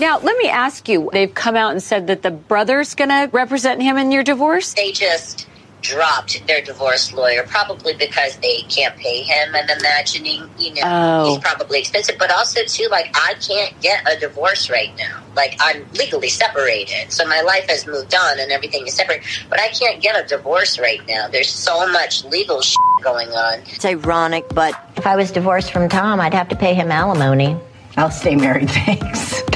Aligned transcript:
Now, 0.00 0.18
let 0.18 0.36
me 0.36 0.48
ask 0.48 0.88
you, 0.88 1.08
they've 1.12 1.32
come 1.32 1.56
out 1.56 1.70
and 1.70 1.82
said 1.82 2.08
that 2.08 2.22
the 2.22 2.30
brother's 2.30 2.94
going 2.94 3.10
to 3.10 3.30
represent 3.32 3.80
him 3.80 3.96
in 3.96 4.10
your 4.10 4.24
divorce? 4.24 4.74
They 4.74 4.90
just 4.92 5.46
dropped 5.82 6.44
their 6.46 6.60
divorce 6.62 7.12
lawyer, 7.12 7.44
probably 7.46 7.94
because 7.94 8.36
they 8.38 8.62
can't 8.62 8.96
pay 8.96 9.22
him. 9.22 9.54
I'm 9.54 9.68
imagining, 9.78 10.48
you 10.58 10.74
know, 10.74 10.80
Oh. 10.84 11.28
he's 11.34 11.38
probably 11.44 11.78
expensive, 11.80 12.16
but 12.18 12.32
also 12.32 12.64
too, 12.64 12.88
like 12.90 13.14
I 13.14 13.34
can't 13.34 13.78
get 13.82 14.02
a 14.10 14.18
divorce 14.18 14.68
right 14.70 14.90
now. 14.96 15.22
Like 15.36 15.56
I'm 15.60 15.84
legally 15.92 16.30
separated, 16.30 17.12
so 17.12 17.26
my 17.26 17.42
life 17.42 17.68
has 17.68 17.86
moved 17.86 18.14
on 18.14 18.40
and 18.40 18.50
everything 18.50 18.86
is 18.86 18.94
separate, 18.94 19.22
but 19.50 19.60
I 19.60 19.68
can't 19.68 20.00
get 20.02 20.18
a 20.18 20.26
divorce 20.26 20.78
right 20.78 21.06
now. 21.06 21.28
There's 21.28 21.50
so 21.50 21.86
much 21.92 22.24
legal 22.24 22.62
shit 22.62 22.76
going 23.02 23.28
on. 23.28 23.60
It's 23.66 23.84
ironic, 23.84 24.48
but 24.54 24.74
If 24.96 25.06
I 25.06 25.16
was 25.16 25.30
divorced 25.30 25.70
from 25.70 25.88
Tom, 25.90 26.18
I'd 26.18 26.32
have 26.34 26.48
to 26.48 26.56
pay 26.56 26.72
him 26.74 26.90
alimony. 26.90 27.58
I'll 27.98 28.10
stay 28.10 28.34
married, 28.36 28.70
thanks. 28.70 29.42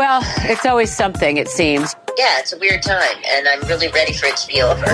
Well, 0.00 0.22
it's 0.50 0.64
always 0.64 0.90
something, 0.90 1.36
it 1.36 1.46
seems. 1.46 1.94
Yeah, 2.16 2.38
it's 2.38 2.54
a 2.54 2.58
weird 2.58 2.82
time, 2.82 3.18
and 3.28 3.46
I'm 3.46 3.60
really 3.68 3.88
ready 3.88 4.14
for 4.14 4.24
it 4.28 4.36
to 4.38 4.48
be 4.48 4.62
over. 4.62 4.86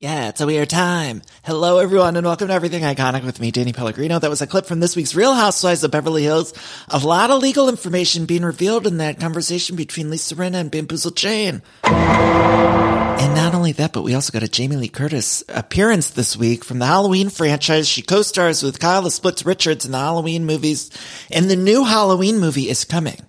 Yeah, 0.00 0.28
it's 0.28 0.42
a 0.42 0.46
weird 0.46 0.68
time. 0.68 1.22
Hello, 1.48 1.78
everyone, 1.78 2.14
and 2.16 2.26
welcome 2.26 2.48
to 2.48 2.52
Everything 2.52 2.82
Iconic 2.82 3.24
with 3.24 3.40
me, 3.40 3.50
Danny 3.50 3.72
Pellegrino. 3.72 4.18
That 4.18 4.28
was 4.28 4.42
a 4.42 4.46
clip 4.46 4.66
from 4.66 4.80
this 4.80 4.94
week's 4.94 5.14
Real 5.14 5.32
Housewives 5.32 5.82
of 5.82 5.90
Beverly 5.90 6.22
Hills. 6.22 6.52
A 6.88 6.98
lot 6.98 7.30
of 7.30 7.40
legal 7.40 7.70
information 7.70 8.26
being 8.26 8.42
revealed 8.42 8.86
in 8.86 8.98
that 8.98 9.18
conversation 9.18 9.74
between 9.74 10.10
Lisa 10.10 10.34
Rinna 10.34 10.56
and 10.56 10.70
Bamboozle 10.70 11.12
Jane. 11.12 11.62
And 11.84 13.34
not 13.34 13.54
only 13.54 13.72
that, 13.72 13.94
but 13.94 14.02
we 14.02 14.14
also 14.14 14.32
got 14.32 14.42
a 14.42 14.48
Jamie 14.48 14.76
Lee 14.76 14.88
Curtis 14.88 15.42
appearance 15.48 16.10
this 16.10 16.36
week 16.36 16.64
from 16.64 16.78
the 16.80 16.86
Halloween 16.86 17.30
franchise. 17.30 17.88
She 17.88 18.02
co-stars 18.02 18.62
with 18.62 18.78
Kyle 18.78 19.02
the 19.02 19.10
Splits 19.10 19.46
Richards 19.46 19.86
in 19.86 19.92
the 19.92 19.98
Halloween 19.98 20.44
movies, 20.44 20.90
and 21.30 21.50
the 21.50 21.56
new 21.56 21.84
Halloween 21.84 22.38
movie 22.38 22.68
is 22.68 22.84
coming. 22.84 23.20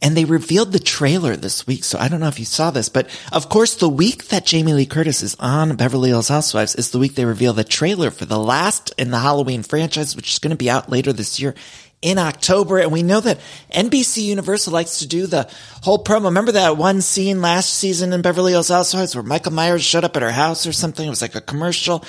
And 0.00 0.16
they 0.16 0.24
revealed 0.24 0.72
the 0.72 0.78
trailer 0.78 1.36
this 1.36 1.66
week, 1.66 1.84
so 1.84 1.98
I 1.98 2.08
don't 2.08 2.20
know 2.20 2.28
if 2.28 2.38
you 2.38 2.44
saw 2.44 2.70
this, 2.70 2.88
but 2.88 3.08
of 3.32 3.48
course 3.48 3.74
the 3.74 3.88
week 3.88 4.26
that 4.28 4.46
Jamie 4.46 4.72
Lee 4.72 4.86
Curtis 4.86 5.22
is 5.22 5.36
on 5.40 5.76
Beverly 5.76 6.10
Hills 6.10 6.28
Housewives 6.28 6.74
is 6.76 6.90
the 6.90 6.98
week 6.98 7.14
they 7.14 7.24
reveal 7.24 7.52
the 7.58 7.64
trailer 7.64 8.10
for 8.10 8.24
the 8.24 8.38
last 8.38 8.94
in 8.96 9.10
the 9.10 9.18
Halloween 9.18 9.62
franchise, 9.62 10.14
which 10.14 10.30
is 10.30 10.38
going 10.38 10.52
to 10.52 10.56
be 10.56 10.70
out 10.70 10.88
later 10.88 11.12
this 11.12 11.40
year 11.40 11.54
in 12.00 12.16
October. 12.16 12.78
And 12.78 12.92
we 12.92 13.02
know 13.02 13.20
that 13.20 13.40
NBC 13.74 14.22
Universal 14.22 14.72
likes 14.72 15.00
to 15.00 15.08
do 15.08 15.26
the 15.26 15.50
whole 15.82 16.02
promo. 16.02 16.26
Remember 16.26 16.52
that 16.52 16.76
one 16.76 17.00
scene 17.00 17.42
last 17.42 17.74
season 17.74 18.12
in 18.12 18.22
Beverly 18.22 18.52
Hills 18.52 18.68
Housewives 18.68 19.14
where 19.14 19.24
Michael 19.24 19.52
Myers 19.52 19.84
showed 19.84 20.04
up 20.04 20.16
at 20.16 20.22
her 20.22 20.30
house 20.30 20.66
or 20.66 20.72
something? 20.72 21.06
It 21.06 21.10
was 21.10 21.22
like 21.22 21.34
a 21.34 21.40
commercial. 21.40 22.04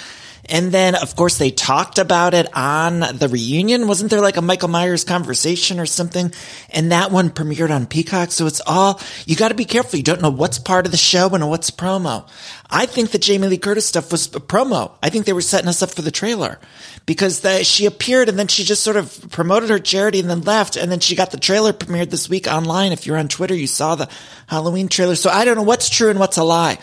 And 0.49 0.71
then, 0.71 0.95
of 0.95 1.15
course, 1.15 1.37
they 1.37 1.51
talked 1.51 1.99
about 1.99 2.33
it 2.33 2.47
on 2.55 2.99
the 2.99 3.29
reunion. 3.31 3.87
Wasn't 3.87 4.09
there 4.09 4.21
like 4.21 4.37
a 4.37 4.41
Michael 4.41 4.67
Myers 4.69 5.03
conversation 5.03 5.79
or 5.79 5.85
something? 5.85 6.31
And 6.71 6.91
that 6.91 7.11
one 7.11 7.29
premiered 7.29 7.69
on 7.69 7.85
Peacock. 7.85 8.31
So 8.31 8.47
it's 8.47 8.61
all, 8.65 8.99
you 9.25 9.35
got 9.35 9.49
to 9.49 9.55
be 9.55 9.65
careful. 9.65 9.97
You 9.97 10.03
don't 10.03 10.21
know 10.21 10.31
what's 10.31 10.57
part 10.57 10.85
of 10.85 10.91
the 10.91 10.97
show 10.97 11.29
and 11.29 11.47
what's 11.49 11.69
promo. 11.69 12.27
I 12.69 12.85
think 12.85 13.11
the 13.11 13.19
Jamie 13.19 13.47
Lee 13.47 13.57
Curtis 13.57 13.85
stuff 13.85 14.11
was 14.11 14.27
a 14.27 14.39
promo. 14.39 14.91
I 15.01 15.09
think 15.09 15.25
they 15.25 15.33
were 15.33 15.41
setting 15.41 15.69
us 15.69 15.81
up 15.81 15.91
for 15.91 16.01
the 16.01 16.11
trailer 16.11 16.59
because 17.05 17.41
the, 17.41 17.63
she 17.63 17.85
appeared 17.85 18.29
and 18.29 18.37
then 18.37 18.47
she 18.47 18.63
just 18.63 18.83
sort 18.83 18.97
of 18.97 19.29
promoted 19.31 19.69
her 19.69 19.79
charity 19.79 20.19
and 20.19 20.29
then 20.29 20.41
left. 20.41 20.77
And 20.77 20.91
then 20.91 20.99
she 20.99 21.15
got 21.15 21.31
the 21.31 21.37
trailer 21.37 21.73
premiered 21.73 22.09
this 22.09 22.29
week 22.29 22.47
online. 22.47 22.91
If 22.91 23.05
you're 23.05 23.17
on 23.17 23.27
Twitter, 23.27 23.55
you 23.55 23.67
saw 23.67 23.95
the 23.95 24.09
Halloween 24.47 24.87
trailer. 24.87 25.15
So 25.15 25.29
I 25.29 25.45
don't 25.45 25.57
know 25.57 25.63
what's 25.63 25.89
true 25.89 26.09
and 26.09 26.19
what's 26.19 26.37
a 26.37 26.43
lie. 26.43 26.79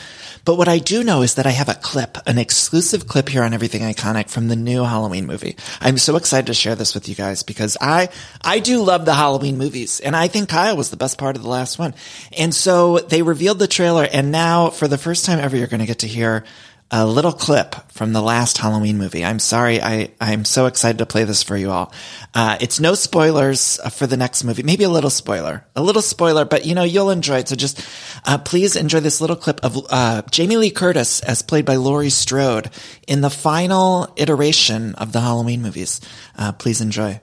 But 0.46 0.58
what 0.58 0.68
I 0.68 0.78
do 0.78 1.02
know 1.02 1.22
is 1.22 1.34
that 1.34 1.46
I 1.46 1.50
have 1.50 1.68
a 1.68 1.74
clip, 1.74 2.18
an 2.24 2.38
exclusive 2.38 3.08
clip 3.08 3.28
here 3.28 3.42
on 3.42 3.52
Everything 3.52 3.82
Iconic 3.82 4.30
from 4.30 4.46
the 4.46 4.54
new 4.54 4.84
Halloween 4.84 5.26
movie. 5.26 5.56
I'm 5.80 5.98
so 5.98 6.14
excited 6.14 6.46
to 6.46 6.54
share 6.54 6.76
this 6.76 6.94
with 6.94 7.08
you 7.08 7.16
guys 7.16 7.42
because 7.42 7.76
I, 7.80 8.10
I 8.42 8.60
do 8.60 8.80
love 8.84 9.04
the 9.04 9.14
Halloween 9.14 9.58
movies 9.58 9.98
and 9.98 10.14
I 10.14 10.28
think 10.28 10.48
Kyle 10.48 10.76
was 10.76 10.90
the 10.90 10.96
best 10.96 11.18
part 11.18 11.34
of 11.34 11.42
the 11.42 11.48
last 11.48 11.80
one. 11.80 11.94
And 12.38 12.54
so 12.54 13.00
they 13.00 13.22
revealed 13.22 13.58
the 13.58 13.66
trailer 13.66 14.06
and 14.10 14.30
now 14.30 14.70
for 14.70 14.86
the 14.86 14.96
first 14.96 15.24
time 15.24 15.40
ever, 15.40 15.56
you're 15.56 15.66
going 15.66 15.80
to 15.80 15.86
get 15.86 15.98
to 15.98 16.06
hear 16.06 16.44
a 16.90 17.04
little 17.04 17.32
clip 17.32 17.74
from 17.90 18.12
the 18.12 18.22
last 18.22 18.58
Halloween 18.58 18.96
movie. 18.96 19.24
I'm 19.24 19.40
sorry. 19.40 19.82
I, 19.82 20.10
I'm 20.20 20.44
so 20.44 20.66
excited 20.66 20.98
to 20.98 21.06
play 21.06 21.24
this 21.24 21.42
for 21.42 21.56
you 21.56 21.70
all. 21.70 21.92
Uh, 22.32 22.56
it's 22.60 22.78
no 22.78 22.94
spoilers 22.94 23.80
for 23.92 24.06
the 24.06 24.16
next 24.16 24.44
movie. 24.44 24.62
Maybe 24.62 24.84
a 24.84 24.88
little 24.88 25.10
spoiler, 25.10 25.66
a 25.74 25.82
little 25.82 26.02
spoiler, 26.02 26.44
but 26.44 26.64
you 26.64 26.74
know, 26.76 26.84
you'll 26.84 27.10
enjoy 27.10 27.38
it. 27.38 27.48
So 27.48 27.56
just, 27.56 27.84
uh, 28.24 28.38
please 28.38 28.76
enjoy 28.76 29.00
this 29.00 29.20
little 29.20 29.36
clip 29.36 29.64
of, 29.64 29.84
uh, 29.90 30.22
Jamie 30.30 30.58
Lee 30.58 30.70
Curtis 30.70 31.20
as 31.20 31.42
played 31.42 31.64
by 31.64 31.76
Laurie 31.76 32.10
Strode 32.10 32.70
in 33.08 33.20
the 33.20 33.30
final 33.30 34.12
iteration 34.16 34.94
of 34.94 35.12
the 35.12 35.20
Halloween 35.20 35.62
movies. 35.62 36.00
Uh, 36.38 36.52
please 36.52 36.80
enjoy. 36.80 37.20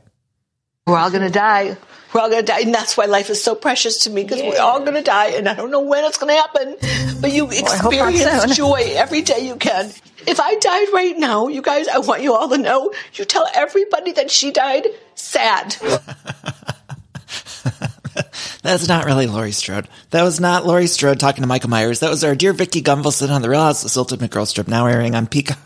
We're 0.86 0.98
all 0.98 1.12
gonna 1.12 1.30
die. 1.30 1.78
We're 2.14 2.20
all 2.20 2.30
gonna 2.30 2.44
die, 2.44 2.60
and 2.60 2.74
that's 2.74 2.98
why 2.98 3.06
life 3.06 3.30
is 3.30 3.42
so 3.42 3.56
precious 3.56 4.00
to 4.00 4.10
me 4.10 4.24
because 4.24 4.42
we're 4.42 4.60
all 4.60 4.84
gonna 4.84 5.02
die, 5.02 5.28
and 5.30 5.48
I 5.48 5.54
don't 5.54 5.72
know 5.72 5.80
when 5.80 6.04
it's 6.04 6.18
gonna 6.18 6.34
happen. 6.34 6.76
But 7.22 7.32
you 7.32 7.48
I 7.48 7.78
hope 7.78 7.94
not 7.94 8.10
experience 8.10 8.44
soon. 8.44 8.54
joy 8.56 8.92
every 8.96 9.22
day 9.22 9.48
you 9.48 9.56
can. 9.56 9.92
If 10.28 10.42
I 10.42 10.56
died 10.56 10.88
right 10.94 11.18
now, 11.18 11.48
you 11.48 11.62
guys, 11.62 11.88
I 11.88 12.00
want 12.00 12.22
you 12.22 12.34
all 12.34 12.50
to 12.50 12.58
know. 12.58 12.94
You 13.14 13.24
tell 13.24 13.48
everybody 13.56 14.12
that 14.14 14.30
she 14.30 14.52
died 14.52 14.88
sad. 15.16 15.78
That's 18.62 18.88
not 18.90 19.06
really 19.06 19.28
Laurie 19.28 19.54
Strode. 19.54 19.88
That 20.10 20.24
was 20.24 20.42
not 20.42 20.66
Laurie 20.66 20.88
Strode 20.88 21.20
talking 21.20 21.44
to 21.44 21.48
Michael 21.48 21.70
Myers. 21.70 22.02
That 22.02 22.10
was 22.10 22.26
our 22.26 22.36
dear 22.36 22.52
Vicki 22.52 22.82
Gunvalson 22.82 23.30
on 23.30 23.42
the 23.42 23.50
Real 23.50 23.62
House 23.62 23.86
of 23.86 23.98
Ultimate 23.98 24.32
Girls 24.32 24.52
Trip, 24.52 24.68
now 24.68 24.86
airing 24.86 25.16
on 25.16 25.28
Peacock. 25.28 25.60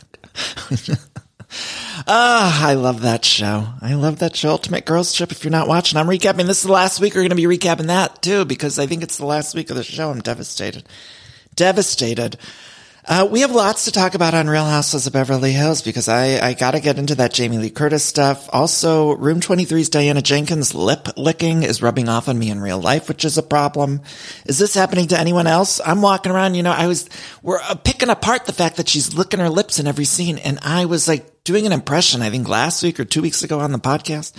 Ah, 2.09 2.66
I 2.66 2.75
love 2.75 3.01
that 3.01 3.25
show. 3.25 3.68
I 3.81 3.95
love 3.95 4.19
that 4.19 4.34
show, 4.34 4.51
Ultimate 4.51 4.85
Girls 4.85 5.13
Trip. 5.13 5.29
If 5.29 5.44
you're 5.44 5.51
not 5.51 5.68
watching, 5.68 6.00
I'm 6.00 6.07
recapping. 6.07 6.47
This 6.47 6.59
is 6.59 6.63
the 6.63 6.72
last 6.72 7.01
week. 7.01 7.13
We're 7.13 7.28
going 7.28 7.31
to 7.31 7.35
be 7.35 7.57
recapping 7.57 7.88
that 7.88 8.22
too, 8.22 8.45
because 8.45 8.79
I 8.79 8.88
think 8.88 9.03
it's 9.03 9.18
the 9.18 9.25
last 9.25 9.53
week 9.53 9.69
of 9.69 9.75
the 9.75 9.84
show. 9.84 10.09
I'm 10.09 10.22
devastated. 10.22 10.88
Devastated. 11.53 12.38
Uh, 13.03 13.28
we 13.29 13.41
have 13.41 13.51
lots 13.51 13.85
to 13.85 13.91
talk 13.91 14.16
about 14.16 14.34
on 14.34 14.50
Real 14.50 14.66
Housewives 14.66 15.07
of 15.07 15.13
Beverly 15.13 15.51
Hills 15.51 15.81
because 15.81 16.07
I, 16.07 16.45
I 16.45 16.53
gotta 16.53 16.81
get 16.81 16.97
into 16.97 17.16
that 17.16 17.34
Jamie 17.34 17.57
Lee 17.57 17.69
Curtis 17.69 18.03
stuff. 18.03 18.50
Also, 18.53 19.16
Room 19.16 19.39
23's 19.39 19.89
Diana 19.89 20.22
Jenkins 20.22 20.75
lip 20.75 21.09
licking 21.18 21.63
is 21.63 21.81
rubbing 21.81 22.09
off 22.09 22.28
on 22.28 22.38
me 22.38 22.50
in 22.50 22.59
real 22.59 22.79
life, 22.79 23.07
which 23.07 23.24
is 23.24 23.38
a 23.38 23.44
problem. 23.44 24.01
Is 24.45 24.59
this 24.59 24.74
happening 24.74 25.07
to 25.07 25.19
anyone 25.19 25.47
else? 25.47 25.79
I'm 25.85 26.01
walking 26.01 26.34
around, 26.34 26.56
you 26.56 26.63
know, 26.63 26.74
I 26.74 26.88
was, 26.88 27.09
we're 27.41 27.62
uh, 27.62 27.75
picking 27.75 28.09
apart 28.09 28.45
the 28.45 28.53
fact 28.53 28.75
that 28.75 28.89
she's 28.89 29.13
licking 29.13 29.39
her 29.39 29.50
lips 29.50 29.79
in 29.79 29.88
every 29.88 30.06
scene 30.06 30.38
and 30.38 30.59
I 30.62 30.84
was 30.84 31.07
like, 31.07 31.34
doing 31.47 31.65
an 31.65 31.71
impression, 31.71 32.21
I 32.21 32.29
think 32.29 32.49
last 32.49 32.83
week 32.83 32.99
or 32.99 33.05
two 33.05 33.21
weeks 33.21 33.41
ago 33.41 33.61
on 33.61 33.71
the 33.71 33.79
podcast. 33.79 34.33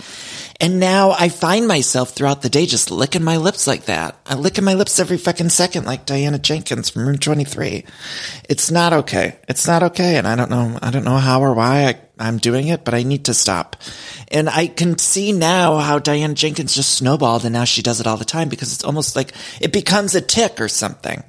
And 0.61 0.79
now 0.79 1.09
I 1.09 1.29
find 1.29 1.67
myself 1.67 2.11
throughout 2.11 2.43
the 2.43 2.51
day 2.51 2.67
just 2.67 2.91
licking 2.91 3.23
my 3.23 3.37
lips 3.37 3.65
like 3.65 3.85
that. 3.85 4.15
I'm 4.27 4.41
licking 4.41 4.63
my 4.63 4.75
lips 4.75 4.99
every 4.99 5.17
fucking 5.17 5.49
second 5.49 5.85
like 5.85 6.05
Diana 6.05 6.37
Jenkins 6.37 6.91
from 6.91 7.07
Room 7.07 7.17
23. 7.17 7.83
It's 8.47 8.69
not 8.69 8.93
okay. 8.93 9.37
It's 9.47 9.65
not 9.65 9.81
okay. 9.81 10.17
And 10.17 10.27
I 10.27 10.35
don't 10.35 10.51
know, 10.51 10.77
I 10.83 10.91
don't 10.91 11.03
know 11.03 11.17
how 11.17 11.41
or 11.41 11.55
why 11.55 11.87
I, 11.87 11.99
I'm 12.19 12.37
doing 12.37 12.67
it, 12.67 12.85
but 12.85 12.93
I 12.93 13.01
need 13.01 13.25
to 13.25 13.33
stop. 13.33 13.75
And 14.27 14.47
I 14.47 14.67
can 14.67 14.99
see 14.99 15.31
now 15.31 15.77
how 15.77 15.97
Diana 15.97 16.35
Jenkins 16.35 16.75
just 16.75 16.93
snowballed 16.93 17.43
and 17.43 17.53
now 17.53 17.63
she 17.63 17.81
does 17.81 17.99
it 17.99 18.05
all 18.05 18.17
the 18.17 18.23
time 18.23 18.49
because 18.49 18.71
it's 18.71 18.83
almost 18.83 19.15
like 19.15 19.33
it 19.59 19.73
becomes 19.73 20.13
a 20.13 20.21
tick 20.21 20.61
or 20.61 20.67
something. 20.67 21.23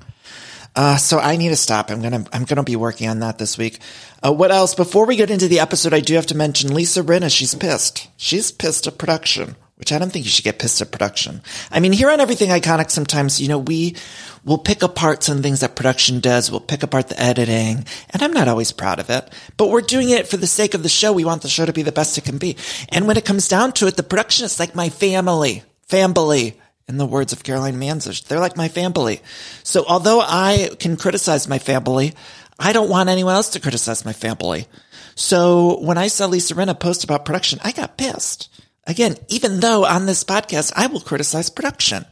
Uh, 0.76 0.96
so 0.96 1.18
I 1.18 1.36
need 1.36 1.48
to 1.48 1.56
stop. 1.56 1.90
I'm 1.90 2.00
gonna, 2.00 2.24
I'm 2.32 2.44
gonna 2.44 2.62
be 2.62 2.76
working 2.76 3.08
on 3.08 3.20
that 3.20 3.38
this 3.38 3.58
week. 3.58 3.80
Uh, 4.22 4.32
what 4.32 4.50
else? 4.50 4.74
Before 4.74 5.06
we 5.06 5.16
get 5.16 5.30
into 5.30 5.48
the 5.48 5.60
episode, 5.60 5.92
I 5.92 6.00
do 6.00 6.14
have 6.14 6.26
to 6.26 6.36
mention 6.36 6.74
Lisa 6.74 7.02
Rinna. 7.02 7.34
She's 7.34 7.54
pissed. 7.54 8.08
She's 8.16 8.52
pissed 8.52 8.86
at 8.86 8.98
production, 8.98 9.56
which 9.76 9.92
I 9.92 9.98
don't 9.98 10.12
think 10.12 10.24
you 10.24 10.30
should 10.30 10.44
get 10.44 10.58
pissed 10.58 10.80
at 10.80 10.92
production. 10.92 11.42
I 11.70 11.80
mean, 11.80 11.92
here 11.92 12.10
on 12.10 12.20
Everything 12.20 12.50
Iconic, 12.50 12.90
sometimes, 12.90 13.40
you 13.40 13.48
know, 13.48 13.58
we 13.58 13.96
will 14.44 14.58
pick 14.58 14.82
apart 14.82 15.22
some 15.22 15.42
things 15.42 15.60
that 15.60 15.74
production 15.74 16.20
does. 16.20 16.50
We'll 16.50 16.60
pick 16.60 16.82
apart 16.82 17.08
the 17.08 17.20
editing, 17.20 17.84
and 18.10 18.22
I'm 18.22 18.32
not 18.32 18.48
always 18.48 18.72
proud 18.72 19.00
of 19.00 19.10
it, 19.10 19.28
but 19.56 19.70
we're 19.70 19.80
doing 19.80 20.10
it 20.10 20.28
for 20.28 20.36
the 20.36 20.46
sake 20.46 20.74
of 20.74 20.82
the 20.82 20.88
show. 20.88 21.12
We 21.12 21.24
want 21.24 21.42
the 21.42 21.48
show 21.48 21.66
to 21.66 21.72
be 21.72 21.82
the 21.82 21.92
best 21.92 22.16
it 22.16 22.24
can 22.24 22.38
be. 22.38 22.56
And 22.90 23.06
when 23.08 23.16
it 23.16 23.24
comes 23.24 23.48
down 23.48 23.72
to 23.72 23.86
it, 23.86 23.96
the 23.96 24.02
production 24.02 24.44
is 24.44 24.60
like 24.60 24.74
my 24.74 24.88
family, 24.88 25.64
family. 25.88 26.60
In 26.90 26.96
the 26.96 27.06
words 27.06 27.32
of 27.32 27.44
Caroline 27.44 27.78
Manzo. 27.78 28.20
They're 28.26 28.40
like 28.40 28.56
my 28.56 28.66
family. 28.66 29.20
So 29.62 29.84
although 29.86 30.20
I 30.20 30.70
can 30.80 30.96
criticize 30.96 31.46
my 31.46 31.60
family, 31.60 32.14
I 32.58 32.72
don't 32.72 32.90
want 32.90 33.08
anyone 33.08 33.36
else 33.36 33.50
to 33.50 33.60
criticize 33.60 34.04
my 34.04 34.12
family. 34.12 34.66
So 35.14 35.78
when 35.82 35.98
I 35.98 36.08
saw 36.08 36.26
Lisa 36.26 36.54
Rinna 36.54 36.78
post 36.78 37.04
about 37.04 37.24
production, 37.24 37.60
I 37.62 37.70
got 37.70 37.96
pissed. 37.96 38.48
Again, 38.88 39.14
even 39.28 39.60
though 39.60 39.84
on 39.84 40.06
this 40.06 40.24
podcast, 40.24 40.72
I 40.74 40.88
will 40.88 41.00
criticize 41.00 41.48
production. 41.48 42.06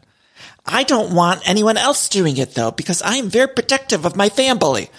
I 0.65 0.85
don't 0.85 1.13
want 1.13 1.49
anyone 1.49 1.77
else 1.77 2.09
doing 2.09 2.37
it 2.37 2.55
though, 2.55 2.71
because 2.71 3.03
I 3.03 3.17
am 3.17 3.29
very 3.29 3.49
protective 3.49 4.05
of 4.05 4.15
my 4.15 4.29
family. 4.29 4.91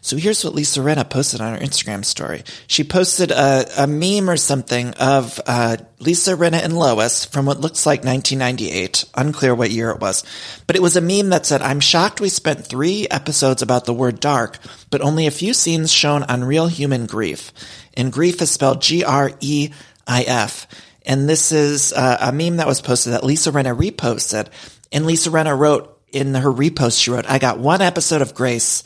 So 0.00 0.16
here's 0.16 0.44
what 0.44 0.54
Lisa 0.54 0.80
Rinna 0.80 1.08
posted 1.08 1.40
on 1.40 1.54
her 1.54 1.58
Instagram 1.58 2.04
story. 2.04 2.44
She 2.66 2.84
posted 2.84 3.30
a, 3.30 3.66
a 3.76 3.86
meme 3.86 4.30
or 4.30 4.36
something 4.36 4.94
of 4.94 5.40
uh, 5.46 5.76
Lisa 5.98 6.36
Rinna 6.36 6.62
and 6.62 6.78
Lois 6.78 7.24
from 7.24 7.46
what 7.46 7.60
looks 7.60 7.86
like 7.86 8.04
1998. 8.04 9.04
Unclear 9.14 9.54
what 9.54 9.70
year 9.70 9.90
it 9.90 10.00
was. 10.00 10.24
But 10.66 10.76
it 10.76 10.82
was 10.82 10.96
a 10.96 11.00
meme 11.00 11.30
that 11.30 11.46
said, 11.46 11.62
I'm 11.62 11.80
shocked 11.80 12.20
we 12.20 12.28
spent 12.28 12.66
three 12.66 13.06
episodes 13.10 13.62
about 13.62 13.84
the 13.84 13.94
word 13.94 14.20
dark, 14.20 14.58
but 14.90 15.00
only 15.00 15.26
a 15.26 15.32
few 15.32 15.54
scenes 15.54 15.92
shown 15.92 16.22
on 16.24 16.44
real 16.44 16.68
human 16.68 17.06
grief. 17.06 17.52
And 17.94 18.12
grief 18.12 18.40
is 18.42 18.50
spelled 18.50 18.82
G-R-E-I-F. 18.82 20.66
And 21.06 21.28
this 21.28 21.52
is 21.52 21.92
uh, 21.92 22.18
a 22.20 22.32
meme 22.32 22.56
that 22.56 22.66
was 22.66 22.80
posted 22.80 23.12
that 23.12 23.24
Lisa 23.24 23.52
Rinna 23.52 23.76
reposted. 23.76 24.48
And 24.92 25.06
Lisa 25.06 25.30
Rinna 25.30 25.58
wrote 25.58 25.92
in 26.12 26.34
her 26.34 26.52
repost, 26.52 27.00
she 27.00 27.10
wrote, 27.10 27.26
I 27.28 27.38
got 27.38 27.58
one 27.58 27.82
episode 27.82 28.22
of 28.22 28.34
Grace 28.34 28.82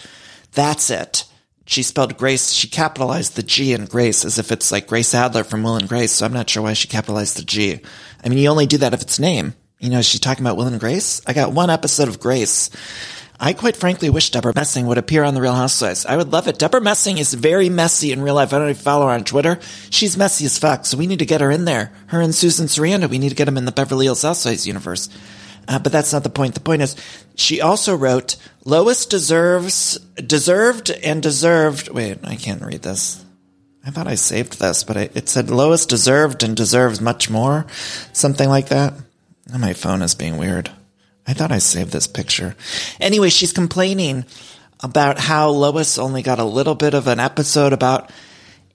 that's 0.53 0.91
it. 0.91 1.25
She 1.67 1.83
spelled 1.85 2.19
Grace, 2.19 2.51
she 2.51 2.67
capitalized 2.67 3.37
the 3.37 3.45
G 3.45 3.73
in 3.73 3.85
Grace 3.85 4.25
as 4.25 4.39
if 4.39 4.51
it's 4.51 4.73
like 4.73 4.89
Grace 4.89 5.15
Adler 5.15 5.45
from 5.45 5.63
Will 5.63 5.77
and 5.77 5.89
Grace, 5.89 6.11
so 6.11 6.27
I'm 6.27 6.33
not 6.33 6.51
sure 6.51 6.65
why 6.65 6.73
she 6.73 6.89
capitalized 6.89 7.37
the 7.37 7.45
G. 7.45 7.81
I 8.25 8.29
mean, 8.29 8.39
you 8.39 8.49
only 8.49 8.67
do 8.67 8.79
that 8.79 8.93
if 8.93 9.03
it's 9.03 9.21
name. 9.21 9.55
You 9.79 9.89
know, 9.89 10.03
she's 10.03 10.21
talking 10.21 10.45
about 10.45 10.57
Will 10.57 10.67
and 10.67 10.81
Grace. 10.81 11.23
I 11.27 11.33
got 11.33 11.53
one 11.53 11.71
episode 11.71 12.09
of 12.09 12.19
Grace. 12.19 12.71
I 13.43 13.55
quite 13.55 13.77
frankly 13.77 14.11
wish 14.11 14.31
Debra 14.31 14.53
Messing 14.55 14.87
would 14.87 14.99
appear 14.99 15.25
on 15.25 15.33
The 15.33 15.41
Real 15.41 15.55
Housewives. 15.55 16.05
I 16.05 16.17
would 16.19 16.31
love 16.31 16.47
it. 16.47 16.59
Debra 16.59 16.83
Messing 16.83 17.17
is 17.17 17.33
very 17.33 17.71
messy 17.71 18.13
in 18.13 18.21
real 18.21 18.35
life. 18.35 18.53
I 18.53 18.59
don't 18.59 18.69
you 18.69 18.75
follow 18.75 19.07
her 19.07 19.13
on 19.13 19.25
Twitter. 19.25 19.59
She's 19.89 20.19
messy 20.19 20.45
as 20.45 20.59
fuck, 20.59 20.85
so 20.85 20.99
we 20.99 21.07
need 21.07 21.21
to 21.21 21.25
get 21.25 21.41
her 21.41 21.51
in 21.51 21.65
there. 21.65 21.91
Her 22.09 22.21
and 22.21 22.35
Susan 22.35 22.67
Sarandon, 22.67 23.09
we 23.09 23.19
need 23.19 23.31
to 23.31 23.35
get 23.35 23.47
them 23.47 23.57
in 23.57 23.65
the 23.65 23.73
Beverly 23.73 24.05
Hills 24.05 24.21
Housewives 24.21 24.67
universe. 24.67 25.09
Uh, 25.67 25.79
but 25.79 25.93
that's 25.93 26.13
not 26.13 26.23
the 26.23 26.29
point. 26.29 26.55
The 26.55 26.61
point 26.61 26.83
is, 26.83 26.97
she 27.37 27.63
also 27.63 27.97
wrote, 27.97 28.37
Lois 28.71 29.05
deserves, 29.05 29.99
deserved 30.15 30.91
and 30.91 31.21
deserved. 31.21 31.89
Wait, 31.89 32.19
I 32.23 32.37
can't 32.37 32.63
read 32.63 32.83
this. 32.83 33.25
I 33.85 33.91
thought 33.91 34.07
I 34.07 34.15
saved 34.15 34.61
this, 34.61 34.85
but 34.85 34.97
it, 34.97 35.17
it 35.17 35.29
said 35.29 35.51
Lois 35.51 35.87
deserved 35.87 36.45
and 36.45 36.57
deserves 36.57 37.01
much 37.01 37.29
more. 37.29 37.67
Something 38.13 38.49
like 38.49 38.69
that. 38.69 38.95
My 39.53 39.73
phone 39.73 40.03
is 40.03 40.15
being 40.15 40.37
weird. 40.37 40.71
I 41.27 41.33
thought 41.33 41.51
I 41.51 41.59
saved 41.59 41.91
this 41.91 42.07
picture. 42.07 42.55
Anyway, 43.01 43.31
she's 43.31 43.53
complaining 43.53 44.25
about 44.79 45.19
how 45.19 45.51
Lois 45.51 45.99
only 45.99 46.23
got 46.23 46.39
a 46.39 46.45
little 46.45 46.77
bit 46.77 46.95
of 46.95 47.09
an 47.09 47.19
episode 47.19 47.73
about, 47.73 48.13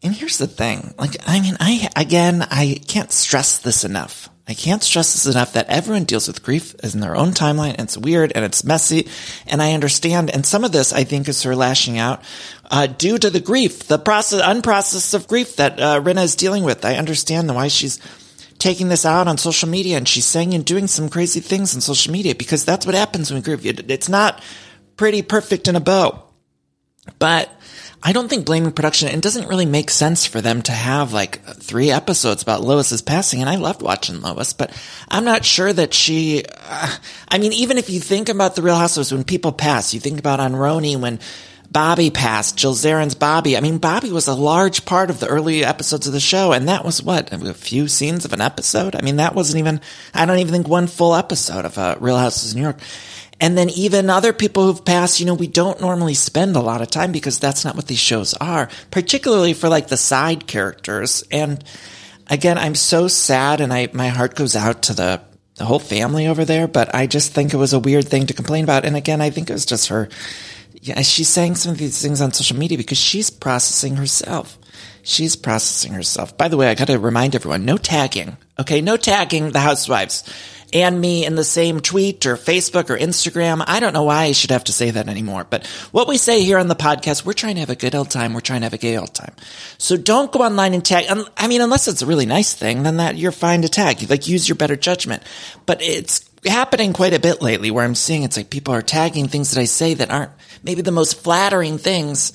and 0.06 0.16
here's 0.16 0.38
the 0.38 0.48
thing. 0.48 0.94
Like, 0.98 1.18
I 1.28 1.42
mean, 1.42 1.58
I, 1.60 1.90
again, 1.96 2.42
I 2.44 2.80
can't 2.88 3.12
stress 3.12 3.58
this 3.58 3.84
enough. 3.84 4.30
I 4.48 4.54
can't 4.54 4.84
stress 4.84 5.14
this 5.14 5.26
enough 5.26 5.54
that 5.54 5.70
everyone 5.70 6.04
deals 6.04 6.28
with 6.28 6.44
grief 6.44 6.76
in 6.76 7.00
their 7.00 7.16
own 7.16 7.32
timeline 7.32 7.72
and 7.72 7.82
it's 7.82 7.98
weird 7.98 8.32
and 8.36 8.46
it's 8.46 8.64
messy. 8.64 9.08
And 9.48 9.62
I 9.62 9.74
understand. 9.74 10.30
And 10.30 10.46
some 10.46 10.64
of 10.64 10.72
this 10.72 10.94
I 10.94 11.04
think 11.04 11.28
is 11.28 11.42
her 11.44 11.56
lashing 11.56 11.98
out, 11.98 12.24
uh, 12.70 12.86
due 12.86 13.18
to 13.18 13.32
the 13.32 13.40
grief, 13.40 13.88
the 13.88 13.98
process, 13.98 14.42
unprocessed 14.44 15.16
of 15.16 15.28
grief 15.28 15.56
that, 15.56 15.80
uh, 15.80 16.00
Rinna 16.00 16.24
is 16.24 16.36
dealing 16.36 16.64
with. 16.64 16.86
I 16.86 16.96
understand 16.96 17.54
why 17.54 17.70
she's 17.70 18.00
taking 18.60 18.90
this 18.90 19.06
out 19.06 19.28
on 19.28 19.40
social 19.40 19.68
media 19.68 19.98
and 19.98 20.08
she's 20.08 20.26
saying 20.26 20.54
and 20.54 20.64
doing 20.64 20.86
some 20.86 21.10
crazy 21.10 21.40
things 21.40 21.74
on 21.74 21.82
social 21.82 22.14
media 22.14 22.36
because 22.36 22.64
that's 22.64 22.86
what 22.86 22.94
happens 22.94 23.32
when 23.34 23.42
grief. 23.42 23.66
It's 23.66 24.10
not 24.10 24.44
pretty 24.96 25.24
perfect 25.24 25.68
in 25.68 25.76
a 25.76 25.80
bow, 25.80 26.24
but 27.18 27.50
I 28.08 28.12
don't 28.12 28.30
think 28.30 28.46
blaming 28.46 28.72
production, 28.72 29.08
it 29.08 29.22
doesn't 29.22 29.48
really 29.48 29.66
make 29.66 29.90
sense 29.90 30.28
for 30.28 30.40
them 30.40 30.62
to 30.62 30.72
have 30.72 31.12
like 31.12 31.44
three 31.44 31.90
episodes 31.90 32.44
about 32.44 32.62
Lois's 32.62 33.02
passing. 33.02 33.42
And 33.42 33.50
I 33.50 33.56
loved 33.56 33.82
watching 33.82 34.22
Lois, 34.22 34.54
but 34.54 34.72
I'm 35.10 35.26
not 35.26 35.44
sure 35.44 35.74
that 35.74 35.92
she, 35.92 36.44
uh, 36.70 36.96
I 37.28 37.40
mean, 37.40 37.52
even 37.54 37.80
if 37.80 37.90
you 37.90 38.00
think 38.00 38.30
about 38.30 38.56
the 38.56 38.62
Real 38.62 38.76
Housewives, 38.76 39.12
when 39.12 39.24
people 39.24 39.52
pass, 39.52 39.92
you 39.96 40.00
think 40.00 40.20
about 40.20 40.40
on 40.40 40.54
RHONY 40.54 41.00
when 41.00 41.20
Bobby 41.72 42.12
passed, 42.12 42.58
Jill 42.58 42.76
Zarin's 42.76 43.16
Bobby. 43.16 43.58
I 43.58 43.60
mean, 43.62 43.80
Bobby 43.80 44.12
was 44.12 44.28
a 44.28 44.36
large 44.36 44.86
part 44.86 45.10
of 45.10 45.20
the 45.20 45.28
early 45.28 45.66
episodes 45.66 46.06
of 46.06 46.14
the 46.14 46.20
show. 46.20 46.52
And 46.52 46.68
that 46.68 46.86
was 46.86 47.02
what, 47.02 47.34
a 47.34 47.56
few 47.56 47.88
scenes 47.88 48.24
of 48.24 48.34
an 48.34 48.40
episode? 48.40 48.96
I 48.96 49.02
mean, 49.02 49.16
that 49.16 49.34
wasn't 49.34 49.62
even, 49.62 49.82
I 50.14 50.28
don't 50.28 50.38
even 50.38 50.54
think 50.54 50.68
one 50.68 50.86
full 50.86 51.16
episode 51.16 51.66
of 51.66 51.76
uh, 51.80 51.96
Real 52.00 52.18
Housewives 52.18 52.56
New 52.56 52.62
York. 52.62 52.78
And 53.40 53.58
then 53.58 53.70
even 53.72 54.10
other 54.10 54.32
people 54.32 54.64
who've 54.64 54.86
passed, 54.86 55.20
you 55.20 55.26
know, 55.26 55.34
we 55.34 55.48
don't 55.48 55.82
normally 55.82 56.14
spend 56.14 56.56
a 56.56 56.62
lot 56.62 56.82
of 56.82 56.90
time 56.90 57.12
because 57.12 57.38
that's 57.38 57.66
not 57.66 57.76
what 57.76 57.88
these 57.88 58.00
shows 58.00 58.34
are, 58.36 58.70
particularly 58.92 59.54
for 59.54 59.68
like 59.68 59.88
the 59.88 59.98
side 59.98 60.48
characters. 60.48 61.24
And 61.32 61.62
again, 62.28 62.58
I'm 62.58 62.76
so 62.76 63.08
sad 63.08 63.60
and 63.60 63.74
I, 63.74 63.90
my 63.92 64.08
heart 64.08 64.36
goes 64.36 64.56
out 64.56 64.84
to 64.84 64.94
the, 64.94 65.22
the 65.56 65.66
whole 65.66 65.80
family 65.80 66.28
over 66.28 66.46
there, 66.46 66.68
but 66.68 66.96
I 66.96 67.08
just 67.08 67.34
think 67.34 67.54
it 67.54 67.58
was 67.58 67.74
a 67.74 67.80
weird 67.80 68.08
thing 68.08 68.28
to 68.28 68.34
complain 68.34 68.64
about. 68.64 68.86
And 68.86 68.96
again, 68.96 69.20
I 69.20 69.32
think 69.32 69.50
it 69.50 69.54
was 69.54 69.66
just 69.66 69.90
her. 69.90 70.08
Yeah, 70.82 71.02
she's 71.02 71.30
saying 71.30 71.56
some 71.56 71.74
of 71.74 71.78
these 71.78 72.02
things 72.02 72.22
on 72.22 72.32
social 72.32 72.58
media 72.58 72.78
because 72.78 72.98
she's 72.98 73.30
processing 73.30 73.98
herself. 73.98 74.58
She's 75.04 75.36
processing 75.36 75.94
herself. 75.94 76.38
By 76.38 76.48
the 76.48 76.58
way, 76.58 76.70
I 76.70 76.74
got 76.74 76.88
to 76.88 77.00
remind 77.00 77.36
everyone, 77.36 77.66
no 77.66 77.78
tagging. 77.78 78.38
Okay, 78.60 78.82
no 78.82 78.96
tagging 78.96 79.52
the 79.52 79.60
housewives 79.60 80.24
and 80.76 81.00
me 81.00 81.26
in 81.26 81.36
the 81.36 81.44
same 81.46 81.80
tweet 81.80 82.26
or 82.26 82.36
Facebook 82.36 82.90
or 82.90 82.98
Instagram. 82.98 83.64
I 83.66 83.80
don't 83.80 83.94
know 83.94 84.04
why 84.04 84.24
I 84.24 84.32
should 84.34 84.52
have 84.52 84.66
to 84.66 84.74
say 84.74 84.92
that 84.92 85.08
anymore. 85.08 85.48
But 85.50 85.66
what 85.92 86.10
we 86.10 86.18
say 86.18 86.44
here 86.44 86.58
on 86.58 86.68
the 86.68 86.76
podcast, 86.76 87.24
we're 87.26 87.32
trying 87.32 87.56
to 87.56 87.62
have 87.62 87.70
a 87.70 87.78
good 87.78 87.96
old 87.96 88.12
time. 88.12 88.34
We're 88.34 88.42
trying 88.42 88.60
to 88.60 88.66
have 88.66 88.74
a 88.74 88.78
gay 88.78 88.98
old 88.98 89.14
time. 89.14 89.34
So 89.78 89.96
don't 89.96 90.34
go 90.34 90.40
online 90.40 90.74
and 90.74 90.84
tag. 90.84 91.06
I 91.38 91.48
mean, 91.48 91.62
unless 91.62 91.88
it's 91.88 92.02
a 92.02 92.06
really 92.06 92.26
nice 92.26 92.54
thing, 92.54 92.84
then 92.84 92.98
that 92.98 93.16
you're 93.16 93.32
fine 93.32 93.62
to 93.62 93.70
tag. 93.70 94.10
Like 94.10 94.28
use 94.28 94.50
your 94.50 94.58
better 94.58 94.76
judgment. 94.76 95.24
But 95.66 95.82
it's 95.82 96.30
happening 96.46 96.92
quite 96.92 97.14
a 97.14 97.22
bit 97.22 97.42
lately 97.42 97.72
where 97.72 97.86
I'm 97.86 97.96
seeing 97.96 98.24
it's 98.24 98.36
like 98.36 98.50
people 98.50 98.74
are 98.74 98.82
tagging 98.82 99.30
things 99.30 99.52
that 99.52 99.62
I 99.62 99.66
say 99.66 99.94
that 99.94 100.12
aren't 100.12 100.32
maybe 100.62 100.82
the 100.82 100.92
most 100.92 101.24
flattering 101.24 101.78
things. 101.78 102.34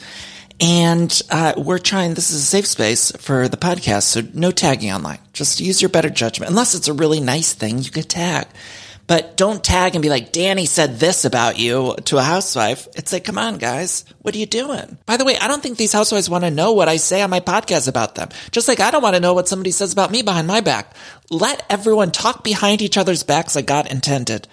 And 0.60 1.22
uh, 1.30 1.54
we're 1.56 1.78
trying, 1.78 2.14
this 2.14 2.30
is 2.30 2.42
a 2.42 2.46
safe 2.46 2.66
space 2.66 3.12
for 3.12 3.48
the 3.48 3.56
podcast, 3.56 4.02
so 4.02 4.22
no 4.34 4.50
tagging 4.50 4.92
online. 4.92 5.18
Just 5.32 5.60
use 5.60 5.80
your 5.80 5.88
better 5.88 6.10
judgment. 6.10 6.50
Unless 6.50 6.74
it's 6.74 6.88
a 6.88 6.92
really 6.92 7.20
nice 7.20 7.54
thing, 7.54 7.78
you 7.78 7.90
can 7.90 8.02
tag. 8.02 8.46
But 9.06 9.36
don't 9.36 9.64
tag 9.64 9.96
and 9.96 10.02
be 10.02 10.08
like, 10.08 10.30
Danny 10.30 10.66
said 10.66 11.00
this 11.00 11.24
about 11.24 11.58
you 11.58 11.96
to 12.04 12.18
a 12.18 12.22
housewife. 12.22 12.86
It's 12.94 13.12
like, 13.12 13.24
come 13.24 13.38
on, 13.38 13.58
guys. 13.58 14.04
What 14.22 14.36
are 14.36 14.38
you 14.38 14.46
doing? 14.46 14.98
By 15.04 15.16
the 15.16 15.24
way, 15.24 15.36
I 15.36 15.48
don't 15.48 15.60
think 15.60 15.78
these 15.78 15.92
housewives 15.92 16.30
want 16.30 16.44
to 16.44 16.50
know 16.50 16.74
what 16.74 16.88
I 16.88 16.96
say 16.96 17.20
on 17.20 17.28
my 17.28 17.40
podcast 17.40 17.88
about 17.88 18.14
them. 18.14 18.28
Just 18.52 18.68
like 18.68 18.78
I 18.78 18.92
don't 18.92 19.02
want 19.02 19.16
to 19.16 19.20
know 19.20 19.34
what 19.34 19.48
somebody 19.48 19.72
says 19.72 19.92
about 19.92 20.12
me 20.12 20.22
behind 20.22 20.46
my 20.46 20.60
back. 20.60 20.94
Let 21.28 21.66
everyone 21.68 22.12
talk 22.12 22.44
behind 22.44 22.82
each 22.82 22.96
other's 22.96 23.24
backs 23.24 23.56
like 23.56 23.66
God 23.66 23.90
intended. 23.90 24.46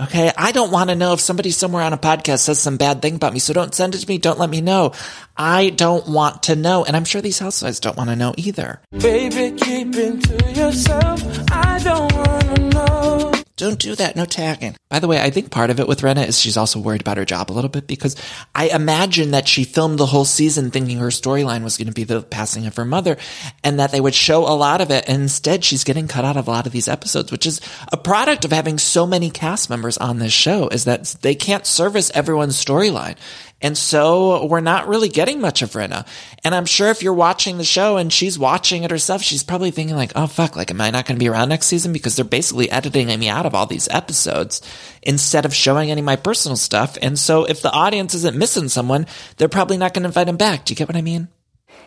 Okay. 0.00 0.30
I 0.36 0.50
don't 0.52 0.72
want 0.72 0.90
to 0.90 0.96
know 0.96 1.12
if 1.12 1.20
somebody 1.20 1.50
somewhere 1.50 1.82
on 1.82 1.92
a 1.92 1.98
podcast 1.98 2.40
says 2.40 2.58
some 2.58 2.76
bad 2.76 3.00
thing 3.00 3.14
about 3.14 3.32
me. 3.32 3.38
So 3.38 3.52
don't 3.52 3.74
send 3.74 3.94
it 3.94 3.98
to 3.98 4.08
me. 4.08 4.18
Don't 4.18 4.38
let 4.38 4.50
me 4.50 4.60
know. 4.60 4.92
I 5.36 5.70
don't 5.70 6.08
want 6.08 6.44
to 6.44 6.56
know. 6.56 6.84
And 6.84 6.96
I'm 6.96 7.04
sure 7.04 7.20
these 7.20 7.38
housewives 7.38 7.80
don't 7.80 7.96
want 7.96 8.10
to 8.10 8.16
know 8.16 8.34
either. 8.36 8.80
Baby, 8.90 9.56
keep 9.56 9.94
it 9.94 10.22
to 10.24 10.52
yourself. 10.52 11.22
I 11.50 11.78
don't 11.78 12.12
want 12.12 12.56
to 12.56 12.62
know. 12.70 13.43
Don't 13.56 13.78
do 13.78 13.94
that. 13.94 14.16
No 14.16 14.24
tagging. 14.24 14.76
By 14.88 14.98
the 14.98 15.06
way, 15.06 15.20
I 15.20 15.30
think 15.30 15.52
part 15.52 15.70
of 15.70 15.78
it 15.78 15.86
with 15.86 16.00
Rinna 16.00 16.26
is 16.26 16.40
she's 16.40 16.56
also 16.56 16.80
worried 16.80 17.02
about 17.02 17.18
her 17.18 17.24
job 17.24 17.50
a 17.50 17.54
little 17.54 17.70
bit 17.70 17.86
because 17.86 18.16
I 18.52 18.66
imagine 18.68 19.30
that 19.30 19.46
she 19.46 19.62
filmed 19.62 19.98
the 19.98 20.06
whole 20.06 20.24
season 20.24 20.72
thinking 20.72 20.98
her 20.98 21.08
storyline 21.08 21.62
was 21.62 21.76
going 21.76 21.86
to 21.86 21.92
be 21.92 22.02
the 22.02 22.22
passing 22.22 22.66
of 22.66 22.74
her 22.74 22.84
mother 22.84 23.16
and 23.62 23.78
that 23.78 23.92
they 23.92 24.00
would 24.00 24.14
show 24.14 24.40
a 24.40 24.58
lot 24.58 24.80
of 24.80 24.90
it. 24.90 25.04
And 25.08 25.22
instead, 25.22 25.64
she's 25.64 25.84
getting 25.84 26.08
cut 26.08 26.24
out 26.24 26.36
of 26.36 26.48
a 26.48 26.50
lot 26.50 26.66
of 26.66 26.72
these 26.72 26.88
episodes, 26.88 27.30
which 27.30 27.46
is 27.46 27.60
a 27.92 27.96
product 27.96 28.44
of 28.44 28.50
having 28.50 28.76
so 28.76 29.06
many 29.06 29.30
cast 29.30 29.70
members 29.70 29.98
on 29.98 30.18
this 30.18 30.32
show 30.32 30.66
is 30.68 30.84
that 30.84 31.04
they 31.22 31.36
can't 31.36 31.64
service 31.64 32.10
everyone's 32.12 32.62
storyline. 32.62 33.16
And 33.60 33.78
so 33.78 34.44
we're 34.44 34.60
not 34.60 34.88
really 34.88 35.08
getting 35.08 35.40
much 35.40 35.62
of 35.62 35.70
Rinna. 35.70 36.06
And 36.44 36.54
I'm 36.54 36.66
sure 36.66 36.88
if 36.88 37.02
you're 37.02 37.14
watching 37.14 37.56
the 37.56 37.64
show 37.64 37.96
and 37.96 38.12
she's 38.12 38.38
watching 38.38 38.84
it 38.84 38.90
herself, 38.90 39.22
she's 39.22 39.42
probably 39.42 39.70
thinking 39.70 39.96
like, 39.96 40.12
oh 40.14 40.26
fuck, 40.26 40.54
like 40.54 40.70
am 40.70 40.80
I 40.80 40.90
not 40.90 41.06
going 41.06 41.16
to 41.16 41.24
be 41.24 41.28
around 41.28 41.48
next 41.48 41.66
season? 41.66 41.92
Because 41.92 42.14
they're 42.16 42.26
basically 42.26 42.70
editing 42.70 43.06
me 43.18 43.28
out 43.28 43.46
of 43.46 43.54
all 43.54 43.66
these 43.66 43.88
episodes 43.90 44.60
instead 45.02 45.46
of 45.46 45.54
showing 45.54 45.90
any 45.90 46.02
of 46.02 46.04
my 46.04 46.16
personal 46.16 46.56
stuff. 46.56 46.98
And 47.00 47.18
so 47.18 47.44
if 47.44 47.62
the 47.62 47.72
audience 47.72 48.12
isn't 48.14 48.36
missing 48.36 48.68
someone, 48.68 49.06
they're 49.38 49.48
probably 49.48 49.78
not 49.78 49.94
going 49.94 50.02
to 50.02 50.08
invite 50.08 50.28
him 50.28 50.36
back. 50.36 50.66
Do 50.66 50.72
you 50.72 50.76
get 50.76 50.88
what 50.88 50.96
I 50.96 51.02
mean? 51.02 51.28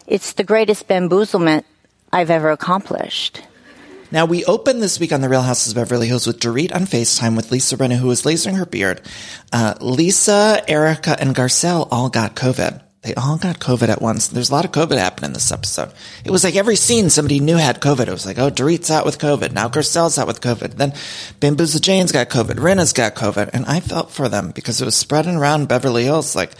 It's 0.07 0.33
the 0.33 0.43
greatest 0.43 0.87
bamboozlement 0.87 1.63
I've 2.11 2.31
ever 2.31 2.49
accomplished. 2.49 3.43
Now, 4.09 4.25
we 4.25 4.45
open 4.45 4.79
this 4.79 4.99
week 4.99 5.11
on 5.11 5.19
The 5.19 5.27
Real 5.27 5.41
Houses 5.41 5.73
of 5.73 5.75
Beverly 5.75 6.07
Hills 6.07 6.25
with 6.25 6.39
Dorit 6.39 6.73
on 6.73 6.81
FaceTime 6.81 7.35
with 7.35 7.51
Lisa 7.51 7.75
Rinna, 7.75 7.97
who 7.97 8.09
is 8.09 8.23
lasering 8.23 8.57
her 8.57 8.65
beard. 8.65 9.01
Uh, 9.51 9.73
Lisa, 9.81 10.63
Erika, 10.67 11.17
and 11.19 11.35
Garcelle 11.35 11.87
all 11.91 12.09
got 12.09 12.33
COVID. 12.33 12.81
They 13.01 13.13
all 13.15 13.37
got 13.37 13.59
COVID 13.59 13.89
at 13.89 14.01
once. 14.01 14.27
There's 14.27 14.49
a 14.49 14.53
lot 14.53 14.65
of 14.65 14.71
COVID 14.71 14.97
happening 14.97 15.29
in 15.29 15.33
this 15.33 15.51
episode. 15.51 15.91
It 16.23 16.31
was 16.31 16.43
like 16.43 16.55
every 16.55 16.77
scene 16.77 17.09
somebody 17.09 17.39
knew 17.39 17.57
had 17.57 17.81
COVID. 17.81 18.07
It 18.07 18.11
was 18.11 18.25
like, 18.25 18.37
oh, 18.37 18.49
Dorit's 18.49 18.89
out 18.89 19.05
with 19.05 19.19
COVID. 19.19 19.51
Now 19.51 19.67
Garcelle's 19.67 20.17
out 20.17 20.27
with 20.27 20.41
COVID. 20.41 20.73
Then 20.75 20.93
Bamboozle 21.39 21.79
Jane's 21.79 22.11
got 22.11 22.29
COVID. 22.29 22.55
Rinna's 22.55 22.93
got 22.93 23.15
COVID. 23.15 23.51
And 23.53 23.65
I 23.65 23.81
felt 23.81 24.11
for 24.11 24.27
them 24.29 24.51
because 24.51 24.81
it 24.81 24.85
was 24.85 24.95
spreading 24.95 25.35
around 25.35 25.67
Beverly 25.67 26.03
Hills 26.03 26.35
like, 26.35 26.51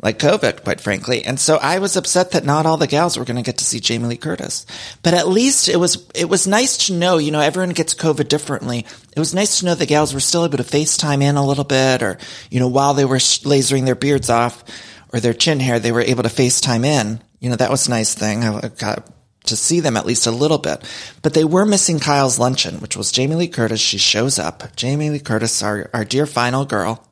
like 0.00 0.18
COVID, 0.18 0.62
quite 0.64 0.80
frankly. 0.80 1.24
And 1.24 1.40
so 1.40 1.56
I 1.56 1.78
was 1.80 1.96
upset 1.96 2.32
that 2.32 2.44
not 2.44 2.66
all 2.66 2.76
the 2.76 2.86
gals 2.86 3.18
were 3.18 3.24
going 3.24 3.36
to 3.36 3.42
get 3.42 3.58
to 3.58 3.64
see 3.64 3.80
Jamie 3.80 4.06
Lee 4.06 4.16
Curtis. 4.16 4.64
But 5.02 5.14
at 5.14 5.28
least 5.28 5.68
it 5.68 5.76
was, 5.76 6.06
it 6.14 6.28
was 6.28 6.46
nice 6.46 6.86
to 6.86 6.94
know, 6.94 7.18
you 7.18 7.30
know, 7.30 7.40
everyone 7.40 7.70
gets 7.70 7.94
COVID 7.94 8.28
differently. 8.28 8.86
It 9.14 9.18
was 9.18 9.34
nice 9.34 9.58
to 9.58 9.66
know 9.66 9.74
the 9.74 9.86
gals 9.86 10.14
were 10.14 10.20
still 10.20 10.44
able 10.44 10.58
to 10.58 10.64
FaceTime 10.64 11.22
in 11.22 11.36
a 11.36 11.46
little 11.46 11.64
bit 11.64 12.02
or, 12.02 12.18
you 12.50 12.60
know, 12.60 12.68
while 12.68 12.94
they 12.94 13.04
were 13.04 13.16
lasering 13.16 13.84
their 13.84 13.96
beards 13.96 14.30
off 14.30 14.64
or 15.12 15.20
their 15.20 15.34
chin 15.34 15.58
hair, 15.58 15.80
they 15.80 15.92
were 15.92 16.00
able 16.00 16.22
to 16.22 16.28
FaceTime 16.28 16.84
in. 16.84 17.20
You 17.40 17.50
know, 17.50 17.56
that 17.56 17.70
was 17.70 17.86
a 17.86 17.90
nice 17.90 18.14
thing. 18.14 18.44
I 18.44 18.68
got 18.68 19.08
to 19.44 19.56
see 19.56 19.80
them 19.80 19.96
at 19.96 20.06
least 20.06 20.26
a 20.26 20.30
little 20.30 20.58
bit. 20.58 20.84
But 21.22 21.34
they 21.34 21.44
were 21.44 21.64
missing 21.64 21.98
Kyle's 21.98 22.38
luncheon, 22.38 22.76
which 22.80 22.96
was 22.96 23.12
Jamie 23.12 23.36
Lee 23.36 23.48
Curtis. 23.48 23.80
She 23.80 23.98
shows 23.98 24.38
up. 24.38 24.76
Jamie 24.76 25.10
Lee 25.10 25.20
Curtis, 25.20 25.62
our, 25.62 25.90
our 25.92 26.04
dear 26.04 26.26
final 26.26 26.64
girl. 26.64 27.04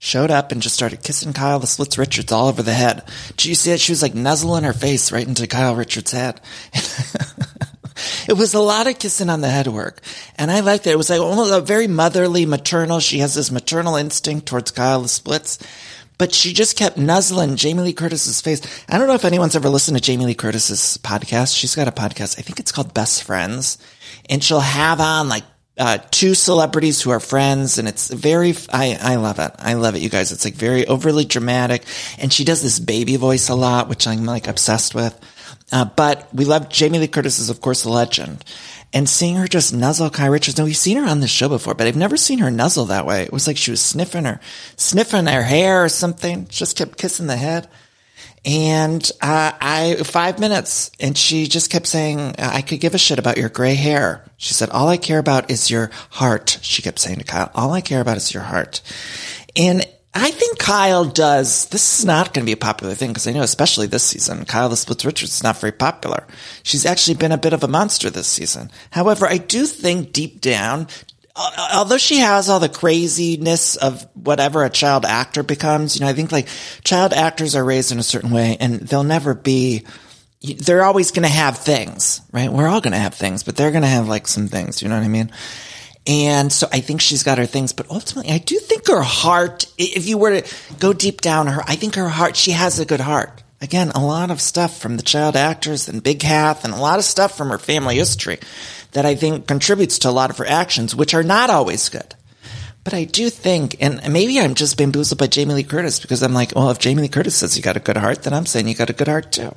Showed 0.00 0.30
up 0.30 0.52
and 0.52 0.62
just 0.62 0.76
started 0.76 1.02
kissing 1.02 1.32
Kyle 1.32 1.58
the 1.58 1.66
Splits 1.66 1.98
Richards 1.98 2.30
all 2.30 2.46
over 2.46 2.62
the 2.62 2.72
head. 2.72 3.02
Did 3.36 3.46
you 3.46 3.54
see 3.56 3.72
it? 3.72 3.80
She 3.80 3.90
was 3.90 4.02
like 4.02 4.14
nuzzling 4.14 4.62
her 4.62 4.72
face 4.72 5.10
right 5.10 5.26
into 5.26 5.48
Kyle 5.48 5.74
Richards' 5.74 6.12
head. 6.12 6.40
it 8.28 8.36
was 8.36 8.54
a 8.54 8.60
lot 8.60 8.86
of 8.86 8.98
kissing 9.00 9.28
on 9.28 9.40
the 9.40 9.48
head 9.48 9.66
work. 9.66 10.00
And 10.36 10.52
I 10.52 10.60
liked 10.60 10.86
it. 10.86 10.90
It 10.90 10.98
was 10.98 11.10
like 11.10 11.20
almost 11.20 11.52
a 11.52 11.60
very 11.60 11.88
motherly, 11.88 12.46
maternal. 12.46 13.00
She 13.00 13.18
has 13.18 13.34
this 13.34 13.50
maternal 13.50 13.96
instinct 13.96 14.46
towards 14.46 14.70
Kyle 14.70 15.02
the 15.02 15.08
Splits. 15.08 15.58
But 16.16 16.32
she 16.34 16.52
just 16.52 16.76
kept 16.76 16.96
nuzzling 16.96 17.56
Jamie 17.56 17.82
Lee 17.82 17.92
Curtis's 17.92 18.40
face. 18.40 18.60
I 18.88 18.98
don't 18.98 19.06
know 19.06 19.14
if 19.14 19.24
anyone's 19.24 19.54
ever 19.54 19.68
listened 19.68 19.96
to 19.96 20.02
Jamie 20.02 20.26
Lee 20.26 20.34
Curtis's 20.34 20.98
podcast. 20.98 21.56
She's 21.56 21.76
got 21.76 21.86
a 21.86 21.92
podcast. 21.92 22.38
I 22.38 22.42
think 22.42 22.58
it's 22.58 22.72
called 22.72 22.92
Best 22.92 23.22
Friends. 23.22 23.78
And 24.28 24.42
she'll 24.42 24.58
have 24.60 25.00
on 25.00 25.28
like 25.28 25.44
uh, 25.78 25.98
two 26.10 26.34
celebrities 26.34 27.00
who 27.00 27.10
are 27.10 27.20
friends 27.20 27.78
and 27.78 27.86
it's 27.86 28.08
very, 28.12 28.54
I, 28.70 28.98
I 29.00 29.16
love 29.16 29.38
it. 29.38 29.52
I 29.58 29.74
love 29.74 29.94
it, 29.94 30.02
you 30.02 30.08
guys. 30.08 30.32
It's 30.32 30.44
like 30.44 30.54
very 30.54 30.86
overly 30.86 31.24
dramatic 31.24 31.84
and 32.18 32.32
she 32.32 32.44
does 32.44 32.62
this 32.62 32.78
baby 32.78 33.16
voice 33.16 33.48
a 33.48 33.54
lot, 33.54 33.88
which 33.88 34.06
I'm 34.06 34.24
like 34.24 34.48
obsessed 34.48 34.94
with. 34.94 35.18
Uh, 35.70 35.84
but 35.84 36.28
we 36.34 36.44
love 36.44 36.68
Jamie 36.68 36.98
Lee 36.98 37.08
Curtis 37.08 37.38
is 37.38 37.50
of 37.50 37.60
course 37.60 37.84
a 37.84 37.90
legend 37.90 38.44
and 38.92 39.08
seeing 39.08 39.36
her 39.36 39.46
just 39.46 39.74
nuzzle 39.74 40.10
Kyle 40.10 40.30
Richards. 40.30 40.58
Now 40.58 40.64
we've 40.64 40.76
seen 40.76 40.96
her 40.96 41.08
on 41.08 41.20
this 41.20 41.30
show 41.30 41.48
before, 41.48 41.74
but 41.74 41.86
I've 41.86 41.96
never 41.96 42.16
seen 42.16 42.38
her 42.38 42.50
nuzzle 42.50 42.86
that 42.86 43.06
way. 43.06 43.22
It 43.22 43.32
was 43.32 43.46
like 43.46 43.56
she 43.56 43.70
was 43.70 43.82
sniffing 43.82 44.24
her, 44.24 44.40
sniffing 44.76 45.26
her 45.26 45.42
hair 45.42 45.84
or 45.84 45.88
something. 45.88 46.48
Just 46.48 46.76
kept 46.76 46.98
kissing 46.98 47.26
the 47.26 47.36
head. 47.36 47.68
And 48.48 49.12
uh, 49.20 49.52
I 49.60 49.96
five 50.04 50.38
minutes, 50.38 50.90
and 50.98 51.18
she 51.18 51.48
just 51.48 51.68
kept 51.68 51.86
saying, 51.86 52.36
"I 52.38 52.62
could 52.62 52.80
give 52.80 52.94
a 52.94 52.98
shit 52.98 53.18
about 53.18 53.36
your 53.36 53.50
gray 53.50 53.74
hair." 53.74 54.24
She 54.38 54.54
said, 54.54 54.70
"All 54.70 54.88
I 54.88 54.96
care 54.96 55.18
about 55.18 55.50
is 55.50 55.70
your 55.70 55.90
heart." 56.08 56.58
She 56.62 56.80
kept 56.80 56.98
saying 56.98 57.18
to 57.18 57.24
Kyle, 57.24 57.50
"All 57.54 57.74
I 57.74 57.82
care 57.82 58.00
about 58.00 58.16
is 58.16 58.32
your 58.32 58.44
heart." 58.44 58.80
And 59.54 59.84
I 60.14 60.30
think 60.30 60.58
Kyle 60.58 61.04
does. 61.04 61.66
This 61.66 61.98
is 61.98 62.04
not 62.06 62.32
going 62.32 62.46
to 62.46 62.48
be 62.48 62.54
a 62.54 62.56
popular 62.56 62.94
thing 62.94 63.10
because 63.10 63.26
I 63.26 63.32
know, 63.32 63.42
especially 63.42 63.86
this 63.86 64.04
season, 64.04 64.46
Kyle 64.46 64.70
the 64.70 64.78
Splits 64.78 65.04
Richards 65.04 65.34
is 65.34 65.42
not 65.42 65.60
very 65.60 65.72
popular. 65.72 66.26
She's 66.62 66.86
actually 66.86 67.18
been 67.18 67.32
a 67.32 67.36
bit 67.36 67.52
of 67.52 67.62
a 67.62 67.68
monster 67.68 68.08
this 68.08 68.28
season. 68.28 68.70
However, 68.92 69.26
I 69.26 69.36
do 69.36 69.66
think 69.66 70.14
deep 70.14 70.40
down, 70.40 70.88
although 71.72 71.98
she 71.98 72.18
has 72.18 72.48
all 72.48 72.60
the 72.60 72.68
craziness 72.68 73.76
of 73.76 74.06
whatever 74.14 74.64
a 74.64 74.70
child 74.70 75.04
actor 75.04 75.42
becomes, 75.42 75.96
you 75.96 76.00
know, 76.00 76.08
I 76.08 76.12
think 76.12 76.32
like 76.32 76.48
child 76.84 77.12
actors 77.12 77.54
are 77.54 77.64
raised 77.64 77.92
in 77.92 77.98
a 77.98 78.02
certain 78.02 78.30
way 78.30 78.56
and 78.58 78.80
they'll 78.80 79.04
never 79.04 79.34
be, 79.34 79.84
they're 80.42 80.84
always 80.84 81.10
going 81.10 81.24
to 81.24 81.28
have 81.28 81.58
things, 81.58 82.20
right? 82.32 82.52
We're 82.52 82.68
all 82.68 82.80
going 82.80 82.92
to 82.92 82.98
have 82.98 83.14
things, 83.14 83.42
but 83.42 83.56
they're 83.56 83.70
going 83.70 83.82
to 83.82 83.88
have 83.88 84.08
like 84.08 84.26
some 84.26 84.48
things, 84.48 84.82
you 84.82 84.88
know 84.88 84.96
what 84.96 85.04
I 85.04 85.08
mean? 85.08 85.30
And 86.06 86.50
so 86.50 86.66
I 86.72 86.80
think 86.80 87.00
she's 87.00 87.22
got 87.22 87.38
her 87.38 87.46
things, 87.46 87.72
but 87.72 87.90
ultimately 87.90 88.32
I 88.32 88.38
do 88.38 88.58
think 88.58 88.88
her 88.88 89.02
heart, 89.02 89.66
if 89.76 90.06
you 90.06 90.16
were 90.16 90.40
to 90.40 90.54
go 90.78 90.92
deep 90.92 91.20
down 91.20 91.48
her, 91.48 91.62
I 91.66 91.76
think 91.76 91.96
her 91.96 92.08
heart, 92.08 92.34
she 92.34 92.52
has 92.52 92.78
a 92.78 92.86
good 92.86 93.00
heart. 93.00 93.42
Again, 93.60 93.90
a 93.90 94.04
lot 94.04 94.30
of 94.30 94.40
stuff 94.40 94.78
from 94.78 94.96
the 94.96 95.02
child 95.02 95.34
actors 95.34 95.88
and 95.88 96.02
Big 96.02 96.22
Hath 96.22 96.64
and 96.64 96.72
a 96.72 96.78
lot 96.78 96.98
of 96.98 97.04
stuff 97.04 97.36
from 97.36 97.48
her 97.48 97.58
family 97.58 97.96
history 97.96 98.38
that 98.92 99.04
I 99.04 99.16
think 99.16 99.48
contributes 99.48 99.98
to 100.00 100.10
a 100.10 100.12
lot 100.12 100.30
of 100.30 100.38
her 100.38 100.46
actions, 100.46 100.94
which 100.94 101.12
are 101.12 101.24
not 101.24 101.50
always 101.50 101.88
good. 101.88 102.14
But 102.84 102.94
I 102.94 103.04
do 103.04 103.28
think, 103.28 103.76
and 103.80 104.00
maybe 104.12 104.38
I'm 104.38 104.54
just 104.54 104.78
bamboozled 104.78 105.18
by 105.18 105.26
Jamie 105.26 105.54
Lee 105.54 105.64
Curtis 105.64 106.00
because 106.00 106.22
I'm 106.22 106.32
like, 106.32 106.54
well, 106.54 106.70
if 106.70 106.78
Jamie 106.78 107.02
Lee 107.02 107.08
Curtis 107.08 107.34
says 107.34 107.56
you 107.56 107.62
got 107.62 107.76
a 107.76 107.80
good 107.80 107.96
heart, 107.96 108.22
then 108.22 108.32
I'm 108.32 108.46
saying 108.46 108.68
you 108.68 108.74
got 108.74 108.90
a 108.90 108.94
good 108.94 109.08
heart 109.08 109.32
too. 109.32 109.54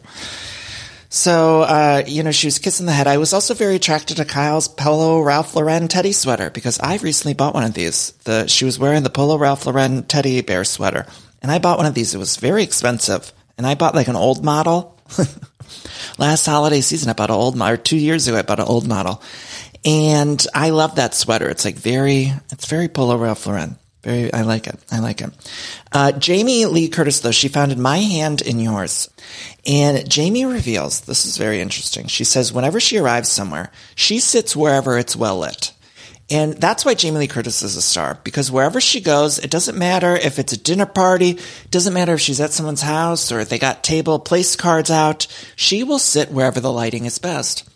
So, 1.13 1.61
uh, 1.61 2.03
you 2.07 2.23
know, 2.23 2.31
she 2.31 2.47
was 2.47 2.57
kissing 2.57 2.85
the 2.85 2.93
head. 2.93 3.05
I 3.05 3.17
was 3.17 3.33
also 3.33 3.53
very 3.53 3.75
attracted 3.75 4.17
to 4.17 4.25
Kyle's 4.25 4.67
Polo 4.67 5.19
Ralph 5.21 5.55
Lauren 5.55 5.87
teddy 5.87 6.13
sweater 6.13 6.49
because 6.49 6.79
I 6.79 6.97
recently 6.97 7.33
bought 7.33 7.53
one 7.53 7.65
of 7.65 7.73
these. 7.73 8.11
The, 8.23 8.47
she 8.47 8.65
was 8.65 8.79
wearing 8.79 9.03
the 9.03 9.09
Polo 9.09 9.37
Ralph 9.37 9.65
Lauren 9.65 10.03
teddy 10.03 10.41
bear 10.41 10.63
sweater. 10.63 11.05
And 11.41 11.51
I 11.51 11.59
bought 11.59 11.77
one 11.77 11.85
of 11.85 11.93
these. 11.93 12.15
It 12.15 12.17
was 12.17 12.37
very 12.37 12.63
expensive. 12.63 13.33
And 13.57 13.65
I 13.67 13.75
bought 13.75 13.95
like 13.95 14.07
an 14.07 14.15
old 14.15 14.43
model. 14.43 14.99
Last 16.17 16.45
holiday 16.45 16.81
season, 16.81 17.09
I 17.09 17.13
bought 17.13 17.29
an 17.29 17.35
old 17.35 17.55
model, 17.55 17.73
or 17.75 17.77
two 17.77 17.97
years 17.97 18.27
ago, 18.27 18.37
I 18.37 18.41
bought 18.41 18.59
an 18.59 18.67
old 18.67 18.87
model. 18.87 19.21
And 19.83 20.45
I 20.53 20.69
love 20.69 20.95
that 20.95 21.15
sweater. 21.15 21.49
It's 21.49 21.65
like 21.65 21.75
very, 21.75 22.33
it's 22.51 22.67
very 22.67 22.87
Polo 22.87 23.17
Ralph 23.17 23.45
Lauren. 23.47 23.77
Very, 24.03 24.33
I 24.33 24.41
like 24.41 24.67
it. 24.67 24.79
I 24.91 24.99
like 24.99 25.21
it. 25.21 25.29
Uh, 25.91 26.11
Jamie 26.11 26.65
Lee 26.65 26.89
Curtis, 26.89 27.19
though, 27.19 27.31
she 27.31 27.47
founded 27.47 27.77
My 27.77 27.97
Hand 27.97 28.41
in 28.41 28.59
Yours. 28.59 29.09
And 29.65 30.09
Jamie 30.09 30.45
reveals, 30.45 31.01
this 31.01 31.25
is 31.25 31.37
very 31.37 31.61
interesting. 31.61 32.07
She 32.07 32.23
says, 32.23 32.51
whenever 32.51 32.79
she 32.79 32.97
arrives 32.97 33.29
somewhere, 33.29 33.71
she 33.93 34.19
sits 34.19 34.55
wherever 34.55 34.97
it's 34.97 35.15
well 35.15 35.39
lit. 35.39 35.71
And 36.31 36.53
that's 36.53 36.85
why 36.85 36.93
Jamie 36.93 37.19
Lee 37.19 37.27
Curtis 37.27 37.61
is 37.61 37.75
a 37.75 37.81
star, 37.81 38.17
because 38.23 38.49
wherever 38.49 38.79
she 38.79 39.01
goes, 39.01 39.37
it 39.37 39.51
doesn't 39.51 39.77
matter 39.77 40.15
if 40.15 40.39
it's 40.39 40.53
a 40.53 40.57
dinner 40.57 40.85
party, 40.85 41.37
doesn't 41.69 41.93
matter 41.93 42.13
if 42.13 42.21
she's 42.21 42.39
at 42.39 42.53
someone's 42.53 42.81
house 42.81 43.33
or 43.33 43.41
if 43.41 43.49
they 43.49 43.59
got 43.59 43.83
table 43.83 44.17
place 44.17 44.55
cards 44.55 44.89
out, 44.89 45.27
she 45.57 45.83
will 45.83 45.99
sit 45.99 46.31
wherever 46.31 46.61
the 46.61 46.71
lighting 46.71 47.03
is 47.03 47.19
best. 47.19 47.69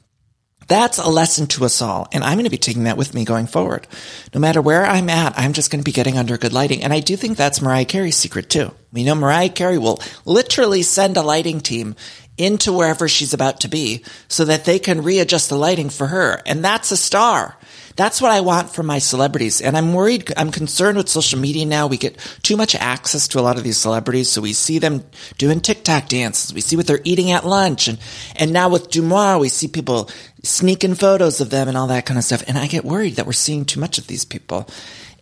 That's 0.67 0.97
a 0.97 1.09
lesson 1.09 1.47
to 1.47 1.65
us 1.65 1.81
all. 1.81 2.07
And 2.13 2.23
I'm 2.23 2.35
going 2.35 2.45
to 2.45 2.49
be 2.49 2.57
taking 2.57 2.85
that 2.85 2.97
with 2.97 3.13
me 3.13 3.25
going 3.25 3.45
forward. 3.45 3.87
No 4.33 4.39
matter 4.39 4.61
where 4.61 4.85
I'm 4.85 5.09
at, 5.09 5.37
I'm 5.37 5.53
just 5.53 5.69
going 5.69 5.81
to 5.81 5.85
be 5.85 5.91
getting 5.91 6.17
under 6.17 6.37
good 6.37 6.53
lighting. 6.53 6.81
And 6.81 6.93
I 6.93 7.01
do 7.01 7.15
think 7.17 7.37
that's 7.37 7.61
Mariah 7.61 7.85
Carey's 7.85 8.15
secret 8.15 8.49
too. 8.49 8.73
We 8.91 9.03
know 9.03 9.15
Mariah 9.15 9.49
Carey 9.49 9.77
will 9.77 9.99
literally 10.23 10.81
send 10.81 11.17
a 11.17 11.21
lighting 11.21 11.59
team 11.59 11.95
into 12.37 12.73
wherever 12.73 13.07
she's 13.07 13.33
about 13.33 13.61
to 13.61 13.67
be 13.67 14.03
so 14.27 14.45
that 14.45 14.65
they 14.65 14.79
can 14.79 15.03
readjust 15.03 15.49
the 15.49 15.57
lighting 15.57 15.89
for 15.89 16.07
her. 16.07 16.41
And 16.45 16.63
that's 16.63 16.91
a 16.91 16.97
star. 16.97 17.57
That's 17.95 18.21
what 18.21 18.31
I 18.31 18.41
want 18.41 18.69
from 18.69 18.87
my 18.87 18.99
celebrities. 18.99 19.61
And 19.61 19.77
I'm 19.77 19.93
worried, 19.93 20.33
I'm 20.35 20.51
concerned 20.51 20.97
with 20.97 21.07
social 21.07 21.39
media 21.39 21.65
now. 21.65 21.87
We 21.87 21.97
get 21.97 22.17
too 22.43 22.57
much 22.57 22.75
access 22.75 23.29
to 23.29 23.39
a 23.39 23.41
lot 23.41 23.57
of 23.57 23.63
these 23.63 23.77
celebrities. 23.77 24.29
So 24.29 24.41
we 24.41 24.51
see 24.51 24.79
them 24.79 25.05
doing 25.37 25.61
TikTok 25.61 26.09
dances. 26.09 26.53
We 26.53 26.59
see 26.59 26.75
what 26.75 26.87
they're 26.87 26.99
eating 27.05 27.31
at 27.31 27.45
lunch. 27.45 27.87
And, 27.87 27.97
and 28.35 28.51
now 28.51 28.67
with 28.67 28.89
Deuxmoi, 28.89 29.39
we 29.39 29.47
see 29.47 29.69
people 29.69 30.09
sneaking 30.43 30.95
photos 30.95 31.39
of 31.39 31.49
them 31.49 31.69
and 31.69 31.77
all 31.77 31.87
that 31.87 32.05
kind 32.05 32.17
of 32.17 32.25
stuff. 32.25 32.43
And 32.47 32.57
I 32.57 32.67
get 32.67 32.83
worried 32.83 33.15
that 33.15 33.25
we're 33.25 33.31
seeing 33.31 33.63
too 33.63 33.79
much 33.79 33.97
of 33.97 34.07
these 34.07 34.25
people. 34.25 34.67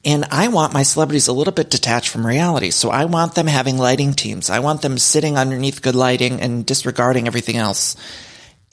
And 0.03 0.25
I 0.32 0.48
want 0.48 0.74
my 0.74 0.84
celebrities 0.84 1.27
a 1.27 1.34
little 1.34 1.53
bit 1.53 1.70
detached 1.70 2.10
from 2.10 2.25
reality. 2.25 2.72
So 2.72 2.89
I 2.89 3.06
want 3.06 3.36
them 3.36 3.48
having 3.48 3.77
lighting 3.77 4.13
teams. 4.13 4.50
I 4.50 4.60
want 4.60 4.82
them 4.82 4.98
sitting 4.98 5.38
underneath 5.38 5.82
good 5.82 5.96
lighting 5.96 6.42
and 6.42 6.65
disregarding 6.65 7.27
everything 7.27 7.56
else. 7.56 7.96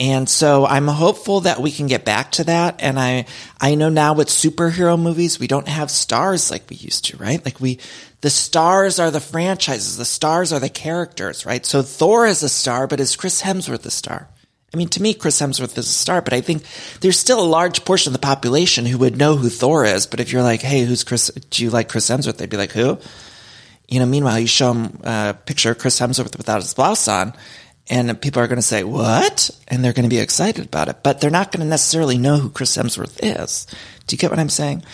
And 0.01 0.31
so 0.31 0.65
I'm 0.65 0.89
hopeful 0.89 1.41
that 1.41 1.61
we 1.61 1.71
can 1.71 1.87
get 1.87 2.07
back 2.07 2.33
to 2.33 2.45
that. 2.45 2.77
And 2.83 2.99
I, 2.99 3.27
I 3.61 3.75
know 3.75 3.91
now 3.91 4.15
with 4.15 4.29
superhero 4.29 4.99
movies, 4.99 5.39
we 5.39 5.47
don't 5.47 5.69
have 5.69 5.91
stars 5.91 6.51
like 6.51 6.71
we 6.71 6.77
used 6.77 7.05
to, 7.07 7.19
right? 7.19 7.45
Like 7.45 7.61
we, 7.61 7.79
the 8.23 8.31
stars 8.31 8.99
are 8.99 9.11
the 9.11 9.21
franchises. 9.21 9.99
The 9.99 10.07
stars 10.07 10.55
are 10.55 10.59
the 10.59 10.71
characters, 10.71 11.45
right? 11.45 11.67
So 11.67 11.83
Thor 11.83 12.27
is 12.27 12.43
a 12.43 12.49
star, 12.49 12.87
but 12.87 12.99
is 12.99 13.15
Chris 13.15 13.43
Hemsworth 13.43 13.85
a 13.85 13.91
star? 13.91 14.27
I 14.73 14.77
mean, 14.79 14.89
to 14.89 15.03
me, 15.03 15.13
Chris 15.13 15.39
Hemsworth 15.39 15.77
is 15.77 15.87
a 15.87 15.93
star, 15.93 16.23
but 16.23 16.33
I 16.33 16.41
think 16.41 16.63
there's 17.03 17.19
still 17.19 17.41
a 17.41 17.45
large 17.45 17.85
portion 17.85 18.09
of 18.09 18.13
the 18.15 18.27
population 18.27 18.87
who 18.87 18.97
would 18.99 19.19
know 19.19 19.37
who 19.37 19.51
Thor 19.51 19.85
is. 19.85 20.07
But 20.07 20.21
if 20.21 20.33
you're 20.33 20.43
like, 20.43 20.63
hey, 20.63 20.85
who's 20.85 21.05
Chris? 21.05 21.31
Do 21.31 21.63
you 21.63 21.69
like 21.69 21.91
Chris 21.91 22.09
Hemsworth? 22.09 22.39
They'd 22.39 22.49
be 22.49 22.57
like, 22.57 22.73
who? 22.73 22.99
You 23.89 23.99
know, 23.99 24.07
meanwhile, 24.07 24.39
you 24.39 24.47
show 24.47 24.73
them 24.73 25.01
a 25.03 25.35
picture 25.45 25.73
of 25.73 25.79
Chris 25.79 26.01
Hemsworth 26.01 26.39
without 26.39 26.63
his 26.63 26.73
blouse 26.73 27.09
on, 27.09 27.35
and 27.91 28.21
people 28.21 28.41
are 28.41 28.47
going 28.47 28.57
to 28.57 28.63
say, 28.63 28.85
what? 28.85 29.51
And 29.67 29.85
they're 29.85 29.93
going 29.93 30.09
to 30.09 30.15
be 30.15 30.21
excited 30.21 30.65
about 30.65 30.89
it, 30.89 31.03
but 31.03 31.21
they're 31.21 31.29
not 31.29 31.51
going 31.51 31.63
to 31.63 31.69
necessarily 31.69 32.17
know 32.17 32.39
who 32.39 32.49
Chris 32.49 32.77
Hemsworth 32.77 33.19
is. 33.21 33.67
Do 34.07 34.15
you 34.15 34.19
get 34.19 34.31
what 34.31 34.39
I'm 34.39 34.49
saying? 34.49 34.85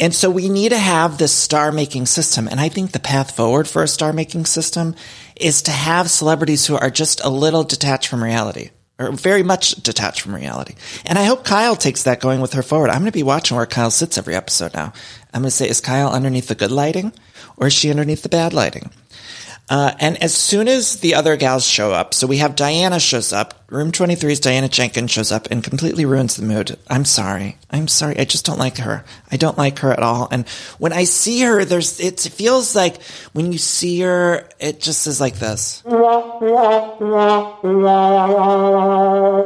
And 0.00 0.14
so 0.14 0.30
we 0.30 0.48
need 0.48 0.70
to 0.70 0.78
have 0.78 1.16
this 1.16 1.32
star 1.32 1.70
making 1.70 2.06
system. 2.06 2.48
And 2.48 2.58
I 2.58 2.68
think 2.68 2.90
the 2.90 2.98
path 2.98 3.36
forward 3.36 3.68
for 3.68 3.82
a 3.82 3.88
star 3.88 4.12
making 4.12 4.46
system 4.46 4.96
is 5.36 5.62
to 5.62 5.70
have 5.70 6.10
celebrities 6.10 6.66
who 6.66 6.76
are 6.76 6.90
just 6.90 7.24
a 7.24 7.28
little 7.28 7.62
detached 7.62 8.08
from 8.08 8.24
reality, 8.24 8.70
or 8.98 9.12
very 9.12 9.42
much 9.42 9.72
detached 9.72 10.22
from 10.22 10.34
reality. 10.34 10.74
And 11.06 11.18
I 11.18 11.24
hope 11.24 11.44
Kyle 11.44 11.76
takes 11.76 12.02
that 12.02 12.20
going 12.20 12.40
with 12.40 12.54
her 12.54 12.62
forward. 12.62 12.90
I'm 12.90 13.00
going 13.00 13.12
to 13.12 13.18
be 13.18 13.22
watching 13.22 13.56
where 13.56 13.66
Kyle 13.66 13.90
sits 13.90 14.18
every 14.18 14.34
episode 14.34 14.74
now. 14.74 14.92
I'm 15.32 15.42
going 15.42 15.50
to 15.50 15.56
say, 15.56 15.68
is 15.68 15.80
Kyle 15.80 16.10
underneath 16.10 16.48
the 16.48 16.54
good 16.56 16.72
lighting 16.72 17.12
or 17.56 17.68
is 17.68 17.72
she 17.72 17.90
underneath 17.90 18.22
the 18.22 18.28
bad 18.28 18.52
lighting? 18.52 18.90
Uh, 19.70 19.94
and 20.00 20.20
as 20.20 20.34
soon 20.34 20.66
as 20.66 20.96
the 20.96 21.14
other 21.14 21.36
gals 21.36 21.64
show 21.64 21.92
up, 21.92 22.12
so 22.12 22.26
we 22.26 22.38
have 22.38 22.56
Diana 22.56 22.98
shows 22.98 23.32
up, 23.32 23.54
room 23.70 23.92
23's 23.92 24.40
Diana 24.40 24.68
Jenkins 24.68 25.10
shows 25.12 25.30
up 25.30 25.46
and 25.50 25.62
completely 25.62 26.04
ruins 26.04 26.36
the 26.36 26.42
mood. 26.42 26.76
I'm 26.88 27.04
sorry. 27.04 27.56
I'm 27.70 27.86
sorry. 27.88 28.18
I 28.18 28.24
just 28.24 28.44
don't 28.44 28.58
like 28.58 28.78
her. 28.78 29.04
I 29.30 29.36
don't 29.36 29.56
like 29.56 29.78
her 29.78 29.92
at 29.92 30.02
all. 30.02 30.28
And 30.30 30.48
when 30.78 30.92
I 30.92 31.04
see 31.04 31.42
her, 31.42 31.64
there's, 31.64 32.00
it 32.00 32.20
feels 32.20 32.74
like 32.74 33.00
when 33.32 33.52
you 33.52 33.58
see 33.58 34.00
her, 34.00 34.48
it 34.58 34.80
just 34.80 35.06
is 35.06 35.20
like 35.20 35.36
this. 35.36 35.84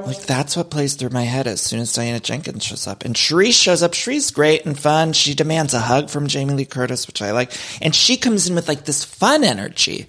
Like 0.07 0.23
that's 0.23 0.57
what 0.57 0.71
plays 0.71 0.95
through 0.95 1.11
my 1.11 1.25
head 1.25 1.47
as 1.47 1.61
soon 1.61 1.81
as 1.81 1.93
Diana 1.93 2.21
Jenkins 2.21 2.65
shows 2.65 2.87
up. 2.87 3.05
And 3.05 3.15
Sheree 3.15 3.53
shows 3.53 3.83
up. 3.83 3.93
Sheree's 3.93 4.31
great 4.31 4.65
and 4.65 4.79
fun. 4.79 5.13
She 5.13 5.35
demands 5.35 5.75
a 5.75 5.81
hug 5.81 6.09
from 6.09 6.29
Jamie 6.29 6.55
Lee 6.55 6.65
Curtis, 6.65 7.07
which 7.07 7.21
I 7.21 7.33
like. 7.33 7.53
And 7.83 7.95
she 7.95 8.17
comes 8.17 8.49
in 8.49 8.55
with 8.55 8.69
like 8.69 8.87
this 8.87 9.05
fun 9.05 9.45
energy. 9.45 10.07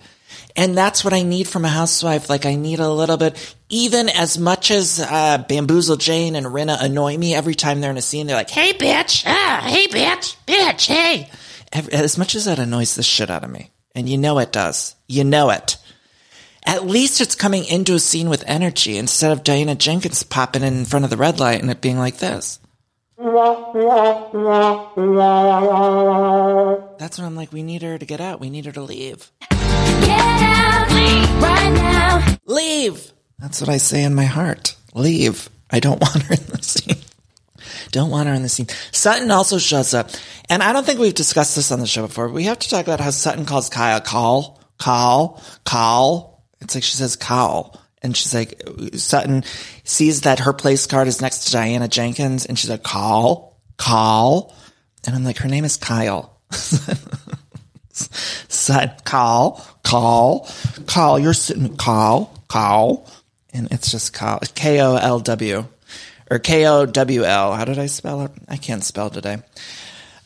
And 0.55 0.77
that's 0.77 1.03
what 1.03 1.13
I 1.13 1.23
need 1.23 1.47
from 1.47 1.65
a 1.65 1.69
housewife. 1.69 2.29
Like 2.29 2.45
I 2.45 2.55
need 2.55 2.79
a 2.79 2.89
little 2.89 3.17
bit, 3.17 3.55
even 3.69 4.09
as 4.09 4.37
much 4.37 4.71
as 4.71 4.99
uh, 4.99 5.43
Bamboozle 5.49 5.97
Jane 5.97 6.35
and 6.35 6.45
Rinna 6.45 6.81
annoy 6.81 7.17
me 7.17 7.35
every 7.35 7.55
time 7.55 7.81
they're 7.81 7.91
in 7.91 7.97
a 7.97 8.01
scene. 8.01 8.27
They're 8.27 8.37
like, 8.37 8.49
"Hey, 8.49 8.71
bitch! 8.71 9.23
Ah, 9.25 9.63
hey, 9.65 9.87
bitch! 9.87 10.37
Bitch! 10.47 10.87
Hey!" 10.87 11.29
As 11.91 12.17
much 12.17 12.35
as 12.35 12.45
that 12.45 12.59
annoys 12.59 12.95
the 12.95 13.03
shit 13.03 13.29
out 13.29 13.43
of 13.43 13.49
me, 13.49 13.71
and 13.93 14.07
you 14.07 14.17
know 14.17 14.39
it 14.39 14.53
does. 14.53 14.95
You 15.07 15.25
know 15.25 15.49
it. 15.49 15.77
At 16.65 16.87
least 16.87 17.21
it's 17.21 17.35
coming 17.35 17.65
into 17.65 17.93
a 17.93 17.99
scene 17.99 18.29
with 18.29 18.43
energy 18.47 18.97
instead 18.97 19.31
of 19.31 19.43
Diana 19.43 19.75
Jenkins 19.75 20.23
popping 20.23 20.63
in 20.63 20.85
front 20.85 21.05
of 21.05 21.11
the 21.11 21.17
red 21.17 21.39
light 21.39 21.61
and 21.61 21.69
it 21.69 21.79
being 21.79 21.99
like 21.99 22.17
this. 22.17 22.59
That's 23.17 23.27
when 27.17 27.27
I'm 27.27 27.35
like, 27.35 27.53
we 27.53 27.61
need 27.61 27.83
her 27.83 27.97
to 27.97 28.05
get 28.05 28.19
out. 28.19 28.39
We 28.39 28.49
need 28.49 28.65
her 28.65 28.71
to 28.71 28.81
leave. 28.81 29.31
Out, 30.41 30.91
leave 30.91 31.41
right 31.41 31.73
now. 31.73 32.37
Leave. 32.45 33.11
That's 33.39 33.61
what 33.61 33.69
I 33.69 33.77
say 33.77 34.03
in 34.03 34.15
my 34.15 34.25
heart. 34.25 34.75
Leave. 34.93 35.49
I 35.71 35.79
don't 35.79 36.01
want 36.01 36.23
her 36.23 36.33
in 36.33 36.45
the 36.47 36.63
scene. 36.63 36.97
Don't 37.91 38.09
want 38.09 38.27
her 38.27 38.33
in 38.33 38.41
the 38.41 38.49
scene. 38.49 38.67
Sutton 38.91 39.31
also 39.31 39.57
shows 39.57 39.93
up. 39.93 40.09
And 40.49 40.61
I 40.61 40.73
don't 40.73 40.85
think 40.85 40.99
we've 40.99 41.13
discussed 41.13 41.55
this 41.55 41.71
on 41.71 41.79
the 41.79 41.87
show 41.87 42.05
before. 42.05 42.27
we 42.29 42.43
have 42.43 42.59
to 42.59 42.69
talk 42.69 42.85
about 42.85 42.99
how 42.99 43.09
Sutton 43.09 43.45
calls 43.45 43.69
Kyle 43.69 44.01
call, 44.01 44.59
call, 44.77 45.41
call. 45.63 46.43
It's 46.61 46.75
like 46.75 46.83
she 46.83 46.95
says 46.95 47.15
call. 47.15 47.79
And 48.01 48.15
she's 48.15 48.33
like, 48.35 48.61
Sutton 48.95 49.43
sees 49.83 50.21
that 50.21 50.39
her 50.39 50.53
place 50.53 50.85
card 50.85 51.07
is 51.07 51.21
next 51.21 51.45
to 51.45 51.51
Diana 51.53 51.87
Jenkins. 51.87 52.45
And 52.45 52.57
she's 52.59 52.69
like, 52.69 52.83
call, 52.83 53.59
call. 53.77 54.55
And 55.05 55.15
I'm 55.15 55.23
like, 55.23 55.37
her 55.37 55.49
name 55.49 55.65
is 55.65 55.77
Kyle. 55.77 56.37
Sutton, 57.95 58.91
call, 59.03 59.65
call, 59.83 60.49
call. 60.85 61.19
You're 61.19 61.33
sitting, 61.33 61.75
call, 61.77 62.33
call. 62.47 63.09
And 63.53 63.71
it's 63.71 63.89
just 63.91 64.13
call, 64.13 64.39
K 64.53 64.81
O 64.81 64.95
L 64.95 65.19
W 65.19 65.65
or 66.29 66.39
K 66.39 66.67
O 66.67 66.85
W 66.85 67.23
L. 67.23 67.53
How 67.53 67.65
did 67.65 67.79
I 67.79 67.85
spell 67.85 68.21
it? 68.21 68.31
I 68.47 68.57
can't 68.57 68.83
spell 68.83 69.09
today. 69.09 69.37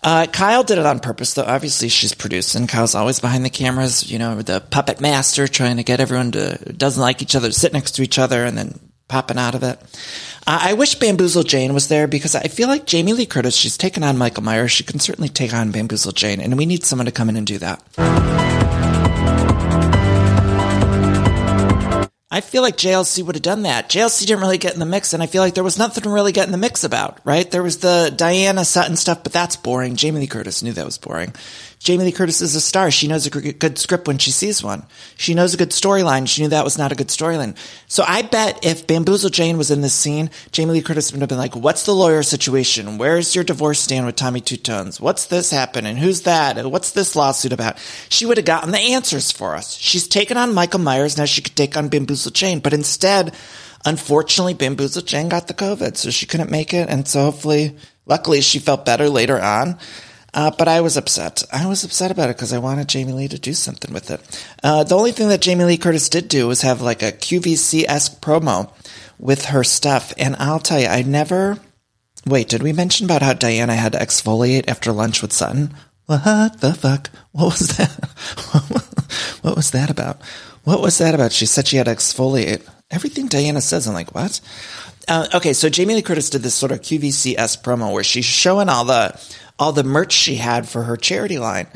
Uh, 0.01 0.25
Kyle 0.27 0.63
did 0.63 0.77
it 0.77 0.85
on 0.85 0.99
purpose, 0.99 1.33
though. 1.33 1.43
Obviously, 1.43 1.89
she's 1.89 2.13
producing. 2.13 2.67
Kyle's 2.67 2.95
always 2.95 3.19
behind 3.19 3.43
the 3.43 3.49
cameras, 3.49 4.09
you 4.09 4.17
know, 4.17 4.41
the 4.41 4.61
puppet 4.61 5.01
master, 5.01 5.47
trying 5.47 5.77
to 5.77 5.83
get 5.83 5.99
everyone 5.99 6.31
to 6.31 6.55
doesn't 6.73 7.01
like 7.01 7.21
each 7.21 7.35
other, 7.35 7.51
sit 7.51 7.73
next 7.73 7.91
to 7.91 8.01
each 8.01 8.17
other, 8.17 8.45
and 8.45 8.57
then 8.57 8.79
popping 9.09 9.37
out 9.37 9.55
of 9.55 9.63
it. 9.63 9.77
I 10.51 10.73
wish 10.73 10.95
Bamboozle 10.95 11.43
Jane 11.43 11.75
was 11.75 11.89
there 11.89 12.07
because 12.07 12.33
I 12.33 12.47
feel 12.47 12.67
like 12.67 12.87
Jamie 12.87 13.13
Lee 13.13 13.27
Curtis, 13.27 13.55
she's 13.55 13.77
taken 13.77 14.03
on 14.03 14.17
Michael 14.17 14.41
Myers. 14.41 14.71
She 14.71 14.83
can 14.83 14.99
certainly 14.99 15.29
take 15.29 15.53
on 15.53 15.71
Bamboozle 15.71 16.11
Jane, 16.11 16.41
and 16.41 16.57
we 16.57 16.65
need 16.65 16.83
someone 16.83 17.05
to 17.05 17.11
come 17.11 17.29
in 17.29 17.37
and 17.37 17.45
do 17.45 17.59
that. 17.59 17.83
I 22.31 22.41
feel 22.41 22.63
like 22.63 22.77
JLC 22.77 23.21
would 23.23 23.35
have 23.35 23.43
done 23.43 23.61
that. 23.63 23.89
JLC 23.91 24.25
didn't 24.25 24.41
really 24.41 24.57
get 24.57 24.73
in 24.73 24.79
the 24.79 24.87
mix, 24.87 25.13
and 25.13 25.21
I 25.21 25.27
feel 25.27 25.43
like 25.43 25.53
there 25.53 25.63
was 25.63 25.77
nothing 25.77 26.03
to 26.03 26.09
really 26.09 26.31
get 26.31 26.47
in 26.47 26.51
the 26.51 26.57
mix 26.57 26.83
about, 26.83 27.19
right? 27.23 27.49
There 27.49 27.61
was 27.61 27.77
the 27.77 28.11
Diana 28.15 28.65
Sutton 28.65 28.95
stuff, 28.95 29.21
but 29.21 29.31
that's 29.31 29.55
boring. 29.55 29.97
Jamie 29.97 30.21
Lee 30.21 30.27
Curtis 30.27 30.63
knew 30.63 30.73
that 30.73 30.85
was 30.85 30.97
boring. 30.97 31.31
Jamie 31.79 32.03
Lee 32.03 32.11
Curtis 32.11 32.41
is 32.41 32.55
a 32.55 32.61
star. 32.61 32.91
She 32.91 33.07
knows 33.07 33.25
a 33.25 33.29
good 33.29 33.77
script 33.77 34.05
when 34.05 34.17
she 34.17 34.31
sees 34.31 34.61
one. 34.61 34.83
She 35.15 35.33
knows 35.33 35.53
a 35.53 35.57
good 35.57 35.71
storyline. 35.71 36.27
She 36.27 36.41
knew 36.41 36.49
that 36.49 36.65
was 36.65 36.77
not 36.77 36.91
a 36.91 36.95
good 36.95 37.07
storyline. 37.07 37.55
So 37.87 38.03
I 38.05 38.21
bet 38.21 38.65
if 38.65 38.85
Bamboozle 38.85 39.29
Jane 39.29 39.57
was 39.57 39.71
in 39.71 39.79
this 39.79 39.93
scene, 39.93 40.29
Jamie 40.51 40.73
Lee 40.73 40.81
Curtis 40.81 41.13
would 41.13 41.21
have 41.21 41.29
been 41.29 41.37
like, 41.37 41.55
what's 41.55 41.85
the 41.85 41.95
lawyer 41.95 42.21
situation? 42.21 42.97
Where's 42.97 43.33
your 43.33 43.45
divorce 43.45 43.79
stand 43.79 44.05
with 44.05 44.17
Tommy 44.17 44.41
Two 44.41 44.57
Tones? 44.57 44.99
What's 44.99 45.27
this 45.27 45.51
happening? 45.51 45.95
Who's 45.95 46.23
that? 46.23 46.69
What's 46.69 46.91
this 46.91 47.15
lawsuit 47.15 47.53
about? 47.53 47.77
She 48.09 48.25
would 48.25 48.37
have 48.37 48.45
gotten 48.45 48.71
the 48.71 48.79
answers 48.79 49.31
for 49.31 49.55
us. 49.55 49.77
She's 49.77 50.07
taken 50.07 50.35
on 50.35 50.53
Michael 50.53 50.81
Myers. 50.81 51.17
Now 51.17 51.25
she 51.25 51.41
could 51.41 51.55
take 51.55 51.77
on 51.77 51.87
Bamboozle 51.87 52.33
Jane. 52.33 52.59
But 52.59 52.73
instead, 52.73 53.33
unfortunately, 53.85 54.53
Bamboozle 54.53 55.03
Jane 55.03 55.29
got 55.29 55.47
the 55.47 55.53
COVID, 55.53 55.95
so 55.95 56.09
she 56.09 56.25
couldn't 56.25 56.51
make 56.51 56.73
it. 56.73 56.89
And 56.89 57.07
so 57.07 57.21
hopefully, 57.21 57.77
luckily, 58.05 58.41
she 58.41 58.59
felt 58.59 58.85
better 58.85 59.07
later 59.07 59.39
on. 59.39 59.79
Uh, 60.33 60.51
but 60.57 60.67
I 60.67 60.81
was 60.81 60.97
upset. 60.97 61.43
I 61.51 61.65
was 61.65 61.83
upset 61.83 62.11
about 62.11 62.29
it 62.29 62.35
because 62.35 62.53
I 62.53 62.59
wanted 62.59 62.87
Jamie 62.87 63.13
Lee 63.13 63.27
to 63.27 63.39
do 63.39 63.53
something 63.53 63.93
with 63.93 64.11
it. 64.11 64.45
Uh, 64.63 64.83
the 64.83 64.95
only 64.95 65.11
thing 65.11 65.29
that 65.29 65.41
Jamie 65.41 65.65
Lee 65.65 65.77
Curtis 65.77 66.09
did 66.09 66.27
do 66.27 66.47
was 66.47 66.61
have 66.61 66.81
like 66.81 67.01
a 67.01 67.11
QVC 67.11 67.85
esque 67.87 68.21
promo 68.21 68.71
with 69.17 69.45
her 69.45 69.63
stuff. 69.63 70.13
And 70.17 70.35
I'll 70.37 70.59
tell 70.59 70.79
you, 70.79 70.87
I 70.87 71.01
never. 71.01 71.59
Wait, 72.25 72.49
did 72.49 72.61
we 72.61 72.73
mention 72.73 73.05
about 73.05 73.21
how 73.21 73.33
Diana 73.33 73.75
had 73.75 73.93
to 73.93 73.99
exfoliate 73.99 74.67
after 74.67 74.91
lunch 74.91 75.21
with 75.21 75.33
Sutton? 75.33 75.73
What 76.05 76.59
the 76.59 76.73
fuck? 76.73 77.11
What 77.31 77.59
was 77.59 77.77
that? 77.77 77.91
what 79.41 79.55
was 79.55 79.71
that 79.71 79.89
about? 79.89 80.21
What 80.63 80.81
was 80.81 80.97
that 80.97 81.13
about? 81.15 81.31
She 81.31 81.45
said 81.45 81.67
she 81.67 81.77
had 81.77 81.85
to 81.85 81.91
exfoliate. 81.93 82.67
Everything 82.91 83.27
Diana 83.27 83.61
says, 83.61 83.87
I'm 83.87 83.93
like, 83.93 84.15
what? 84.15 84.41
Uh, 85.07 85.27
okay, 85.35 85.53
so 85.53 85.69
Jamie 85.69 85.95
Lee 85.95 86.01
Curtis 86.01 86.29
did 86.29 86.43
this 86.43 86.55
sort 86.55 86.71
of 86.71 86.81
QVC 86.81 87.35
s 87.37 87.57
promo 87.57 87.93
where 87.93 88.03
she's 88.03 88.25
showing 88.25 88.69
all 88.69 88.85
the 88.85 89.19
all 89.59 89.73
the 89.73 89.83
merch 89.83 90.13
she 90.13 90.35
had 90.35 90.67
for 90.67 90.83
her 90.83 90.97
charity 90.97 91.37
line. 91.37 91.67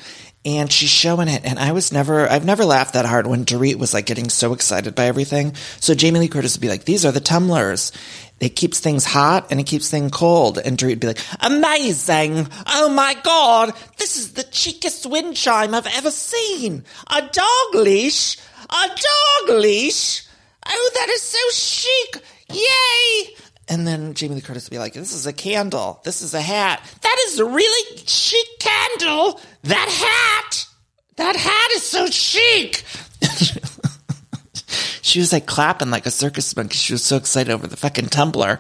And 0.45 0.69
she's 0.69 0.89
showing 0.89 1.29
it, 1.29 1.45
and 1.45 1.57
I 1.57 1.71
was 1.71 1.93
never, 1.93 2.29
I've 2.29 2.43
never 2.43 2.65
laughed 2.65 2.95
that 2.95 3.05
hard 3.05 3.27
when 3.27 3.45
Dorit 3.45 3.75
was 3.75 3.93
like 3.93 4.05
getting 4.05 4.29
so 4.29 4.51
excited 4.51 4.93
by 4.93 5.05
everything. 5.05 5.55
So 5.79 5.95
Jamie 5.95 6.19
Lee 6.19 6.27
Curtis 6.27 6.57
would 6.57 6.62
be 6.62 6.67
like, 6.67 6.83
these 6.83 7.05
are 7.05 7.13
the 7.13 7.21
tumblers. 7.21 7.93
It 8.41 8.57
keeps 8.57 8.81
things 8.81 9.05
hot 9.05 9.47
and 9.51 9.59
it 9.62 9.67
keeps 9.67 9.89
things 9.89 10.12
cold. 10.12 10.57
And 10.57 10.77
Dorit 10.77 10.89
would 10.89 10.99
be 10.99 11.07
like, 11.07 11.21
amazing. 11.39 12.49
Oh 12.67 12.89
my 12.89 13.15
God. 13.23 13.73
This 13.97 14.17
is 14.17 14.33
the 14.33 14.43
cheapest 14.43 15.05
wind 15.05 15.38
chime 15.38 15.73
I've 15.73 15.88
ever 15.88 16.12
seen. 16.12 16.83
A 17.07 17.21
dog 17.21 17.75
leash. 17.75 18.38
A 18.69 18.88
dog 18.88 19.59
leash. 19.62 20.25
Oh, 20.65 20.91
that 20.95 21.09
is 21.09 21.21
so 21.21 21.49
chic. 21.53 22.21
Yay. 22.53 23.35
And 23.69 23.87
then 23.87 24.13
Jamie 24.13 24.35
Lee 24.35 24.41
Curtis 24.41 24.65
would 24.65 24.75
be 24.75 24.79
like, 24.79 24.93
this 24.93 25.13
is 25.13 25.25
a 25.25 25.33
candle. 25.33 26.01
This 26.03 26.21
is 26.21 26.33
a 26.33 26.41
hat. 26.41 26.81
That 27.01 27.15
is 27.27 27.39
a 27.39 27.45
really 27.45 27.97
chic 28.05 28.47
candle. 28.59 29.39
That 29.63 29.87
hat. 29.89 30.67
That 31.15 31.35
hat 31.35 31.71
is 31.71 31.83
so 31.83 32.07
chic. 32.07 32.83
she 35.01 35.19
was 35.19 35.31
like 35.31 35.45
clapping 35.45 35.91
like 35.91 36.05
a 36.05 36.11
circus 36.11 36.55
monkey. 36.55 36.77
She 36.77 36.93
was 36.93 37.03
so 37.03 37.15
excited 37.15 37.51
over 37.53 37.67
the 37.67 37.77
fucking 37.77 38.07
tumbler. 38.07 38.59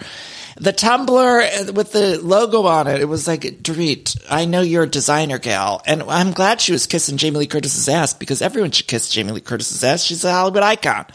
The 0.55 0.71
tumbler 0.71 1.41
uh, 1.41 1.73
with 1.73 1.91
the 1.91 2.19
logo 2.21 2.63
on 2.63 2.87
it, 2.87 3.01
it 3.01 3.05
was 3.05 3.27
like, 3.27 3.41
Dorit, 3.41 4.23
I 4.29 4.45
know 4.45 4.61
you're 4.61 4.83
a 4.83 4.89
designer 4.89 5.39
gal. 5.39 5.81
And 5.85 6.03
I'm 6.03 6.31
glad 6.31 6.61
she 6.61 6.71
was 6.71 6.87
kissing 6.87 7.17
Jamie 7.17 7.39
Lee 7.39 7.47
Curtis's 7.47 7.89
ass 7.89 8.13
because 8.13 8.41
everyone 8.41 8.71
should 8.71 8.87
kiss 8.87 9.09
Jamie 9.09 9.33
Lee 9.33 9.41
Curtis's 9.41 9.83
ass. 9.83 10.03
She's 10.03 10.23
a 10.23 10.31
Hollywood 10.31 10.63
icon 10.63 11.07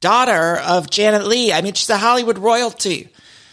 daughter 0.00 0.56
of 0.56 0.90
Janet 0.90 1.26
Leigh. 1.26 1.52
I 1.52 1.62
mean, 1.62 1.74
she's 1.74 1.90
a 1.90 1.98
Hollywood 1.98 2.38
royalty. 2.38 3.08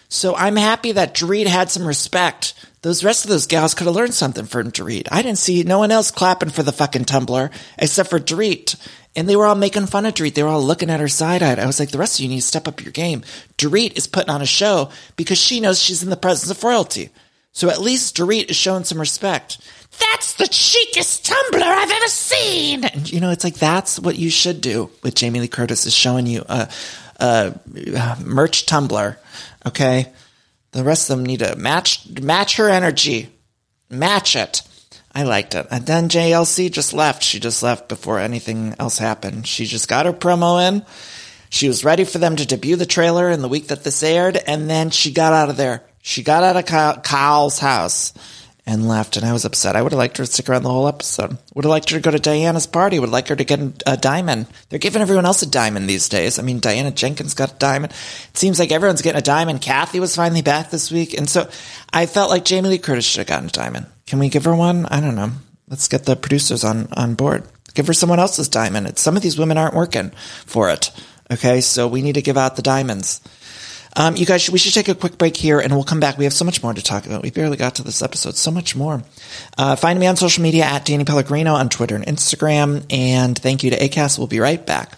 So 0.10 0.36
I'm 0.36 0.56
happy 0.56 0.94
that 0.94 1.16
Dorit 1.16 1.48
had 1.48 1.70
some 1.70 1.88
respect. 1.88 2.54
Those 2.82 3.04
rest 3.04 3.26
of 3.26 3.32
those 3.32 3.48
gals 3.48 3.74
could 3.74 3.88
have 3.88 3.96
learned 3.96 4.14
something 4.14 4.46
from 4.46 4.72
Dorit. 4.72 5.08
I 5.12 5.22
didn't 5.22 5.40
see 5.40 5.64
no 5.64 5.80
one 5.80 5.92
else 5.92 6.12
clapping 6.12 6.52
for 6.52 6.64
the 6.64 6.72
fucking 6.72 7.06
tumbler 7.06 7.50
except 7.78 8.10
for 8.10 8.20
Dorit. 8.20 8.76
And 9.16 9.28
they 9.28 9.36
were 9.36 9.46
all 9.46 9.56
making 9.56 9.88
fun 9.88 10.06
of 10.06 10.14
Dorit. 10.14 10.36
They 10.36 10.44
were 10.44 10.50
all 10.50 10.62
looking 10.64 10.90
at 10.90 11.00
her 11.00 11.08
side 11.08 11.42
eyed. 11.42 11.58
I 11.58 11.66
was 11.66 11.80
like, 11.80 11.90
the 11.90 11.98
rest 11.98 12.20
of 12.20 12.24
you 12.24 12.30
need 12.30 12.42
to 12.42 12.42
step 12.42 12.68
up 12.68 12.84
your 12.84 12.92
game. 12.92 13.24
Dorit 13.58 13.98
is 13.98 14.08
putting 14.08 14.30
on 14.30 14.42
a 14.42 14.46
show 14.46 14.90
because 15.16 15.38
she 15.38 15.60
knows 15.60 15.82
she's 15.82 16.04
in 16.04 16.10
the 16.10 16.18
presence 16.18 16.56
of 16.56 16.64
royalty. 16.64 17.10
So 17.52 17.70
at 17.70 17.82
least 17.82 18.18
Dorit 18.18 18.50
is 18.50 18.56
showing 18.56 18.84
some 18.84 19.00
respect. 19.00 19.58
That's 20.00 20.34
the 20.34 20.48
cheekest 20.48 21.26
tumbler 21.26 21.66
I've 21.66 21.92
ever 21.92 22.08
seen. 22.08 22.84
And 22.86 23.12
you 23.12 23.20
know, 23.20 23.32
it's 23.32 23.44
like 23.44 23.56
that's 23.56 24.00
what 24.00 24.18
you 24.18 24.30
should 24.30 24.62
do 24.62 24.90
with 25.04 25.16
Jamie 25.16 25.40
Lee 25.40 25.48
Curtis 25.48 25.86
is 25.86 25.94
showing 25.94 26.28
you 26.28 26.44
a, 26.48 26.70
a, 27.20 27.60
a 27.96 28.18
merch 28.24 28.66
tumbler. 28.66 29.20
Okay, 29.66 30.12
the 30.72 30.84
rest 30.84 31.10
of 31.10 31.18
them 31.18 31.26
need 31.26 31.40
to 31.40 31.56
match 31.56 32.08
match 32.22 32.58
her 32.58 32.70
energy, 32.70 33.30
match 33.90 34.36
it. 34.36 34.62
I 35.14 35.24
liked 35.24 35.56
it. 35.56 35.68
And 35.72 35.86
then 35.86 36.10
JLC 36.10 36.70
just 36.70 36.94
left. 36.94 37.24
She 37.24 37.40
just 37.40 37.64
left 37.64 37.88
before 37.88 38.20
anything 38.20 38.76
else 38.80 38.98
happened. 38.98 39.48
She 39.48 39.66
just 39.66 39.88
got 39.88 40.06
her 40.06 40.12
promo 40.12 40.68
in. 40.68 40.86
She 41.50 41.70
was 41.70 41.86
ready 41.86 42.04
for 42.04 42.18
them 42.18 42.36
to 42.36 42.46
debut 42.46 42.76
the 42.76 42.86
trailer 42.86 43.30
in 43.30 43.42
the 43.42 43.48
week 43.48 43.68
that 43.68 43.86
this 43.86 44.04
aired, 44.04 44.36
and 44.36 44.70
then 44.70 44.90
she 44.90 45.14
got 45.14 45.32
out 45.32 45.50
of 45.50 45.56
there. 45.56 45.84
She 46.02 46.22
got 46.22 46.44
out 46.44 46.58
of 46.58 46.66
Kyle, 46.66 47.00
Kyle's 47.00 47.60
house 47.60 48.14
and 48.68 48.88
left, 48.88 49.16
and 49.16 49.26
I 49.26 49.32
was 49.34 49.46
upset. 49.46 49.76
I 49.76 49.82
would 49.82 49.92
have 49.92 50.00
liked 50.00 50.18
her 50.18 50.26
to 50.26 50.32
stick 50.32 50.50
around 50.50 50.64
the 50.64 50.72
whole 50.72 50.88
episode. 50.88 51.38
Would 51.54 51.66
have 51.66 51.70
liked 51.70 51.90
her 51.92 51.98
to 51.98 52.02
go 52.02 52.12
to 52.12 52.20
Diana's 52.20 52.66
party. 52.66 53.00
Would 53.00 53.10
like 53.10 53.28
her 53.28 53.36
to 53.36 53.44
get 53.44 53.84
a 53.86 53.96
diamond. 53.96 54.48
They're 54.70 54.80
giving 54.80 55.02
everyone 55.02 55.26
else 55.26 55.44
a 55.44 55.50
diamond 55.50 55.88
these 55.88 56.10
days. 56.10 56.40
I 56.40 56.42
mean, 56.42 56.60
Diana 56.60 56.92
Jenkins 56.92 57.36
got 57.36 57.54
a 57.54 57.58
diamond. 57.58 57.94
It 57.94 58.38
seems 58.38 58.58
like 58.58 58.72
everyone's 58.72 59.04
getting 59.04 59.20
a 59.20 59.24
diamond. 59.24 59.62
Kathy 59.62 60.00
was 60.00 60.16
finally 60.16 60.42
back 60.42 60.72
this 60.72 60.92
week, 60.92 61.16
and 61.16 61.30
so 61.30 61.48
I 61.94 62.08
felt 62.08 62.32
like 62.32 62.46
Jamie 62.46 62.70
Lee 62.70 62.78
Curtis 62.80 63.06
should 63.06 63.20
have 63.20 63.28
gotten 63.28 63.50
a 63.50 63.52
diamond. 63.52 63.86
Can 64.08 64.20
we 64.20 64.30
give 64.30 64.46
her 64.46 64.56
one? 64.56 64.86
I 64.88 65.00
don't 65.00 65.16
know. 65.16 65.32
Let's 65.68 65.88
get 65.88 66.06
the 66.06 66.16
producers 66.16 66.64
on 66.64 66.88
on 66.94 67.16
board. 67.16 67.44
Give 67.76 67.88
her 67.88 67.94
someone 67.94 68.20
else's 68.20 68.50
diamond. 68.50 68.98
Some 68.98 69.16
of 69.16 69.22
these 69.22 69.38
women 69.38 69.58
aren't 69.58 69.76
working 69.76 70.12
for 70.46 70.70
it. 70.70 70.92
Okay, 71.32 71.62
so 71.62 71.88
we 71.88 72.02
need 72.02 72.16
to 72.16 72.22
give 72.22 72.38
out 72.38 72.56
the 72.56 72.62
diamonds. 72.62 73.20
Um, 73.96 74.16
you 74.16 74.26
guys, 74.26 74.50
we 74.50 74.58
should 74.58 74.74
take 74.74 74.88
a 74.88 74.96
quick 74.96 75.18
break 75.18 75.38
here 75.38 75.60
and 75.60 75.74
we'll 75.74 75.84
come 75.84 76.00
back. 76.00 76.18
We 76.18 76.26
have 76.26 76.34
so 76.34 76.46
much 76.46 76.62
more 76.62 76.74
to 76.74 76.82
talk 76.82 77.06
about. 77.06 77.24
We 77.24 77.32
barely 77.32 77.58
got 77.58 77.76
to 77.76 77.84
this 77.84 78.02
episode. 78.02 78.36
So 78.36 78.52
much 78.52 78.76
more. 78.76 79.04
Uh, 79.58 79.76
find 79.76 80.00
me 80.00 80.08
on 80.08 80.16
social 80.18 80.44
media 80.44 80.66
at 80.66 80.86
Danny 80.86 81.06
Pellegrino 81.06 81.54
on 81.54 81.70
Twitter 81.70 81.96
and 81.96 82.06
Instagram. 82.06 82.86
And 82.90 83.38
thank 83.38 83.64
you 83.64 83.72
to 83.72 83.78
Acast. 83.78 84.18
We'll 84.18 84.28
be 84.28 84.40
right 84.40 84.66
back. 84.66 84.98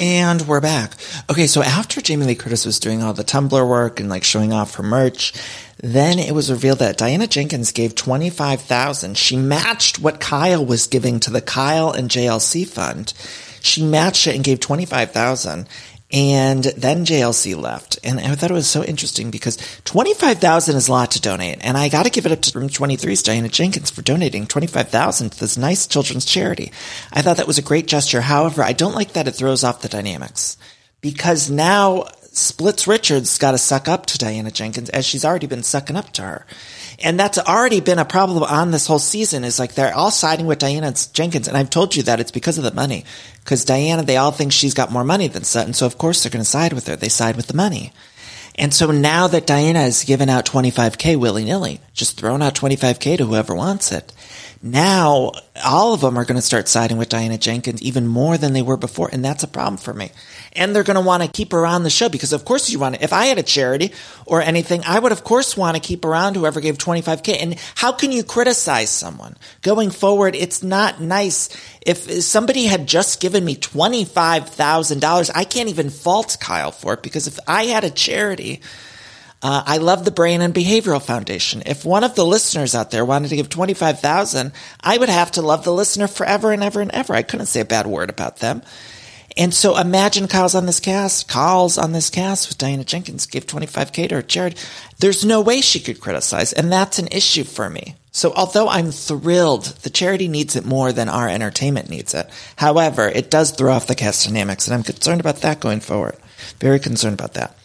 And 0.00 0.40
we're 0.48 0.62
back. 0.62 0.94
Okay, 1.30 1.46
so 1.46 1.62
after 1.62 2.00
Jamie 2.00 2.24
Lee 2.24 2.34
Curtis 2.34 2.64
was 2.64 2.80
doing 2.80 3.02
all 3.02 3.12
the 3.12 3.22
tumbler 3.22 3.66
work 3.66 4.00
and 4.00 4.08
like 4.08 4.24
showing 4.24 4.50
off 4.50 4.76
her 4.76 4.82
merch, 4.82 5.34
then 5.76 6.18
it 6.18 6.32
was 6.32 6.50
revealed 6.50 6.78
that 6.78 6.96
Diana 6.96 7.26
Jenkins 7.26 7.70
gave 7.70 7.94
25,000. 7.94 9.18
She 9.18 9.36
matched 9.36 9.98
what 9.98 10.18
Kyle 10.18 10.64
was 10.64 10.86
giving 10.86 11.20
to 11.20 11.30
the 11.30 11.42
Kyle 11.42 11.90
and 11.90 12.08
JLC 12.08 12.66
fund. 12.66 13.12
She 13.60 13.84
matched 13.84 14.26
it 14.26 14.34
and 14.34 14.42
gave 14.42 14.58
25,000. 14.60 15.68
And 16.12 16.64
then 16.64 17.04
JLC 17.04 17.56
left. 17.60 17.98
And 18.02 18.18
I 18.18 18.34
thought 18.34 18.50
it 18.50 18.54
was 18.54 18.68
so 18.68 18.82
interesting 18.82 19.30
because 19.30 19.56
25,000 19.84 20.76
is 20.76 20.88
a 20.88 20.92
lot 20.92 21.12
to 21.12 21.20
donate. 21.20 21.58
And 21.60 21.76
I 21.76 21.88
got 21.88 22.02
to 22.02 22.10
give 22.10 22.26
it 22.26 22.32
up 22.32 22.42
to 22.42 22.58
Room 22.58 22.68
23's 22.68 23.22
Diana 23.22 23.48
Jenkins 23.48 23.90
for 23.90 24.02
donating 24.02 24.46
25,000 24.46 25.30
to 25.30 25.40
this 25.40 25.56
nice 25.56 25.86
children's 25.86 26.24
charity. 26.24 26.72
I 27.12 27.22
thought 27.22 27.36
that 27.36 27.46
was 27.46 27.58
a 27.58 27.62
great 27.62 27.86
gesture. 27.86 28.22
However, 28.22 28.62
I 28.62 28.72
don't 28.72 28.96
like 28.96 29.12
that 29.12 29.28
it 29.28 29.32
throws 29.32 29.62
off 29.62 29.82
the 29.82 29.88
dynamics 29.88 30.56
because 31.00 31.48
now 31.48 32.06
Splits 32.32 32.86
Richards 32.86 33.38
got 33.38 33.52
to 33.52 33.58
suck 33.58 33.88
up 33.88 34.06
to 34.06 34.18
Diana 34.18 34.52
Jenkins 34.52 34.88
as 34.90 35.04
she's 35.04 35.24
already 35.24 35.48
been 35.48 35.64
sucking 35.64 35.96
up 35.96 36.12
to 36.12 36.22
her. 36.22 36.46
And 37.00 37.18
that's 37.18 37.38
already 37.38 37.80
been 37.80 37.98
a 37.98 38.04
problem 38.04 38.42
on 38.42 38.70
this 38.70 38.86
whole 38.86 39.00
season 39.00 39.42
is 39.42 39.58
like 39.58 39.74
they're 39.74 39.94
all 39.94 40.10
siding 40.10 40.46
with 40.46 40.58
Diana 40.58 40.94
Jenkins. 41.12 41.48
And 41.48 41.56
I've 41.56 41.70
told 41.70 41.96
you 41.96 42.04
that 42.04 42.20
it's 42.20 42.30
because 42.30 42.56
of 42.56 42.64
the 42.64 42.72
money. 42.72 43.04
Because 43.42 43.64
Diana, 43.64 44.04
they 44.04 44.16
all 44.16 44.30
think 44.30 44.52
she's 44.52 44.74
got 44.74 44.92
more 44.92 45.02
money 45.02 45.26
than 45.26 45.42
Sutton. 45.42 45.72
So 45.72 45.86
of 45.86 45.98
course 45.98 46.22
they're 46.22 46.30
going 46.30 46.44
to 46.44 46.48
side 46.48 46.72
with 46.72 46.86
her. 46.86 46.96
They 46.96 47.08
side 47.08 47.36
with 47.36 47.48
the 47.48 47.56
money. 47.56 47.92
And 48.56 48.74
so 48.74 48.90
now 48.90 49.26
that 49.28 49.46
Diana 49.46 49.80
has 49.80 50.04
given 50.04 50.28
out 50.28 50.44
25K 50.44 51.16
willy 51.16 51.44
nilly, 51.44 51.80
just 51.94 52.18
throwing 52.18 52.42
out 52.42 52.54
25K 52.54 53.18
to 53.18 53.26
whoever 53.26 53.54
wants 53.54 53.90
it, 53.90 54.12
now 54.62 55.32
all 55.64 55.94
of 55.94 56.00
them 56.00 56.18
are 56.18 56.24
going 56.24 56.36
to 56.36 56.42
start 56.42 56.68
siding 56.68 56.98
with 56.98 57.08
Diana 57.08 57.38
Jenkins 57.38 57.82
even 57.82 58.06
more 58.06 58.36
than 58.36 58.52
they 58.52 58.62
were 58.62 58.76
before. 58.76 59.08
And 59.12 59.24
that's 59.24 59.42
a 59.42 59.48
problem 59.48 59.78
for 59.78 59.94
me 59.94 60.10
and 60.52 60.74
they're 60.74 60.82
going 60.82 60.96
to 60.96 61.00
want 61.00 61.22
to 61.22 61.28
keep 61.28 61.52
her 61.52 61.66
on 61.66 61.82
the 61.82 61.90
show 61.90 62.08
because 62.08 62.32
of 62.32 62.44
course 62.44 62.70
you 62.70 62.78
want 62.78 62.96
to, 62.96 63.04
if 63.04 63.12
I 63.12 63.26
had 63.26 63.38
a 63.38 63.42
charity 63.42 63.92
or 64.26 64.42
anything, 64.42 64.82
I 64.86 64.98
would 64.98 65.12
of 65.12 65.24
course 65.24 65.56
want 65.56 65.76
to 65.76 65.82
keep 65.82 66.04
around 66.04 66.36
whoever 66.36 66.60
gave 66.60 66.78
25k. 66.78 67.36
And 67.40 67.56
how 67.76 67.92
can 67.92 68.12
you 68.12 68.22
criticize 68.24 68.90
someone 68.90 69.36
going 69.62 69.90
forward? 69.90 70.34
It's 70.34 70.62
not 70.62 71.00
nice. 71.00 71.48
If 71.82 71.98
somebody 72.22 72.66
had 72.66 72.86
just 72.86 73.20
given 73.20 73.44
me 73.44 73.56
$25,000, 73.56 75.30
I 75.34 75.44
can't 75.44 75.68
even 75.68 75.90
fault 75.90 76.36
Kyle 76.40 76.72
for 76.72 76.94
it 76.94 77.02
because 77.02 77.26
if 77.26 77.38
I 77.46 77.64
had 77.64 77.84
a 77.84 77.90
charity, 77.90 78.60
uh, 79.42 79.62
I 79.66 79.78
love 79.78 80.04
the 80.04 80.10
Brain 80.10 80.42
and 80.42 80.54
Behavioral 80.54 81.02
Foundation. 81.02 81.62
If 81.64 81.84
one 81.84 82.04
of 82.04 82.14
the 82.14 82.26
listeners 82.26 82.74
out 82.74 82.90
there 82.90 83.04
wanted 83.04 83.28
to 83.28 83.36
give 83.36 83.48
25,000, 83.48 84.52
I 84.80 84.98
would 84.98 85.08
have 85.08 85.30
to 85.32 85.42
love 85.42 85.64
the 85.64 85.72
listener 85.72 86.08
forever 86.08 86.52
and 86.52 86.62
ever 86.62 86.80
and 86.80 86.90
ever. 86.90 87.14
I 87.14 87.22
couldn't 87.22 87.46
say 87.46 87.60
a 87.60 87.64
bad 87.64 87.86
word 87.86 88.10
about 88.10 88.38
them. 88.38 88.62
And 89.36 89.54
so 89.54 89.78
imagine 89.78 90.28
Kyle's 90.28 90.54
on 90.54 90.66
this 90.66 90.80
cast, 90.80 91.28
Kyle's 91.28 91.78
on 91.78 91.92
this 91.92 92.10
cast 92.10 92.48
with 92.48 92.58
Diana 92.58 92.84
Jenkins, 92.84 93.26
gave 93.26 93.46
25K 93.46 94.08
to 94.08 94.16
her 94.16 94.22
charity. 94.22 94.58
There's 94.98 95.24
no 95.24 95.40
way 95.40 95.60
she 95.60 95.80
could 95.80 96.00
criticize. 96.00 96.52
And 96.52 96.70
that's 96.70 96.98
an 96.98 97.08
issue 97.10 97.44
for 97.44 97.70
me. 97.70 97.94
So 98.12 98.32
although 98.34 98.68
I'm 98.68 98.90
thrilled, 98.90 99.64
the 99.82 99.90
charity 99.90 100.26
needs 100.26 100.56
it 100.56 100.66
more 100.66 100.92
than 100.92 101.08
our 101.08 101.28
entertainment 101.28 101.88
needs 101.88 102.12
it. 102.12 102.28
However, 102.56 103.08
it 103.08 103.30
does 103.30 103.52
throw 103.52 103.72
off 103.72 103.86
the 103.86 103.94
cast 103.94 104.26
dynamics, 104.26 104.66
and 104.66 104.74
I'm 104.74 104.82
concerned 104.82 105.20
about 105.20 105.36
that 105.36 105.60
going 105.60 105.78
forward. 105.78 106.16
Very 106.58 106.80
concerned 106.80 107.14
about 107.14 107.34
that. 107.34 107.56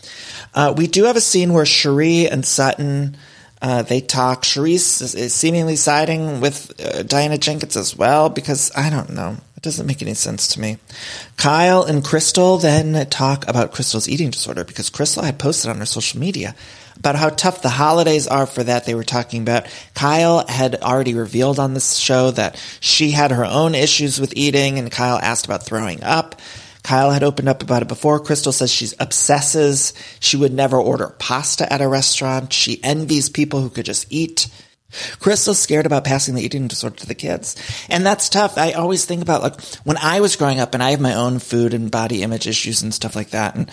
Uh, 0.55 0.73
we 0.75 0.87
do 0.87 1.03
have 1.03 1.17
a 1.17 1.21
scene 1.21 1.53
where 1.53 1.65
Sheree 1.65 2.31
and 2.31 2.43
Sutton 2.43 3.17
uh, 3.61 3.81
they 3.81 4.01
talk. 4.01 4.43
Sheree's 4.43 5.01
is, 5.01 5.15
is 5.15 5.33
seemingly 5.33 5.75
siding 5.75 6.39
with 6.39 6.79
uh, 6.79 7.03
Diana 7.03 7.37
Jenkins 7.37 7.75
as 7.75 7.95
well 7.95 8.29
because 8.29 8.71
I 8.75 8.89
don't 8.89 9.11
know. 9.11 9.37
It 9.57 9.63
doesn't 9.63 9.87
make 9.87 10.01
any 10.01 10.13
sense 10.13 10.49
to 10.49 10.61
me. 10.61 10.77
Kyle 11.37 11.83
and 11.83 12.03
Crystal 12.03 12.57
then 12.57 13.09
talk 13.09 13.47
about 13.47 13.71
Crystal's 13.71 14.07
eating 14.07 14.29
disorder 14.29 14.63
because 14.63 14.89
Crystal 14.89 15.23
had 15.23 15.39
posted 15.39 15.71
on 15.71 15.77
her 15.77 15.85
social 15.85 16.19
media 16.19 16.55
about 16.97 17.15
how 17.15 17.29
tough 17.29 17.61
the 17.61 17.69
holidays 17.69 18.27
are 18.27 18.45
for 18.45 18.63
that. 18.63 18.85
They 18.85 18.95
were 18.95 19.03
talking 19.03 19.41
about 19.41 19.65
Kyle 19.95 20.45
had 20.47 20.75
already 20.75 21.13
revealed 21.15 21.59
on 21.59 21.73
this 21.73 21.95
show 21.95 22.31
that 22.31 22.61
she 22.79 23.11
had 23.11 23.31
her 23.31 23.45
own 23.45 23.73
issues 23.73 24.19
with 24.19 24.33
eating, 24.35 24.77
and 24.77 24.91
Kyle 24.91 25.17
asked 25.17 25.45
about 25.45 25.65
throwing 25.65 26.03
up. 26.03 26.39
Kyle 26.85 27.09
had 27.09 27.23
opened 27.23 27.49
up 27.49 27.63
about 27.63 27.81
it 27.81 27.87
before. 27.87 28.19
Crystal 28.19 28.51
says 28.51 28.71
she's 28.71 28.93
obsesses. 28.99 29.91
She 30.19 30.37
would 30.37 30.53
never 30.53 30.77
order 30.77 31.15
pasta 31.17 31.71
at 31.73 31.81
a 31.81 31.87
restaurant. 31.87 32.53
She 32.53 32.79
envies 32.83 33.27
people 33.27 33.59
who 33.59 33.71
could 33.71 33.85
just 33.85 34.05
eat. 34.11 34.47
Crystal's 35.19 35.57
scared 35.57 35.87
about 35.87 36.03
passing 36.03 36.35
the 36.35 36.43
eating 36.43 36.67
disorder 36.67 36.97
to 36.97 37.07
the 37.07 37.15
kids. 37.15 37.55
And 37.89 38.05
that's 38.05 38.29
tough. 38.29 38.59
I 38.59 38.73
always 38.73 39.03
think 39.03 39.23
about 39.23 39.41
like 39.41 39.59
when 39.83 39.97
I 39.97 40.19
was 40.19 40.35
growing 40.35 40.59
up 40.59 40.75
and 40.75 40.83
I 40.83 40.91
have 40.91 41.01
my 41.01 41.15
own 41.15 41.39
food 41.39 41.73
and 41.73 41.89
body 41.89 42.21
image 42.21 42.47
issues 42.47 42.83
and 42.83 42.93
stuff 42.93 43.15
like 43.15 43.31
that. 43.31 43.55
And 43.55 43.71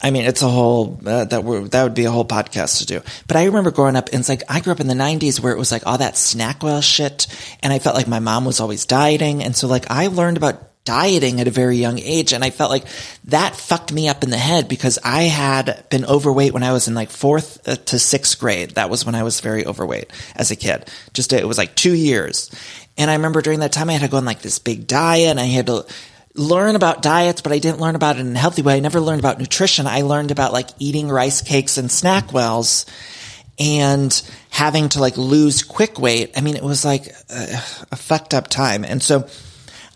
I 0.00 0.12
mean, 0.12 0.24
it's 0.24 0.42
a 0.42 0.48
whole, 0.48 1.00
uh, 1.04 1.24
that 1.24 1.42
would, 1.42 1.72
that 1.72 1.82
would 1.82 1.94
be 1.94 2.04
a 2.04 2.12
whole 2.12 2.24
podcast 2.24 2.78
to 2.78 2.86
do. 2.86 3.02
But 3.26 3.38
I 3.38 3.46
remember 3.46 3.72
growing 3.72 3.96
up 3.96 4.10
and 4.12 4.20
it's 4.20 4.28
like, 4.28 4.44
I 4.48 4.60
grew 4.60 4.72
up 4.72 4.80
in 4.80 4.86
the 4.86 4.94
nineties 4.94 5.40
where 5.40 5.52
it 5.52 5.58
was 5.58 5.72
like 5.72 5.84
all 5.84 5.98
that 5.98 6.14
SnackWell 6.14 6.82
shit. 6.82 7.26
And 7.60 7.72
I 7.72 7.80
felt 7.80 7.96
like 7.96 8.06
my 8.06 8.20
mom 8.20 8.44
was 8.44 8.60
always 8.60 8.86
dieting. 8.86 9.42
And 9.42 9.56
so 9.56 9.66
like 9.66 9.90
I 9.90 10.06
learned 10.06 10.36
about 10.36 10.71
dieting 10.84 11.40
at 11.40 11.48
a 11.48 11.52
very 11.52 11.76
young 11.76 11.98
age. 11.98 12.32
And 12.32 12.42
I 12.42 12.50
felt 12.50 12.70
like 12.70 12.84
that 13.24 13.54
fucked 13.54 13.92
me 13.92 14.08
up 14.08 14.22
in 14.22 14.30
the 14.30 14.36
head 14.36 14.68
because 14.68 14.98
I 15.04 15.22
had 15.22 15.84
been 15.90 16.04
overweight 16.04 16.52
when 16.52 16.62
I 16.62 16.72
was 16.72 16.88
in 16.88 16.94
like 16.94 17.10
fourth 17.10 17.66
uh, 17.68 17.76
to 17.76 17.98
sixth 17.98 18.38
grade. 18.38 18.72
That 18.72 18.90
was 18.90 19.04
when 19.04 19.14
I 19.14 19.22
was 19.22 19.40
very 19.40 19.66
overweight 19.66 20.10
as 20.34 20.50
a 20.50 20.56
kid. 20.56 20.90
Just, 21.12 21.32
it 21.32 21.46
was 21.46 21.58
like 21.58 21.74
two 21.74 21.94
years. 21.94 22.50
And 22.98 23.10
I 23.10 23.14
remember 23.14 23.42
during 23.42 23.60
that 23.60 23.72
time 23.72 23.90
I 23.90 23.94
had 23.94 24.02
to 24.02 24.08
go 24.08 24.16
on 24.16 24.24
like 24.24 24.42
this 24.42 24.58
big 24.58 24.86
diet 24.86 25.30
and 25.30 25.40
I 25.40 25.44
had 25.44 25.66
to 25.66 25.86
learn 26.34 26.76
about 26.76 27.02
diets, 27.02 27.42
but 27.42 27.52
I 27.52 27.58
didn't 27.58 27.80
learn 27.80 27.94
about 27.94 28.16
it 28.16 28.20
in 28.20 28.34
a 28.34 28.38
healthy 28.38 28.62
way. 28.62 28.76
I 28.76 28.80
never 28.80 29.00
learned 29.00 29.20
about 29.20 29.38
nutrition. 29.38 29.86
I 29.86 30.02
learned 30.02 30.30
about 30.30 30.52
like 30.52 30.68
eating 30.78 31.08
rice 31.08 31.42
cakes 31.42 31.78
and 31.78 31.88
SnackWells 31.88 32.86
and 33.58 34.22
having 34.50 34.88
to 34.90 35.00
like 35.00 35.16
lose 35.16 35.62
quick 35.62 35.98
weight. 35.98 36.32
I 36.36 36.40
mean, 36.40 36.56
it 36.56 36.62
was 36.62 36.84
like 36.84 37.06
a, 37.30 37.62
a 37.92 37.96
fucked 37.96 38.34
up 38.34 38.48
time. 38.48 38.84
And 38.84 39.02
so, 39.02 39.28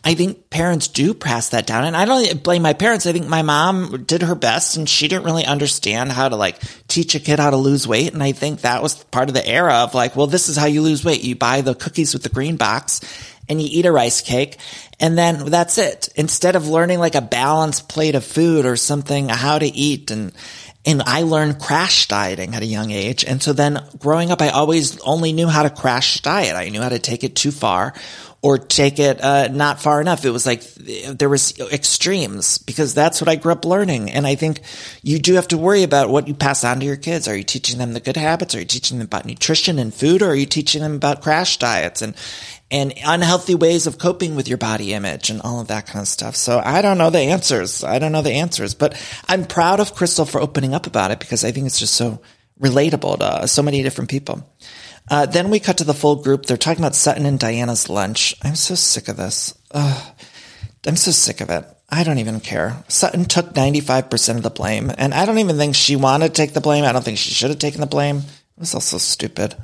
I 0.06 0.14
think 0.14 0.50
parents 0.50 0.86
do 0.86 1.14
pass 1.14 1.48
that 1.48 1.66
down. 1.66 1.84
And 1.84 1.96
I 1.96 2.04
don't 2.04 2.40
blame 2.40 2.62
my 2.62 2.74
parents. 2.74 3.06
I 3.06 3.12
think 3.12 3.26
my 3.26 3.42
mom 3.42 4.04
did 4.04 4.22
her 4.22 4.36
best 4.36 4.76
and 4.76 4.88
she 4.88 5.08
didn't 5.08 5.24
really 5.24 5.44
understand 5.44 6.12
how 6.12 6.28
to 6.28 6.36
like 6.36 6.60
teach 6.86 7.16
a 7.16 7.18
kid 7.20 7.40
how 7.40 7.50
to 7.50 7.56
lose 7.56 7.88
weight. 7.88 8.14
And 8.14 8.22
I 8.22 8.30
think 8.30 8.60
that 8.60 8.84
was 8.84 9.02
part 9.02 9.28
of 9.28 9.34
the 9.34 9.44
era 9.44 9.78
of 9.78 9.94
like, 9.94 10.14
well, 10.14 10.28
this 10.28 10.48
is 10.48 10.56
how 10.56 10.66
you 10.66 10.80
lose 10.80 11.04
weight. 11.04 11.24
You 11.24 11.34
buy 11.34 11.60
the 11.60 11.74
cookies 11.74 12.14
with 12.14 12.22
the 12.22 12.28
green 12.28 12.56
box 12.56 13.00
and 13.48 13.60
you 13.60 13.66
eat 13.68 13.84
a 13.84 13.90
rice 13.90 14.20
cake 14.20 14.58
and 15.00 15.18
then 15.18 15.46
that's 15.46 15.76
it. 15.76 16.08
Instead 16.14 16.54
of 16.54 16.68
learning 16.68 17.00
like 17.00 17.16
a 17.16 17.20
balanced 17.20 17.88
plate 17.88 18.14
of 18.14 18.24
food 18.24 18.64
or 18.64 18.76
something, 18.76 19.28
how 19.28 19.58
to 19.58 19.66
eat 19.66 20.12
and, 20.12 20.30
and 20.84 21.02
I 21.04 21.22
learned 21.22 21.58
crash 21.58 22.06
dieting 22.06 22.54
at 22.54 22.62
a 22.62 22.66
young 22.66 22.92
age. 22.92 23.24
And 23.24 23.42
so 23.42 23.52
then 23.52 23.84
growing 23.98 24.30
up, 24.30 24.40
I 24.40 24.50
always 24.50 25.00
only 25.00 25.32
knew 25.32 25.48
how 25.48 25.64
to 25.64 25.70
crash 25.70 26.20
diet. 26.20 26.54
I 26.54 26.68
knew 26.68 26.80
how 26.80 26.90
to 26.90 27.00
take 27.00 27.24
it 27.24 27.34
too 27.34 27.50
far 27.50 27.92
or 28.46 28.58
take 28.58 29.00
it 29.00 29.20
uh, 29.20 29.48
not 29.48 29.82
far 29.82 30.00
enough. 30.00 30.24
It 30.24 30.30
was 30.30 30.46
like 30.46 30.62
there 30.62 31.28
was 31.28 31.58
extremes 31.58 32.58
because 32.58 32.94
that's 32.94 33.20
what 33.20 33.28
I 33.28 33.34
grew 33.34 33.50
up 33.50 33.64
learning. 33.64 34.12
And 34.12 34.24
I 34.24 34.36
think 34.36 34.60
you 35.02 35.18
do 35.18 35.34
have 35.34 35.48
to 35.48 35.58
worry 35.58 35.82
about 35.82 36.10
what 36.10 36.28
you 36.28 36.34
pass 36.34 36.62
on 36.62 36.78
to 36.78 36.86
your 36.86 36.94
kids. 36.94 37.26
Are 37.26 37.36
you 37.36 37.42
teaching 37.42 37.78
them 37.78 37.92
the 37.92 37.98
good 37.98 38.16
habits? 38.16 38.54
Are 38.54 38.60
you 38.60 38.64
teaching 38.64 38.98
them 38.98 39.06
about 39.06 39.24
nutrition 39.24 39.80
and 39.80 39.92
food? 39.92 40.22
Or 40.22 40.28
are 40.28 40.36
you 40.36 40.46
teaching 40.46 40.80
them 40.80 40.94
about 40.94 41.22
crash 41.22 41.56
diets 41.56 42.02
and 42.02 42.14
and 42.70 42.94
unhealthy 43.04 43.56
ways 43.56 43.88
of 43.88 43.98
coping 43.98 44.36
with 44.36 44.46
your 44.46 44.58
body 44.58 44.94
image 44.94 45.28
and 45.28 45.42
all 45.42 45.60
of 45.60 45.66
that 45.68 45.86
kind 45.86 46.02
of 46.02 46.08
stuff. 46.08 46.36
So 46.36 46.62
I 46.64 46.82
don't 46.82 46.98
know 46.98 47.10
the 47.10 47.18
answers. 47.18 47.82
I 47.82 47.98
don't 47.98 48.12
know 48.12 48.22
the 48.22 48.32
answers, 48.32 48.74
but 48.74 49.00
I'm 49.26 49.44
proud 49.44 49.80
of 49.80 49.94
Crystal 49.94 50.24
for 50.24 50.40
opening 50.40 50.72
up 50.72 50.86
about 50.86 51.10
it 51.10 51.18
because 51.18 51.44
I 51.44 51.50
think 51.50 51.66
it's 51.66 51.80
just 51.80 51.94
so 51.94 52.20
relatable 52.60 53.18
to 53.18 53.48
so 53.48 53.62
many 53.62 53.82
different 53.82 54.10
people. 54.10 54.48
Uh, 55.08 55.26
then 55.26 55.50
we 55.50 55.60
cut 55.60 55.78
to 55.78 55.84
the 55.84 55.94
full 55.94 56.16
group. 56.16 56.46
They're 56.46 56.56
talking 56.56 56.82
about 56.82 56.94
Sutton 56.94 57.26
and 57.26 57.38
Diana's 57.38 57.88
lunch. 57.88 58.34
I'm 58.42 58.56
so 58.56 58.74
sick 58.74 59.08
of 59.08 59.16
this. 59.16 59.56
Ugh. 59.70 60.14
I'm 60.86 60.96
so 60.96 61.10
sick 61.10 61.40
of 61.40 61.50
it. 61.50 61.64
I 61.88 62.04
don't 62.04 62.18
even 62.18 62.40
care. 62.40 62.84
Sutton 62.88 63.24
took 63.24 63.54
95% 63.54 64.36
of 64.36 64.42
the 64.42 64.50
blame, 64.50 64.90
and 64.96 65.14
I 65.14 65.24
don't 65.24 65.38
even 65.38 65.56
think 65.56 65.74
she 65.74 65.96
wanted 65.96 66.28
to 66.28 66.34
take 66.34 66.52
the 66.52 66.60
blame. 66.60 66.84
I 66.84 66.92
don't 66.92 67.04
think 67.04 67.18
she 67.18 67.32
should 67.32 67.50
have 67.50 67.58
taken 67.58 67.80
the 67.80 67.86
blame. 67.86 68.18
It 68.18 68.60
was 68.60 68.74
also 68.74 68.98
stupid. 68.98 69.54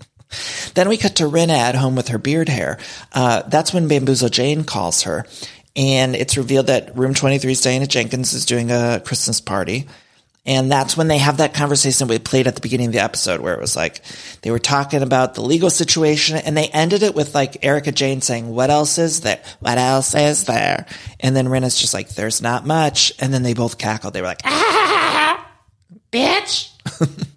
then 0.74 0.88
we 0.88 0.96
cut 0.96 1.16
to 1.16 1.24
Rinna 1.24 1.56
at 1.56 1.74
home 1.74 1.96
with 1.96 2.08
her 2.08 2.18
beard 2.18 2.48
hair. 2.48 2.78
Uh, 3.12 3.42
that's 3.42 3.72
when 3.72 3.88
Bamboozle 3.88 4.28
Jane 4.28 4.64
calls 4.64 5.02
her, 5.02 5.26
and 5.74 6.14
it's 6.14 6.36
revealed 6.36 6.68
that 6.68 6.96
Room 6.96 7.14
23's 7.14 7.62
Diana 7.62 7.86
Jenkins 7.86 8.34
is 8.34 8.46
doing 8.46 8.70
a 8.70 9.00
Christmas 9.04 9.40
party. 9.40 9.88
And 10.48 10.72
that's 10.72 10.96
when 10.96 11.08
they 11.08 11.18
have 11.18 11.36
that 11.36 11.52
conversation 11.52 12.08
we 12.08 12.18
played 12.18 12.46
at 12.46 12.54
the 12.54 12.62
beginning 12.62 12.86
of 12.86 12.94
the 12.94 13.00
episode 13.00 13.42
where 13.42 13.52
it 13.52 13.60
was 13.60 13.76
like 13.76 14.00
they 14.40 14.50
were 14.50 14.58
talking 14.58 15.02
about 15.02 15.34
the 15.34 15.42
legal 15.42 15.68
situation 15.68 16.38
and 16.38 16.56
they 16.56 16.68
ended 16.68 17.02
it 17.02 17.14
with 17.14 17.34
like 17.34 17.62
Erika 17.62 17.92
Jayne 17.92 18.22
saying, 18.22 18.48
What 18.48 18.70
else 18.70 18.96
is 18.96 19.20
there? 19.20 19.42
What 19.60 19.76
else 19.76 20.14
is 20.14 20.46
there? 20.46 20.86
And 21.20 21.36
then 21.36 21.48
Rinna's 21.48 21.78
just 21.78 21.92
like, 21.92 22.08
There's 22.08 22.40
not 22.40 22.64
much. 22.64 23.12
And 23.18 23.32
then 23.32 23.42
they 23.42 23.52
both 23.52 23.76
cackled. 23.76 24.14
They 24.14 24.22
were 24.22 24.26
like, 24.26 24.40
Ah, 24.44 25.52
bitch. 26.12 26.70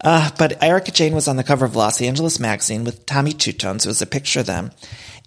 uh, 0.00 0.30
but 0.36 0.60
Erika 0.60 0.90
Jayne 0.90 1.14
was 1.14 1.28
on 1.28 1.36
the 1.36 1.44
cover 1.44 1.66
of 1.66 1.76
Los 1.76 2.02
Angeles 2.02 2.40
Magazine 2.40 2.82
with 2.82 3.06
Tommy 3.06 3.32
Two 3.32 3.52
Tones. 3.52 3.86
It 3.86 3.90
was 3.90 4.02
a 4.02 4.06
picture 4.06 4.40
of 4.40 4.46
them. 4.46 4.72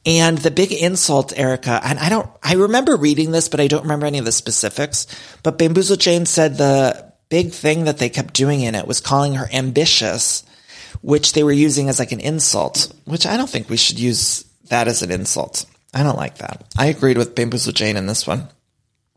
And 0.06 0.38
the 0.38 0.52
big 0.52 0.74
insult, 0.74 1.32
Erika, 1.38 1.80
and 1.82 1.98
I 1.98 2.10
don't, 2.10 2.30
I 2.44 2.56
remember 2.56 2.98
reading 2.98 3.32
this, 3.32 3.48
but 3.48 3.62
I 3.62 3.68
don't 3.68 3.84
remember 3.84 4.06
any 4.06 4.20
of 4.20 4.26
the 4.26 4.34
specifics. 4.34 5.08
But 5.44 5.58
Bamboozle 5.58 5.96
Jane 5.96 6.26
said 6.26 6.58
the 6.58 7.14
big 7.30 7.52
thing 7.52 7.86
that 7.86 8.00
they 8.00 8.10
kept 8.10 8.34
doing 8.34 8.62
in 8.62 8.76
it 8.76 8.86
was 8.86 9.00
calling 9.00 9.36
her 9.36 9.48
ambitious, 9.54 10.44
which 11.02 11.34
they 11.34 11.44
were 11.44 11.54
using 11.54 11.88
as 11.88 12.00
like 12.00 12.12
an 12.12 12.20
insult, 12.20 12.94
which 13.06 13.26
I 13.26 13.38
don't 13.38 13.50
think 13.50 13.70
we 13.70 13.78
should 13.78 13.98
use 13.98 14.44
that 14.70 14.90
as 14.90 15.04
an 15.04 15.12
insult. 15.12 15.66
I 15.94 16.04
don't 16.04 16.18
like 16.18 16.40
that. 16.40 16.66
I 16.78 16.88
agreed 16.88 17.18
with 17.18 17.36
Bamboozle 17.36 17.72
Jane 17.72 17.96
in 17.96 18.06
this 18.06 18.28
one. 18.28 18.50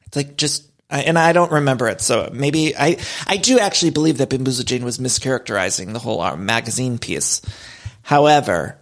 It's 0.07 0.17
like 0.17 0.37
just, 0.37 0.71
and 0.89 1.19
I 1.19 1.33
don't 1.33 1.51
remember 1.51 1.89
it, 1.89 2.01
so 2.01 2.31
maybe 2.33 2.77
I, 2.77 2.99
I 3.27 3.39
do 3.39 3.59
actually 3.59 3.91
believe 3.91 4.19
that 4.19 4.31
Bamboozle 4.31 4.65
Jane 4.65 4.85
was 4.85 4.99
mischaracterizing 4.99 5.93
the 5.93 5.99
whole 5.99 6.21
uh, 6.21 6.37
magazine 6.37 6.99
piece. 6.99 7.43
However, 8.03 8.79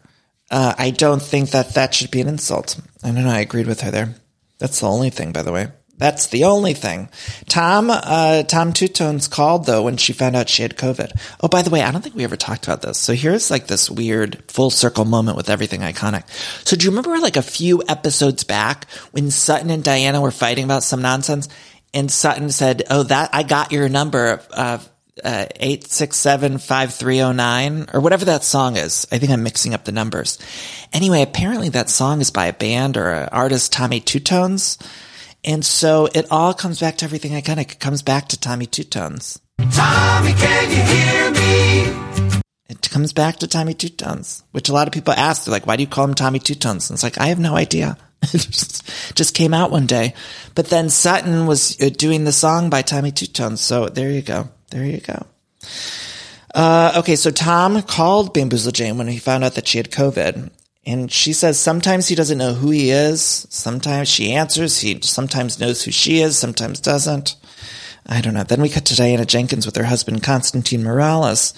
uh, 0.50 0.74
I 0.76 0.90
don't 0.90 1.22
think 1.22 1.50
that 1.50 1.74
that 1.74 1.94
should 1.94 2.10
be 2.10 2.20
an 2.20 2.28
insult. 2.28 2.80
I 3.02 3.08
don't 3.08 3.24
know. 3.24 3.30
I 3.30 3.40
agreed 3.40 3.66
with 3.66 3.80
her 3.80 3.90
there. 3.90 4.14
That's 4.58 4.80
the 4.80 4.86
only 4.86 5.10
thing, 5.10 5.32
by 5.32 5.42
the 5.42 5.52
way. 5.52 5.68
That's 5.96 6.26
the 6.26 6.44
only 6.44 6.74
thing. 6.74 7.08
Tom, 7.48 7.88
uh, 7.88 8.42
Tom 8.42 8.72
Two 8.72 8.88
Tones 8.88 9.28
called 9.28 9.66
though 9.66 9.82
when 9.84 9.96
she 9.96 10.12
found 10.12 10.34
out 10.34 10.48
she 10.48 10.62
had 10.62 10.76
COVID. 10.76 11.12
Oh, 11.40 11.48
by 11.48 11.62
the 11.62 11.70
way, 11.70 11.82
I 11.82 11.92
don't 11.92 12.02
think 12.02 12.16
we 12.16 12.24
ever 12.24 12.36
talked 12.36 12.66
about 12.66 12.82
this. 12.82 12.98
So 12.98 13.12
here's 13.14 13.50
like 13.50 13.68
this 13.68 13.88
weird 13.88 14.42
full 14.50 14.70
circle 14.70 15.04
moment 15.04 15.36
with 15.36 15.48
everything 15.48 15.82
iconic. 15.82 16.24
So 16.66 16.76
do 16.76 16.84
you 16.84 16.90
remember 16.90 17.16
like 17.18 17.36
a 17.36 17.42
few 17.42 17.82
episodes 17.88 18.42
back 18.42 18.90
when 19.12 19.30
Sutton 19.30 19.70
and 19.70 19.84
Diana 19.84 20.20
were 20.20 20.32
fighting 20.32 20.64
about 20.64 20.82
some 20.82 21.00
nonsense? 21.00 21.48
And 21.92 22.10
Sutton 22.10 22.50
said, 22.50 22.82
"Oh, 22.90 23.04
that 23.04 23.30
I 23.32 23.44
got 23.44 23.70
your 23.70 23.88
number. 23.88 24.40
Uh, 24.50 24.78
uh, 25.22 25.46
8675309 25.60 27.94
or 27.94 28.00
whatever 28.00 28.24
that 28.24 28.42
song 28.44 28.76
is. 28.76 29.06
I 29.12 29.18
think 29.18 29.30
I'm 29.30 29.42
mixing 29.42 29.74
up 29.74 29.84
the 29.84 29.92
numbers. 29.92 30.38
Anyway, 30.92 31.22
apparently 31.22 31.68
that 31.70 31.90
song 31.90 32.20
is 32.20 32.30
by 32.30 32.46
a 32.46 32.52
band 32.52 32.96
or 32.96 33.12
an 33.12 33.28
artist, 33.30 33.72
Tommy 33.72 34.00
Two 34.00 34.20
Tones. 34.20 34.78
And 35.44 35.64
so 35.64 36.08
it 36.14 36.26
all 36.30 36.54
comes 36.54 36.80
back 36.80 36.96
to 36.96 37.04
Everything 37.04 37.32
Iconic 37.32 37.78
comes 37.78 38.02
back 38.02 38.28
to 38.28 38.40
Tommy 38.40 38.66
Two 38.66 38.84
Tones. 38.84 39.40
Tommy, 39.58 40.32
can 40.32 40.70
you 40.70 40.82
hear 40.82 41.30
me? 41.30 41.84
It 42.68 42.90
comes 42.90 43.12
back 43.12 43.36
to 43.36 43.46
Tommy 43.46 43.74
Two 43.74 43.90
Tones, 43.90 44.42
which 44.52 44.68
a 44.68 44.72
lot 44.72 44.88
of 44.88 44.94
people 44.94 45.12
ask. 45.12 45.44
They're 45.44 45.52
like, 45.52 45.66
why 45.66 45.76
do 45.76 45.82
you 45.82 45.88
call 45.88 46.06
him 46.06 46.14
Tommy 46.14 46.38
Two 46.38 46.54
Tones? 46.54 46.88
And 46.90 46.96
it's 46.96 47.02
like, 47.02 47.20
I 47.20 47.26
have 47.26 47.38
no 47.38 47.54
idea. 47.54 47.98
it 48.22 48.38
just, 48.38 49.14
just 49.14 49.34
came 49.34 49.52
out 49.52 49.70
one 49.70 49.84
day. 49.86 50.14
But 50.54 50.70
then 50.70 50.88
Sutton 50.88 51.46
was 51.46 51.78
uh, 51.80 51.90
doing 51.90 52.24
the 52.24 52.32
song 52.32 52.70
by 52.70 52.80
Tommy 52.82 53.12
Two 53.12 53.26
Tones. 53.26 53.60
So 53.60 53.88
there 53.88 54.10
you 54.10 54.22
go. 54.22 54.48
There 54.70 54.84
you 54.84 55.00
go. 55.00 55.26
Uh, 56.54 56.92
okay, 56.98 57.16
so 57.16 57.30
Tom 57.30 57.82
called 57.82 58.32
Bamboozle 58.32 58.72
Jane 58.72 58.98
when 58.98 59.08
he 59.08 59.18
found 59.18 59.44
out 59.44 59.54
that 59.54 59.66
she 59.66 59.78
had 59.78 59.90
COVID. 59.90 60.50
And 60.86 61.10
she 61.10 61.32
says 61.32 61.58
sometimes 61.58 62.08
he 62.08 62.14
doesn't 62.14 62.38
know 62.38 62.52
who 62.52 62.70
he 62.70 62.90
is. 62.90 63.46
Sometimes 63.50 64.08
she 64.08 64.32
answers. 64.32 64.80
He 64.80 65.00
sometimes 65.02 65.58
knows 65.58 65.82
who 65.82 65.90
she 65.90 66.20
is, 66.20 66.36
sometimes 66.38 66.78
doesn't. 66.78 67.36
I 68.06 68.20
don't 68.20 68.34
know. 68.34 68.44
Then 68.44 68.60
we 68.60 68.68
cut 68.68 68.84
to 68.86 68.96
Diana 68.96 69.24
Jenkins 69.24 69.64
with 69.64 69.76
her 69.76 69.84
husband, 69.84 70.22
Constantine 70.22 70.82
Morales. 70.84 71.54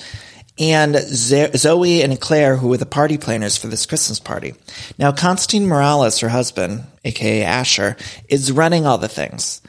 and 0.59 0.97
Zoe 0.97 2.03
and 2.03 2.21
Claire, 2.21 2.57
who 2.57 2.69
were 2.69 2.77
the 2.77 2.87
party 2.87 3.19
planners 3.19 3.57
for 3.57 3.67
this 3.67 3.85
Christmas 3.87 4.19
party. 4.19 4.55
Now, 4.99 5.13
Constantine 5.13 5.67
Morales, 5.67 6.21
her 6.21 6.31
husband, 6.31 6.85
aka 7.05 7.43
Asher, 7.43 7.97
is 8.29 8.53
running 8.53 8.87
all 8.87 8.99
the 8.99 9.09
things. 9.09 9.61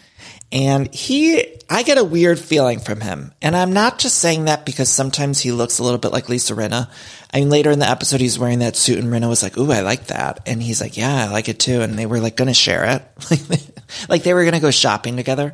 And 0.52 0.94
he, 0.94 1.44
I 1.70 1.84
get 1.84 1.98
a 1.98 2.04
weird 2.04 2.40
feeling 2.40 2.80
from 2.80 3.02
him. 3.02 3.34
And 3.42 3.56
I'm 3.56 3.74
not 3.74 4.00
just 4.00 4.18
saying 4.18 4.46
that 4.46 4.66
because 4.66 4.90
sometimes 4.90 5.42
he 5.42 5.52
looks 5.52 5.80
a 5.80 5.84
little 5.84 6.00
bit 6.00 6.14
like 6.14 6.30
Lisa 6.30 6.54
Rinna. 6.54 6.90
I 7.34 7.40
mean, 7.40 7.50
later 7.50 7.70
in 7.72 7.80
the 7.80 7.90
episode, 7.90 8.22
he's 8.22 8.40
wearing 8.40 8.60
that 8.60 8.78
suit 8.78 9.00
and 9.00 9.12
Rinna 9.12 9.28
was 9.28 9.44
like, 9.44 9.58
Ooh, 9.58 9.72
I 9.72 9.82
like 9.82 10.08
that. 10.08 10.40
And 10.46 10.64
he's 10.64 10.80
like, 10.80 10.96
Yeah, 10.96 11.26
I 11.26 11.32
like 11.32 11.50
it 11.50 11.60
too. 11.60 11.82
And 11.82 12.00
they 12.00 12.06
were 12.06 12.22
like 12.22 12.38
going 12.38 12.48
to 12.48 12.54
share 12.54 12.86
it. 12.86 13.70
like 14.10 14.24
they 14.24 14.34
were 14.34 14.44
going 14.44 14.54
to 14.54 14.62
go 14.62 14.72
shopping 14.72 15.18
together, 15.18 15.54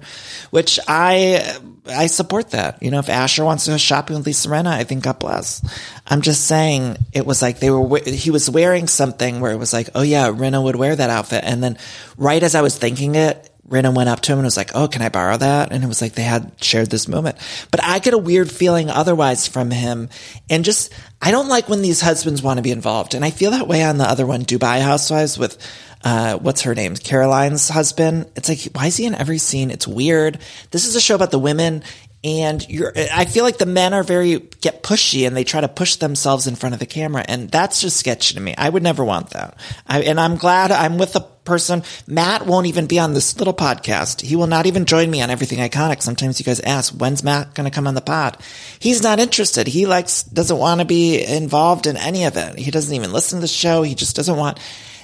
which 0.51 0.79
I, 0.87 1.57
I 1.87 2.05
support 2.05 2.51
that. 2.51 2.83
You 2.83 2.91
know, 2.91 2.99
if 2.99 3.09
Asher 3.09 3.43
wants 3.43 3.65
to 3.65 3.71
go 3.71 3.77
shopping 3.77 4.15
with 4.15 4.27
Lisa 4.27 4.49
Rinna, 4.49 4.67
I 4.67 4.83
think 4.83 5.03
God 5.03 5.17
bless. 5.17 5.61
I'm 6.05 6.21
just 6.21 6.45
saying 6.45 6.97
it 7.11 7.25
was 7.25 7.41
like 7.41 7.59
they 7.59 7.71
were, 7.71 7.99
he 8.05 8.29
was 8.29 8.47
wearing 8.47 8.87
something 8.87 9.39
where 9.39 9.51
it 9.51 9.57
was 9.57 9.73
like, 9.73 9.89
Oh 9.95 10.03
yeah, 10.03 10.27
Rinna 10.27 10.63
would 10.63 10.75
wear 10.75 10.95
that 10.95 11.09
outfit. 11.09 11.43
And 11.43 11.63
then 11.63 11.79
right 12.15 12.43
as 12.43 12.53
I 12.53 12.61
was 12.61 12.77
thinking 12.77 13.15
it, 13.15 13.49
Rinna 13.69 13.95
went 13.95 14.09
up 14.09 14.19
to 14.21 14.31
him 14.31 14.39
and 14.39 14.45
was 14.45 14.57
like, 14.57 14.71
Oh, 14.75 14.87
can 14.87 15.01
I 15.01 15.09
borrow 15.09 15.37
that? 15.37 15.71
And 15.71 15.83
it 15.83 15.87
was 15.87 16.01
like 16.01 16.13
they 16.13 16.23
had 16.23 16.51
shared 16.61 16.89
this 16.89 17.07
moment. 17.07 17.37
But 17.71 17.83
I 17.83 17.99
get 17.99 18.13
a 18.13 18.17
weird 18.17 18.51
feeling 18.51 18.89
otherwise 18.89 19.47
from 19.47 19.71
him. 19.71 20.09
And 20.49 20.65
just, 20.65 20.93
I 21.21 21.31
don't 21.31 21.47
like 21.47 21.69
when 21.69 21.81
these 21.81 22.01
husbands 22.01 22.41
want 22.43 22.57
to 22.57 22.63
be 22.63 22.71
involved. 22.71 23.13
And 23.13 23.23
I 23.23 23.29
feel 23.31 23.51
that 23.51 23.67
way 23.67 23.83
on 23.83 23.97
the 23.97 24.09
other 24.09 24.25
one, 24.25 24.43
Dubai 24.43 24.81
Housewives 24.81 25.37
with, 25.37 25.57
uh, 26.03 26.37
what's 26.37 26.63
her 26.63 26.75
name? 26.75 26.95
Caroline's 26.95 27.69
husband. 27.69 28.29
It's 28.35 28.49
like, 28.49 28.75
why 28.75 28.87
is 28.87 28.97
he 28.97 29.05
in 29.05 29.15
every 29.15 29.37
scene? 29.37 29.71
It's 29.71 29.87
weird. 29.87 30.39
This 30.71 30.85
is 30.85 30.95
a 30.97 31.01
show 31.01 31.15
about 31.15 31.31
the 31.31 31.39
women 31.39 31.83
and 32.23 32.67
you're 32.69 32.93
i 33.13 33.25
feel 33.25 33.43
like 33.43 33.57
the 33.57 33.65
men 33.65 33.93
are 33.93 34.03
very 34.03 34.39
get 34.61 34.81
pushy 34.81 35.27
and 35.27 35.35
they 35.35 35.43
try 35.43 35.59
to 35.59 35.67
push 35.67 35.97
themselves 35.97 36.47
in 36.47 36.55
front 36.55 36.73
of 36.73 36.79
the 36.79 36.85
camera 36.85 37.23
and 37.27 37.49
that's 37.49 37.81
just 37.81 37.97
sketchy 37.97 38.35
to 38.35 38.39
me 38.39 38.55
i 38.57 38.69
would 38.69 38.83
never 38.83 39.03
want 39.03 39.31
that 39.31 39.57
I, 39.85 40.01
and 40.03 40.19
i'm 40.19 40.37
glad 40.37 40.71
i'm 40.71 40.97
with 40.97 41.15
a 41.15 41.27
person. 41.45 41.83
Matt 42.07 42.45
won't 42.45 42.67
even 42.67 42.87
be 42.87 42.99
on 42.99 43.13
this 43.13 43.37
little 43.37 43.53
podcast. 43.53 44.21
He 44.21 44.35
will 44.35 44.47
not 44.47 44.65
even 44.65 44.85
join 44.85 45.09
me 45.09 45.21
on 45.21 45.29
everything 45.29 45.59
iconic. 45.59 46.01
Sometimes 46.01 46.39
you 46.39 46.45
guys 46.45 46.59
ask 46.61 46.93
when's 46.93 47.23
matt 47.23 47.53
going 47.53 47.69
to 47.69 47.75
come 47.75 47.87
on 47.87 47.95
the 47.95 48.01
pod? 48.01 48.37
He's 48.79 49.03
not 49.03 49.19
interested. 49.19 49.67
He 49.67 49.85
likes 49.85 50.23
doesn't 50.23 50.57
want 50.57 50.81
to 50.81 50.85
be 50.85 51.23
involved 51.23 51.87
in 51.87 51.97
any 51.97 52.25
of 52.25 52.37
it. 52.37 52.57
He 52.57 52.71
doesn't 52.71 52.93
even 52.93 53.13
listen 53.13 53.37
to 53.37 53.41
the 53.41 53.47
show. 53.47 53.83
He 53.83 53.95
just 53.95 54.15
doesn't 54.15 54.37
want 54.37 54.59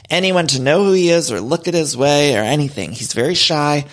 anyone 0.09 0.47
to 0.47 0.61
know 0.61 0.83
who 0.83 0.93
he 0.93 1.09
is 1.09 1.31
or 1.31 1.39
look 1.39 1.67
at 1.67 1.73
his 1.73 1.95
way 1.95 2.35
or 2.35 2.41
anything. 2.41 2.91
He's 2.91 3.13
very 3.13 3.35
shy 3.35 3.85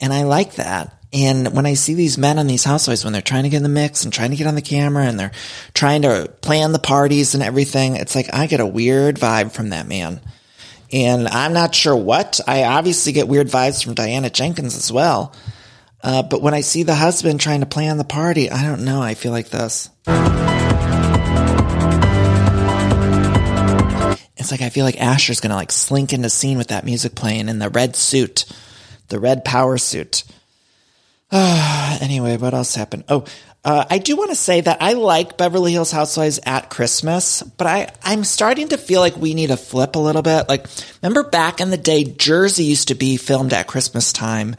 and 0.00 0.12
i 0.12 0.24
like 0.24 0.54
that. 0.54 0.96
And 1.12 1.54
when 1.54 1.66
I 1.66 1.74
see 1.74 1.94
these 1.94 2.18
men 2.18 2.38
on 2.38 2.46
these 2.46 2.62
housewives, 2.62 3.02
when 3.02 3.12
they're 3.12 3.20
trying 3.20 3.42
to 3.42 3.48
get 3.48 3.58
in 3.58 3.62
the 3.64 3.68
mix 3.68 4.04
and 4.04 4.12
trying 4.12 4.30
to 4.30 4.36
get 4.36 4.46
on 4.46 4.54
the 4.54 4.62
camera 4.62 5.04
and 5.04 5.18
they're 5.18 5.32
trying 5.74 6.02
to 6.02 6.32
plan 6.40 6.70
the 6.72 6.78
parties 6.78 7.34
and 7.34 7.42
everything, 7.42 7.96
it's 7.96 8.14
like 8.14 8.32
I 8.32 8.46
get 8.46 8.60
a 8.60 8.66
weird 8.66 9.16
vibe 9.16 9.50
from 9.50 9.70
that 9.70 9.88
man. 9.88 10.20
And 10.92 11.28
I'm 11.28 11.52
not 11.52 11.74
sure 11.74 11.94
what. 11.94 12.40
I 12.46 12.64
obviously 12.64 13.12
get 13.12 13.28
weird 13.28 13.48
vibes 13.48 13.84
from 13.84 13.94
Diana 13.94 14.30
Jenkins 14.30 14.76
as 14.76 14.90
well. 14.90 15.34
Uh, 16.02 16.22
but 16.22 16.42
when 16.42 16.54
I 16.54 16.62
see 16.62 16.82
the 16.82 16.94
husband 16.94 17.40
trying 17.40 17.60
to 17.60 17.66
plan 17.66 17.98
the 17.98 18.04
party, 18.04 18.50
I 18.50 18.62
don't 18.62 18.84
know. 18.84 19.02
I 19.02 19.14
feel 19.14 19.32
like 19.32 19.50
this. 19.50 19.90
It's 24.36 24.50
like 24.50 24.62
I 24.62 24.70
feel 24.70 24.86
like 24.86 25.00
Asher's 25.00 25.40
gonna 25.40 25.54
like 25.54 25.70
slink 25.70 26.14
into 26.14 26.30
scene 26.30 26.56
with 26.56 26.68
that 26.68 26.86
music 26.86 27.14
playing 27.14 27.50
in 27.50 27.58
the 27.58 27.68
red 27.68 27.94
suit, 27.94 28.46
the 29.08 29.20
red 29.20 29.44
power 29.44 29.76
suit. 29.76 30.24
anyway, 31.32 32.38
what 32.38 32.54
else 32.54 32.74
happened? 32.74 33.04
Oh, 33.08 33.26
uh, 33.62 33.84
I 33.90 33.98
do 33.98 34.16
want 34.16 34.30
to 34.30 34.36
say 34.36 34.62
that 34.62 34.78
I 34.80 34.94
like 34.94 35.36
Beverly 35.36 35.72
Hills 35.72 35.90
Housewives 35.90 36.40
at 36.46 36.70
Christmas, 36.70 37.42
but 37.42 37.66
I, 37.66 37.92
I'm 38.02 38.24
starting 38.24 38.68
to 38.68 38.78
feel 38.78 39.00
like 39.00 39.16
we 39.16 39.34
need 39.34 39.48
to 39.48 39.58
flip 39.58 39.96
a 39.96 39.98
little 39.98 40.22
bit. 40.22 40.48
Like, 40.48 40.66
remember 41.02 41.28
back 41.28 41.60
in 41.60 41.70
the 41.70 41.76
day, 41.76 42.04
Jersey 42.04 42.64
used 42.64 42.88
to 42.88 42.94
be 42.94 43.18
filmed 43.18 43.52
at 43.52 43.66
Christmas 43.66 44.12
time. 44.14 44.56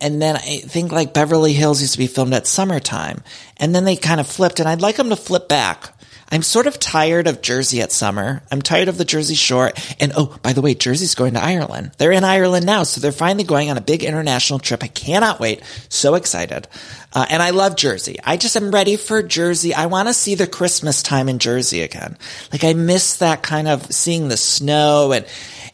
And 0.00 0.20
then 0.20 0.34
I 0.36 0.58
think 0.60 0.90
like 0.90 1.14
Beverly 1.14 1.52
Hills 1.52 1.80
used 1.80 1.92
to 1.92 1.98
be 1.98 2.06
filmed 2.08 2.34
at 2.34 2.46
summertime. 2.46 3.22
And 3.58 3.72
then 3.74 3.84
they 3.84 3.96
kind 3.96 4.18
of 4.18 4.26
flipped 4.26 4.58
and 4.58 4.68
I'd 4.68 4.80
like 4.80 4.96
them 4.96 5.10
to 5.10 5.16
flip 5.16 5.48
back. 5.48 5.94
I'm 6.32 6.42
sort 6.42 6.68
of 6.68 6.78
tired 6.78 7.26
of 7.26 7.42
Jersey 7.42 7.80
at 7.80 7.90
summer. 7.90 8.42
I'm 8.52 8.62
tired 8.62 8.88
of 8.88 8.98
the 8.98 9.04
Jersey 9.04 9.34
Shore. 9.34 9.72
And 9.98 10.12
oh, 10.16 10.38
by 10.42 10.52
the 10.52 10.60
way, 10.60 10.74
Jersey's 10.74 11.16
going 11.16 11.34
to 11.34 11.42
Ireland. 11.42 11.90
They're 11.98 12.12
in 12.12 12.22
Ireland 12.22 12.66
now, 12.66 12.84
so 12.84 13.00
they're 13.00 13.10
finally 13.10 13.42
going 13.42 13.68
on 13.68 13.76
a 13.76 13.80
big 13.80 14.04
international 14.04 14.60
trip. 14.60 14.84
I 14.84 14.88
cannot 14.88 15.40
wait. 15.40 15.62
So 15.88 16.14
excited. 16.14 16.68
Uh, 17.12 17.26
and 17.28 17.42
I 17.42 17.50
love 17.50 17.74
Jersey. 17.74 18.18
I 18.22 18.36
just 18.36 18.56
am 18.56 18.70
ready 18.70 18.96
for 18.96 19.22
Jersey. 19.22 19.74
I 19.74 19.86
want 19.86 20.08
to 20.08 20.14
see 20.14 20.36
the 20.36 20.46
Christmas 20.46 21.02
time 21.02 21.28
in 21.28 21.40
Jersey 21.40 21.82
again. 21.82 22.16
Like 22.52 22.62
I 22.62 22.74
miss 22.74 23.16
that 23.16 23.42
kind 23.42 23.66
of 23.66 23.92
seeing 23.92 24.28
the 24.28 24.36
snow 24.36 25.10
and 25.10 25.26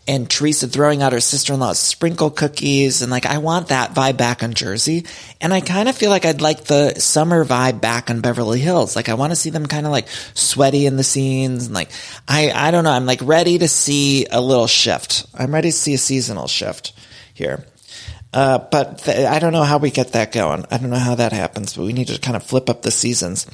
and 0.08 0.30
Teresa 0.30 0.68
throwing 0.68 1.02
out 1.02 1.12
her 1.12 1.20
sister-in-law's 1.20 1.78
sprinkle 1.78 2.30
cookies. 2.30 3.02
And 3.02 3.10
like, 3.10 3.26
I 3.26 3.38
want 3.38 3.68
that 3.68 3.94
vibe 3.94 4.16
back 4.16 4.42
on 4.42 4.54
Jersey. 4.54 5.06
And 5.40 5.52
I 5.52 5.60
kind 5.60 5.88
of 5.88 5.96
feel 5.96 6.10
like 6.10 6.24
I'd 6.24 6.40
like 6.40 6.64
the 6.64 7.00
summer 7.00 7.44
vibe 7.44 7.80
back 7.80 8.08
on 8.08 8.20
Beverly 8.20 8.60
Hills. 8.60 8.94
Like, 8.94 9.08
I 9.08 9.14
want 9.14 9.32
to 9.32 9.36
see 9.36 9.50
them 9.50 9.66
kind 9.66 9.86
of 9.86 9.92
like 9.92 10.08
sweaty 10.34 10.86
in 10.86 10.96
the 10.96 11.04
scenes. 11.04 11.66
And 11.66 11.74
like, 11.74 11.90
I, 12.28 12.50
I 12.52 12.70
don't 12.70 12.84
know. 12.84 12.92
I'm 12.92 13.06
like 13.06 13.20
ready 13.22 13.58
to 13.58 13.68
see 13.68 14.26
a 14.26 14.40
little 14.40 14.68
shift. 14.68 15.26
I'm 15.34 15.52
ready 15.52 15.70
to 15.70 15.76
see 15.76 15.94
a 15.94 15.98
seasonal 15.98 16.46
shift 16.46 16.92
here. 17.34 17.64
Uh, 18.36 18.58
but 18.58 18.98
th- 18.98 19.26
I 19.26 19.38
don't 19.38 19.54
know 19.54 19.62
how 19.62 19.78
we 19.78 19.90
get 19.90 20.12
that 20.12 20.30
going. 20.30 20.66
I 20.70 20.76
don't 20.76 20.90
know 20.90 20.98
how 20.98 21.14
that 21.14 21.32
happens, 21.32 21.74
but 21.74 21.86
we 21.86 21.94
need 21.94 22.08
to 22.08 22.20
kind 22.20 22.36
of 22.36 22.42
flip 22.42 22.68
up 22.68 22.82
the 22.82 22.90
seasons. 22.90 23.46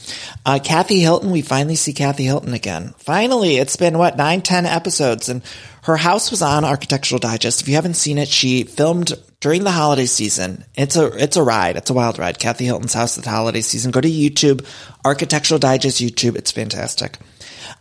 Uh, 0.44 0.58
Kathy 0.58 0.98
Hilton, 0.98 1.30
we 1.30 1.40
finally 1.40 1.76
see 1.76 1.92
Kathy 1.92 2.24
Hilton 2.24 2.52
again. 2.52 2.92
Finally, 2.98 3.58
it's 3.58 3.76
been 3.76 3.96
what, 3.96 4.16
nine, 4.16 4.42
ten 4.42 4.66
episodes 4.66 5.28
and 5.28 5.42
her 5.84 5.96
house 5.96 6.32
was 6.32 6.42
on 6.42 6.64
Architectural 6.64 7.20
Digest. 7.20 7.60
If 7.60 7.68
you 7.68 7.76
haven't 7.76 7.94
seen 7.94 8.18
it, 8.18 8.26
she 8.26 8.64
filmed 8.64 9.12
during 9.38 9.62
the 9.62 9.70
holiday 9.70 10.06
season. 10.06 10.64
It's 10.74 10.96
a 10.96 11.06
it's 11.12 11.36
a 11.36 11.44
ride. 11.44 11.76
It's 11.76 11.90
a 11.90 11.94
wild 11.94 12.18
ride. 12.18 12.40
Kathy 12.40 12.64
Hilton's 12.64 12.94
house 12.94 13.16
at 13.18 13.22
the 13.22 13.30
holiday 13.30 13.60
season. 13.60 13.92
Go 13.92 14.00
to 14.00 14.10
YouTube, 14.10 14.66
Architectural 15.04 15.60
Digest 15.60 16.00
YouTube. 16.00 16.34
It's 16.34 16.50
fantastic. 16.50 17.18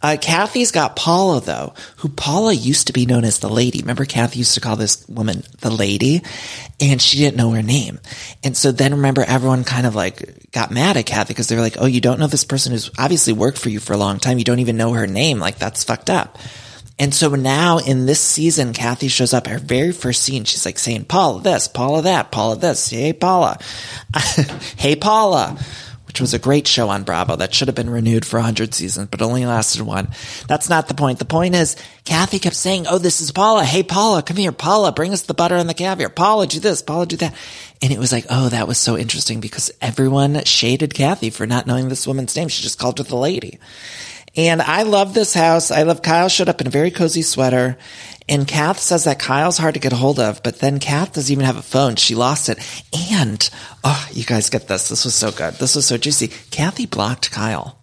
Uh, 0.04 0.18
Kathy's 0.20 0.72
got 0.72 0.96
Paula 0.96 1.42
though, 1.42 1.74
who 1.98 2.10
Paula 2.10 2.54
used 2.54 2.88
to 2.88 2.94
be 2.94 3.06
known 3.06 3.24
as 3.24 3.40
the 3.40 3.50
lady. 3.50 3.82
Remember 3.82 4.06
Kathy 4.06 4.40
used 4.40 4.56
to 4.56 4.62
call 4.62 4.76
this 4.76 5.08
woman 5.08 5.44
the 5.60 5.70
lady 5.70 6.24
and 6.80 7.02
she 7.02 7.18
didn't 7.18 7.38
know 7.38 7.52
her 7.52 7.62
name. 7.62 8.00
And 8.44 8.58
so 8.58 8.72
then 8.72 8.96
remember 8.96 9.24
everyone 9.24 9.64
kind 9.64 9.86
of 9.86 9.96
like 9.96 10.52
got 10.52 10.72
mad 10.72 10.98
at 10.98 11.06
Kathy 11.06 11.34
because 11.34 11.48
they 11.48 11.56
were 11.56 11.62
like, 11.62 11.78
Oh, 11.80 11.86
you 11.86 12.02
don't 12.02 12.20
know 12.20 12.28
this 12.28 12.46
person 12.46 12.72
who's 12.72 12.90
obviously 12.98 13.34
worked 13.34 13.60
for 13.60 13.70
you 13.70 13.80
for 13.80 13.94
a 13.94 13.98
long 13.98 14.20
time. 14.20 14.38
You 14.38 14.44
don't 14.44 14.60
even 14.60 14.78
know 14.78 14.94
her 14.94 15.08
name. 15.08 15.40
Like 15.40 15.58
that's 15.58 15.84
fucked 15.84 16.10
up. 16.10 16.38
And 17.02 17.16
so 17.16 17.30
now 17.30 17.80
in 17.80 18.06
this 18.06 18.20
season, 18.20 18.74
Kathy 18.74 19.08
shows 19.08 19.34
up 19.34 19.48
her 19.48 19.58
very 19.58 19.92
first 19.92 20.22
scene. 20.22 20.44
She's 20.44 20.68
like 20.68 20.78
saying, 20.78 21.06
Paula 21.06 21.42
this, 21.42 21.68
Paula 21.68 22.04
that, 22.04 22.32
Paula 22.32 22.58
this. 22.58 22.92
Hey, 22.92 23.12
Paula. 23.12 23.58
hey, 24.78 24.96
Paula. 24.96 25.58
Which 26.12 26.20
was 26.20 26.34
a 26.34 26.40
great 26.40 26.68
show 26.68 26.90
on 26.90 27.04
Bravo 27.04 27.38
that 27.38 27.54
should 27.54 27.70
have 27.70 27.76
been 27.76 27.90
renewed 27.90 28.26
for 28.26 28.36
100 28.36 28.74
seasons, 28.74 29.08
but 29.10 29.22
only 29.22 29.46
lasted 29.46 29.82
one. 29.82 30.10
That's 30.46 30.68
not 30.68 30.90
the 30.90 30.94
point. 30.94 31.20
The 31.20 31.26
point 31.26 31.56
is, 31.56 31.78
Kathy 32.04 32.38
kept 32.38 32.58
saying, 32.58 32.86
Oh, 32.90 32.98
this 32.98 33.22
is 33.22 33.32
Paula. 33.32 33.64
Hey, 33.64 33.82
Paula, 33.82 34.22
come 34.22 34.36
here. 34.36 34.52
Paula, 34.52 34.92
bring 34.92 35.14
us 35.14 35.22
the 35.22 35.34
butter 35.34 35.56
and 35.56 35.70
the 35.70 35.74
caviar. 35.74 36.10
Paula, 36.10 36.48
do 36.48 36.60
this. 36.60 36.82
Paula, 36.82 37.06
do 37.06 37.16
that. 37.16 37.34
And 37.82 37.94
it 37.94 37.98
was 37.98 38.12
like, 38.12 38.26
Oh, 38.30 38.50
that 38.50 38.68
was 38.68 38.78
so 38.78 38.98
interesting 38.98 39.40
because 39.40 39.72
everyone 39.82 40.44
shaded 40.44 40.94
Kathy 40.94 41.30
for 41.30 41.48
not 41.48 41.66
knowing 41.66 41.88
this 41.88 42.06
woman's 42.06 42.36
name. 42.36 42.50
She 42.50 42.62
just 42.62 42.78
called 42.78 42.98
her 42.98 43.06
the 43.06 43.16
lady. 43.16 43.58
And 44.36 44.62
I 44.62 44.84
love 44.84 45.14
this 45.14 45.34
house. 45.34 45.72
I 45.72 45.84
love 45.84 46.02
Kyle 46.02 46.28
showed 46.30 46.50
up 46.50 46.60
in 46.60 46.68
a 46.68 46.72
very 46.72 46.92
cozy 46.92 47.22
sweater. 47.22 47.78
And 48.32 48.48
Kath 48.48 48.80
says 48.80 49.04
that 49.04 49.20
Kyle's 49.20 49.58
hard 49.58 49.74
to 49.74 49.82
get 49.82 49.92
a 49.92 49.98
hold 49.98 50.18
of, 50.18 50.42
but 50.42 50.60
then 50.60 50.80
Kath 50.80 51.12
doesn't 51.12 51.34
even 51.34 51.44
have 51.44 51.58
a 51.58 51.62
phone. 51.62 51.98
She 51.98 52.16
lost 52.16 52.48
it. 52.48 52.60
And, 53.12 53.50
oh, 53.84 54.08
you 54.14 54.24
guys 54.24 54.50
get 54.50 54.70
this. 54.70 54.88
This 54.88 55.04
was 55.04 55.14
so 55.14 55.34
good. 55.34 55.56
This 55.56 55.76
was 55.76 55.86
so 55.86 55.98
juicy. 55.98 56.30
Kathy 56.50 56.86
blocked 56.86 57.30
Kyle. 57.30 57.78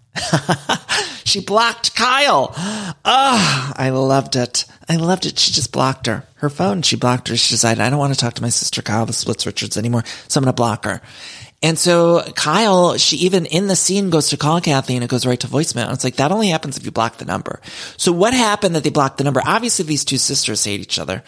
she 1.24 1.42
blocked 1.42 1.94
Kyle. 1.94 2.54
Oh, 2.56 3.72
I 3.76 3.90
loved 3.90 4.36
it. 4.36 4.64
I 4.88 4.96
loved 4.96 5.26
it. 5.26 5.38
She 5.38 5.52
just 5.52 5.70
blocked 5.70 6.06
her. 6.06 6.24
Her 6.36 6.48
phone, 6.48 6.80
she 6.80 6.96
blocked 6.96 7.28
her. 7.28 7.36
She 7.36 7.52
decided, 7.52 7.82
I 7.82 7.90
don't 7.90 7.98
want 7.98 8.14
to 8.14 8.18
talk 8.18 8.32
to 8.34 8.42
my 8.42 8.48
sister 8.48 8.80
Kyle, 8.80 9.04
the 9.04 9.12
Splits 9.12 9.44
Richards 9.44 9.76
anymore. 9.76 10.04
So 10.28 10.38
I'm 10.38 10.44
going 10.44 10.54
to 10.54 10.56
block 10.56 10.86
her. 10.86 11.02
And 11.60 11.76
so 11.78 12.22
Kyle, 12.36 12.96
she 12.96 13.16
even 13.16 13.44
in 13.46 13.66
the 13.66 13.74
scene 13.74 14.10
goes 14.10 14.28
to 14.28 14.36
call 14.36 14.60
Kathy 14.60 14.94
and 14.94 15.02
it 15.02 15.10
goes 15.10 15.26
right 15.26 15.40
to 15.40 15.48
voicemail. 15.48 15.86
And 15.86 15.94
it's 15.94 16.04
like, 16.04 16.16
that 16.16 16.30
only 16.30 16.48
happens 16.48 16.76
if 16.76 16.84
you 16.84 16.92
block 16.92 17.16
the 17.16 17.24
number. 17.24 17.60
So 17.96 18.12
what 18.12 18.32
happened 18.32 18.76
that 18.76 18.84
they 18.84 18.90
blocked 18.90 19.18
the 19.18 19.24
number? 19.24 19.42
Obviously 19.44 19.84
these 19.84 20.04
two 20.04 20.18
sisters 20.18 20.64
hate 20.64 20.80
each 20.80 21.00
other. 21.00 21.24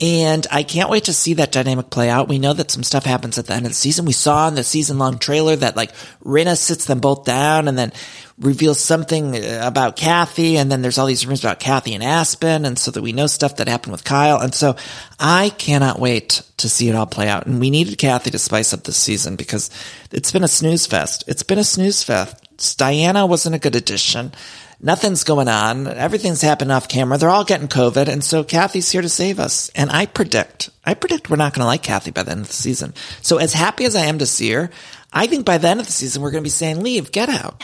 And 0.00 0.44
I 0.50 0.64
can't 0.64 0.90
wait 0.90 1.04
to 1.04 1.12
see 1.12 1.34
that 1.34 1.52
dynamic 1.52 1.90
play 1.90 2.10
out. 2.10 2.28
We 2.28 2.40
know 2.40 2.52
that 2.52 2.70
some 2.70 2.82
stuff 2.82 3.04
happens 3.04 3.38
at 3.38 3.46
the 3.46 3.54
end 3.54 3.66
of 3.66 3.70
the 3.70 3.76
season. 3.76 4.06
We 4.06 4.12
saw 4.12 4.48
in 4.48 4.56
the 4.56 4.64
season 4.64 4.98
long 4.98 5.18
trailer 5.18 5.54
that 5.54 5.76
like 5.76 5.92
Rinna 6.24 6.56
sits 6.56 6.86
them 6.86 6.98
both 6.98 7.24
down 7.24 7.68
and 7.68 7.78
then 7.78 7.92
reveals 8.38 8.80
something 8.80 9.36
uh, 9.36 9.60
about 9.62 9.96
Kathy. 9.96 10.56
And 10.56 10.70
then 10.70 10.82
there's 10.82 10.98
all 10.98 11.06
these 11.06 11.24
rumors 11.24 11.44
about 11.44 11.60
Kathy 11.60 11.94
and 11.94 12.02
Aspen. 12.02 12.64
And 12.64 12.78
so 12.78 12.90
that 12.90 13.02
we 13.02 13.12
know 13.12 13.26
stuff 13.26 13.56
that 13.56 13.68
happened 13.68 13.92
with 13.92 14.04
Kyle. 14.04 14.40
And 14.40 14.54
so 14.54 14.76
I 15.18 15.50
cannot 15.50 15.98
wait 15.98 16.42
to 16.58 16.68
see 16.68 16.88
it 16.88 16.94
all 16.94 17.06
play 17.06 17.28
out. 17.28 17.46
And 17.46 17.60
we 17.60 17.70
needed 17.70 17.98
Kathy 17.98 18.30
to 18.30 18.38
spice 18.38 18.72
up 18.72 18.84
this 18.84 18.96
season 18.96 19.36
because 19.36 19.70
it's 20.10 20.32
been 20.32 20.44
a 20.44 20.48
snooze 20.48 20.86
fest. 20.86 21.24
It's 21.26 21.42
been 21.42 21.58
a 21.58 21.64
snooze 21.64 22.02
fest 22.02 22.44
Diana 22.76 23.26
wasn't 23.26 23.54
a 23.54 23.58
good 23.58 23.76
addition. 23.76 24.32
Nothing's 24.80 25.24
going 25.24 25.48
on. 25.48 25.86
Everything's 25.86 26.42
happening 26.42 26.70
off 26.70 26.88
camera. 26.88 27.16
They're 27.16 27.30
all 27.30 27.44
getting 27.44 27.68
COVID. 27.68 28.08
And 28.08 28.22
so 28.22 28.44
Kathy's 28.44 28.90
here 28.90 29.02
to 29.02 29.08
save 29.08 29.40
us. 29.40 29.70
And 29.74 29.90
I 29.90 30.06
predict, 30.06 30.70
I 30.84 30.94
predict 30.94 31.30
we're 31.30 31.36
not 31.36 31.54
going 31.54 31.62
to 31.62 31.66
like 31.66 31.82
Kathy 31.82 32.10
by 32.10 32.22
the 32.22 32.32
end 32.32 32.42
of 32.42 32.48
the 32.48 32.52
season. 32.52 32.92
So 33.22 33.38
as 33.38 33.54
happy 33.54 33.84
as 33.84 33.96
I 33.96 34.06
am 34.06 34.18
to 34.18 34.26
see 34.26 34.50
her, 34.50 34.70
I 35.12 35.26
think 35.26 35.46
by 35.46 35.58
the 35.58 35.68
end 35.68 35.80
of 35.80 35.86
the 35.86 35.92
season, 35.92 36.22
we're 36.22 36.32
going 36.32 36.42
to 36.42 36.46
be 36.46 36.50
saying, 36.50 36.82
leave, 36.82 37.12
get 37.12 37.28
out. 37.28 37.62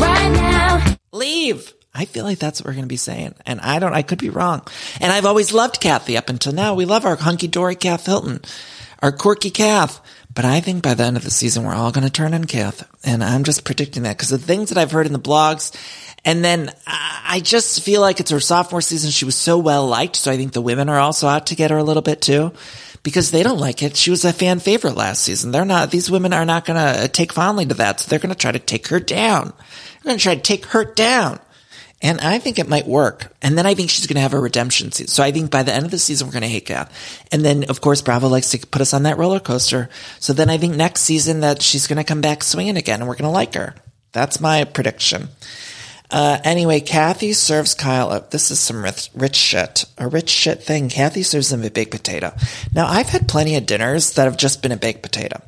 Right 0.00 0.32
now. 0.32 0.96
Leave. 1.12 1.72
I 1.94 2.06
feel 2.06 2.24
like 2.24 2.38
that's 2.38 2.60
what 2.60 2.66
we're 2.66 2.72
going 2.72 2.84
to 2.84 2.88
be 2.88 2.96
saying. 2.96 3.34
And 3.46 3.60
I 3.60 3.78
don't, 3.78 3.94
I 3.94 4.02
could 4.02 4.18
be 4.18 4.30
wrong. 4.30 4.66
And 5.00 5.12
I've 5.12 5.26
always 5.26 5.52
loved 5.52 5.80
Kathy 5.80 6.16
up 6.16 6.28
until 6.28 6.52
now. 6.52 6.74
We 6.74 6.84
love 6.86 7.04
our 7.04 7.16
hunky 7.16 7.46
dory 7.46 7.76
Kath 7.76 8.06
Hilton, 8.06 8.40
our 9.00 9.12
quirky 9.12 9.50
Kath. 9.50 10.00
But 10.34 10.44
I 10.44 10.60
think 10.60 10.82
by 10.82 10.94
the 10.94 11.04
end 11.04 11.16
of 11.16 11.22
the 11.22 11.30
season, 11.30 11.64
we're 11.64 11.74
all 11.74 11.92
going 11.92 12.06
to 12.06 12.12
turn 12.12 12.34
on 12.34 12.44
Kath. 12.44 12.88
And 13.04 13.22
I'm 13.22 13.44
just 13.44 13.64
predicting 13.64 14.02
that 14.02 14.16
because 14.16 14.30
the 14.30 14.38
things 14.38 14.70
that 14.70 14.78
I've 14.78 14.90
heard 14.90 15.06
in 15.06 15.12
the 15.12 15.20
blogs, 15.20 15.72
and 16.24 16.44
then 16.44 16.70
uh, 16.70 16.72
I 16.86 17.40
just 17.40 17.84
feel 17.84 18.00
like 18.00 18.18
it's 18.18 18.32
her 18.32 18.40
sophomore 18.40 18.80
season. 18.80 19.12
She 19.12 19.24
was 19.24 19.36
so 19.36 19.58
well 19.58 19.86
liked. 19.86 20.16
So 20.16 20.32
I 20.32 20.36
think 20.36 20.52
the 20.52 20.60
women 20.60 20.88
are 20.88 20.98
also 20.98 21.28
out 21.28 21.46
to 21.46 21.54
get 21.54 21.70
her 21.70 21.78
a 21.78 21.84
little 21.84 22.02
bit 22.02 22.20
too 22.20 22.52
because 23.04 23.30
they 23.30 23.44
don't 23.44 23.60
like 23.60 23.82
it. 23.82 23.96
She 23.96 24.10
was 24.10 24.24
a 24.24 24.32
fan 24.32 24.58
favorite 24.58 24.96
last 24.96 25.22
season. 25.22 25.52
They're 25.52 25.64
not, 25.64 25.92
these 25.92 26.10
women 26.10 26.32
are 26.32 26.46
not 26.46 26.64
going 26.64 26.96
to 26.96 27.06
take 27.06 27.32
fondly 27.32 27.66
to 27.66 27.74
that. 27.74 28.00
So 28.00 28.08
they're 28.08 28.18
going 28.18 28.34
to 28.34 28.38
try 28.38 28.50
to 28.50 28.58
take 28.58 28.88
her 28.88 28.98
down. 28.98 29.52
They're 30.02 30.10
going 30.10 30.18
to 30.18 30.22
try 30.22 30.34
to 30.34 30.40
take 30.40 30.66
her 30.66 30.84
down. 30.84 31.38
And 32.02 32.20
I 32.20 32.38
think 32.38 32.58
it 32.58 32.68
might 32.68 32.86
work. 32.86 33.32
And 33.40 33.56
then 33.56 33.66
I 33.66 33.74
think 33.74 33.90
she's 33.90 34.06
going 34.06 34.16
to 34.16 34.22
have 34.22 34.34
a 34.34 34.40
redemption 34.40 34.90
season. 34.90 35.08
So 35.08 35.22
I 35.22 35.32
think 35.32 35.50
by 35.50 35.62
the 35.62 35.72
end 35.72 35.84
of 35.84 35.90
the 35.90 35.98
season, 35.98 36.26
we're 36.26 36.32
going 36.32 36.42
to 36.42 36.48
hate 36.48 36.66
Kath. 36.66 36.92
And 37.30 37.44
then, 37.44 37.64
of 37.64 37.80
course, 37.80 38.02
Bravo 38.02 38.28
likes 38.28 38.50
to 38.50 38.66
put 38.66 38.82
us 38.82 38.92
on 38.92 39.04
that 39.04 39.18
roller 39.18 39.40
coaster. 39.40 39.88
So 40.18 40.32
then 40.32 40.50
I 40.50 40.58
think 40.58 40.74
next 40.74 41.02
season 41.02 41.40
that 41.40 41.62
she's 41.62 41.86
going 41.86 41.98
to 41.98 42.04
come 42.04 42.20
back 42.20 42.42
swinging 42.42 42.76
again 42.76 43.00
and 43.00 43.08
we're 43.08 43.16
going 43.16 43.24
to 43.24 43.30
like 43.30 43.54
her. 43.54 43.74
That's 44.12 44.40
my 44.40 44.64
prediction. 44.64 45.28
Uh, 46.10 46.38
anyway, 46.44 46.80
Kathy 46.80 47.32
serves 47.32 47.74
Kyle 47.74 48.10
up. 48.10 48.30
This 48.30 48.50
is 48.50 48.60
some 48.60 48.82
rich, 48.82 49.10
rich 49.14 49.36
shit. 49.36 49.84
A 49.98 50.06
rich 50.06 50.28
shit 50.28 50.62
thing. 50.62 50.88
Kathy 50.88 51.22
serves 51.22 51.52
him 51.52 51.64
a 51.64 51.70
baked 51.70 51.90
potato. 51.90 52.32
Now, 52.74 52.86
I've 52.86 53.08
had 53.08 53.26
plenty 53.26 53.56
of 53.56 53.66
dinners 53.66 54.12
that 54.12 54.24
have 54.24 54.36
just 54.36 54.62
been 54.62 54.72
a 54.72 54.76
baked 54.76 55.02
potato. 55.02 55.40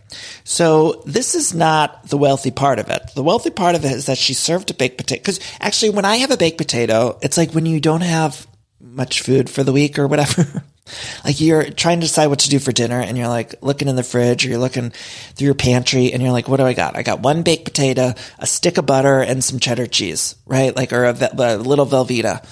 So 0.45 1.03
this 1.07 1.35
is 1.35 1.55
not 1.55 2.09
the 2.09 2.17
wealthy 2.17 2.51
part 2.51 2.79
of 2.79 2.89
it. 2.91 3.03
The 3.15 3.23
wealthy 3.23 3.51
part 3.51 3.75
of 3.75 3.85
it 3.85 3.93
is 3.93 4.07
that 4.07 4.19
she 4.19 4.35
served 4.35 4.71
a 4.71 4.75
baked 4.75 4.97
potato. 4.97 5.23
Cause 5.23 5.41
actually, 5.61 5.91
when 5.91 6.05
I 6.05 6.17
have 6.17 6.31
a 6.31 6.37
baked 6.37 6.59
potato, 6.59 7.19
it's 7.23 7.37
like 7.37 7.53
when 7.53 7.67
you 7.67 7.79
don't 7.81 8.01
have 8.01 8.47
much 8.81 9.21
food 9.21 9.51
for 9.51 9.63
the 9.63 9.73
week 9.73 9.99
or 9.99 10.07
whatever. 10.07 10.65
like 11.25 11.41
you're 11.41 11.71
trying 11.71 12.01
to 12.01 12.07
decide 12.07 12.29
what 12.29 12.41
to 12.41 12.51
do 12.51 12.59
for 12.59 12.73
dinner 12.73 13.01
and 13.01 13.17
you're 13.17 13.29
like 13.29 13.55
looking 13.63 13.89
in 13.89 13.97
the 13.97 14.03
fridge 14.03 14.45
or 14.45 14.51
you're 14.51 14.59
looking 14.59 14.91
through 15.35 15.47
your 15.47 15.55
pantry 15.55 16.13
and 16.13 16.23
you're 16.23 16.33
like, 16.33 16.49
what 16.49 16.59
do 16.59 16.65
I 16.65 16.73
got? 16.73 16.97
I 16.97 17.03
got 17.03 17.21
one 17.21 17.43
baked 17.43 17.65
potato, 17.65 18.15
a 18.39 18.47
stick 18.47 18.79
of 18.79 18.87
butter 18.87 19.21
and 19.21 19.43
some 19.43 19.59
cheddar 19.59 19.87
cheese, 19.87 20.37
right? 20.47 20.75
Like, 20.75 20.93
or 20.93 21.05
a, 21.05 21.31
a 21.39 21.57
little 21.57 21.87
Velveeta. 21.87 22.45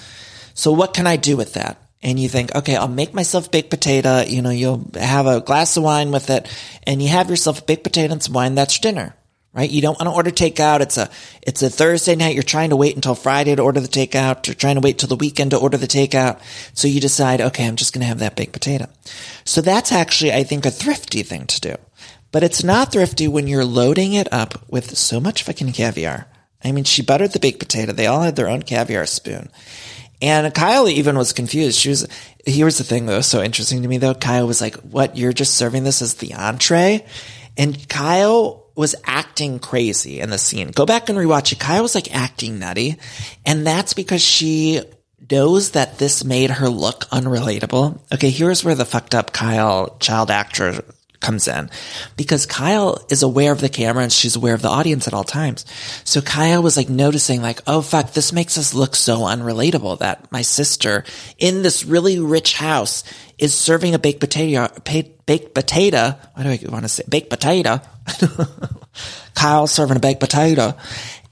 So 0.53 0.71
what 0.71 0.93
can 0.93 1.07
I 1.07 1.17
do 1.17 1.37
with 1.37 1.53
that? 1.53 1.81
And 2.01 2.19
you 2.19 2.29
think, 2.29 2.53
okay, 2.53 2.75
I'll 2.75 2.87
make 2.87 3.13
myself 3.13 3.51
baked 3.51 3.71
potato. 3.71 4.21
You 4.21 4.41
know, 4.41 4.51
you'll 4.51 4.85
have 4.95 5.25
a 5.25 5.41
glass 5.41 5.75
of 5.75 5.83
wine 5.83 6.11
with 6.11 6.29
it 6.29 6.47
and 6.83 7.01
you 7.01 7.09
have 7.09 7.29
yourself 7.29 7.61
a 7.61 7.63
baked 7.63 7.83
potato 7.83 8.13
and 8.13 8.21
some 8.21 8.33
wine. 8.33 8.55
That's 8.55 8.77
dinner 8.79 9.15
right? 9.55 9.69
You 9.69 9.81
don't 9.81 9.97
want 9.97 10.09
to 10.09 10.15
order 10.15 10.31
takeout. 10.31 10.81
It's 10.81 10.97
a, 10.97 11.09
it's 11.41 11.63
a 11.63 11.69
Thursday 11.69 12.15
night. 12.15 12.35
You're 12.35 12.43
trying 12.43 12.69
to 12.69 12.75
wait 12.75 12.95
until 12.95 13.15
Friday 13.15 13.55
to 13.55 13.63
order 13.63 13.79
the 13.79 13.87
takeout. 13.87 14.45
You're 14.45 14.55
trying 14.55 14.75
to 14.75 14.81
wait 14.81 14.99
till 14.99 15.09
the 15.09 15.15
weekend 15.15 15.51
to 15.51 15.57
order 15.57 15.77
the 15.77 15.87
takeout. 15.87 16.41
So 16.73 16.87
you 16.87 16.99
decide, 16.99 17.41
okay, 17.41 17.65
I'm 17.65 17.77
just 17.77 17.93
going 17.93 18.01
to 18.01 18.07
have 18.07 18.19
that 18.19 18.35
baked 18.35 18.53
potato. 18.53 18.87
So 19.45 19.61
that's 19.61 19.91
actually, 19.91 20.33
I 20.33 20.43
think, 20.43 20.65
a 20.65 20.71
thrifty 20.71 21.23
thing 21.23 21.47
to 21.47 21.61
do. 21.61 21.75
But 22.31 22.43
it's 22.43 22.63
not 22.63 22.91
thrifty 22.91 23.29
when 23.29 23.47
you're 23.47 23.63
loading 23.63 24.13
it 24.13 24.31
up 24.33 24.69
with 24.69 24.97
so 24.97 25.21
much 25.21 25.43
fucking 25.43 25.71
caviar. 25.71 26.27
I 26.61 26.73
mean, 26.73 26.83
she 26.83 27.01
buttered 27.01 27.31
the 27.31 27.39
baked 27.39 27.59
potato. 27.59 27.93
They 27.93 28.07
all 28.07 28.21
had 28.21 28.35
their 28.35 28.49
own 28.49 28.63
caviar 28.63 29.05
spoon. 29.05 29.49
And 30.21 30.53
Kyle 30.53 30.89
even 30.89 31.17
was 31.17 31.33
confused. 31.33 31.77
She 31.77 31.89
was, 31.89 32.07
here's 32.45 32.77
the 32.77 32.83
thing 32.83 33.05
though, 33.05 33.21
so 33.21 33.41
interesting 33.43 33.83
to 33.83 33.87
me 33.87 33.99
though. 33.99 34.13
Kyle 34.13 34.47
was 34.47 34.61
like, 34.61 34.75
what, 34.77 35.17
you're 35.17 35.33
just 35.33 35.55
serving 35.55 35.83
this 35.83 36.01
as 36.01 36.15
the 36.15 36.33
entree? 36.33 37.05
And 37.57 37.87
Kyle 37.87 38.64
was 38.75 38.95
acting 39.05 39.59
crazy 39.59 40.19
in 40.19 40.29
the 40.29 40.37
scene. 40.37 40.71
Go 40.71 40.85
back 40.85 41.09
and 41.09 41.17
rewatch 41.17 41.51
it. 41.51 41.59
Kyle 41.59 41.81
was 41.81 41.95
like 41.95 42.13
acting 42.13 42.59
nutty. 42.59 42.97
And 43.45 43.65
that's 43.65 43.93
because 43.93 44.21
she 44.21 44.81
knows 45.31 45.71
that 45.71 45.97
this 45.97 46.23
made 46.23 46.51
her 46.51 46.69
look 46.69 47.05
unrelatable. 47.05 47.99
Okay, 48.13 48.29
here's 48.29 48.63
where 48.63 48.75
the 48.75 48.85
fucked 48.85 49.15
up 49.15 49.31
Kyle 49.31 49.97
child 49.99 50.29
actor 50.29 50.83
comes 51.25 51.47
in 51.47 51.69
because 52.15 52.45
Kyle 52.45 53.03
is 53.09 53.23
aware 53.23 53.51
of 53.51 53.59
the 53.59 53.69
camera 53.69 54.03
and 54.03 54.13
she's 54.13 54.35
aware 54.35 54.53
of 54.53 54.61
the 54.61 54.69
audience 54.69 55.07
at 55.07 55.13
all 55.13 55.23
times. 55.23 55.65
So 56.03 56.21
Kyle 56.21 56.61
was 56.61 56.77
like 56.77 56.87
noticing 56.87 57.41
like, 57.41 57.61
oh 57.65 57.81
fuck, 57.81 58.11
this 58.13 58.31
makes 58.31 58.57
us 58.57 58.75
look 58.75 58.95
so 58.95 59.21
unrelatable 59.21 59.99
that 59.99 60.31
my 60.31 60.43
sister 60.43 61.03
in 61.39 61.63
this 61.63 61.83
really 61.83 62.19
rich 62.19 62.53
house 62.53 63.03
is 63.39 63.53
serving 63.53 63.95
a 63.95 63.99
baked 63.99 64.19
potato, 64.19 64.69
baked 64.83 65.53
potato. 65.53 66.15
Why 66.35 66.43
do 66.43 66.49
I 66.49 66.71
want 66.71 66.85
to 66.85 66.89
say 66.89 67.03
baked 67.09 67.31
potato? 67.31 67.81
Kyle 69.35 69.67
serving 69.67 69.97
a 69.97 69.99
baked 69.99 70.19
potato 70.19 70.75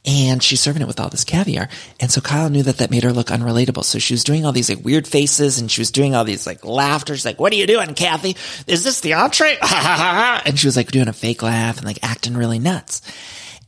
and 0.05 0.43
she's 0.43 0.59
serving 0.59 0.81
it 0.81 0.87
with 0.87 0.99
all 0.99 1.09
this 1.09 1.23
caviar. 1.23 1.69
And 1.99 2.11
so 2.11 2.19
Kyle 2.19 2.49
knew 2.49 2.63
that 2.63 2.77
that 2.77 2.91
made 2.91 3.03
her 3.03 3.13
look 3.13 3.27
unrelatable. 3.27 3.85
So 3.85 3.99
she 3.99 4.13
was 4.13 4.23
doing 4.23 4.45
all 4.45 4.51
these 4.51 4.69
like 4.69 4.83
weird 4.83 5.07
faces 5.07 5.59
and 5.59 5.71
she 5.71 5.79
was 5.81 5.91
doing 5.91 6.13
all 6.13 6.25
these 6.25 6.45
like 6.45 6.65
laughter. 6.65 7.15
She's 7.15 7.25
like, 7.25 7.39
what 7.39 7.53
are 7.53 7.57
you 7.57 7.67
doing, 7.67 7.93
Kathy? 7.93 8.35
Is 8.67 8.83
this 8.83 8.99
the 8.99 9.13
entree? 9.13 9.57
and 9.61 10.59
she 10.59 10.67
was 10.67 10.75
like 10.75 10.91
doing 10.91 11.07
a 11.07 11.13
fake 11.13 11.41
laugh 11.41 11.77
and 11.77 11.85
like 11.85 11.99
acting 12.03 12.35
really 12.35 12.59
nuts. 12.59 13.01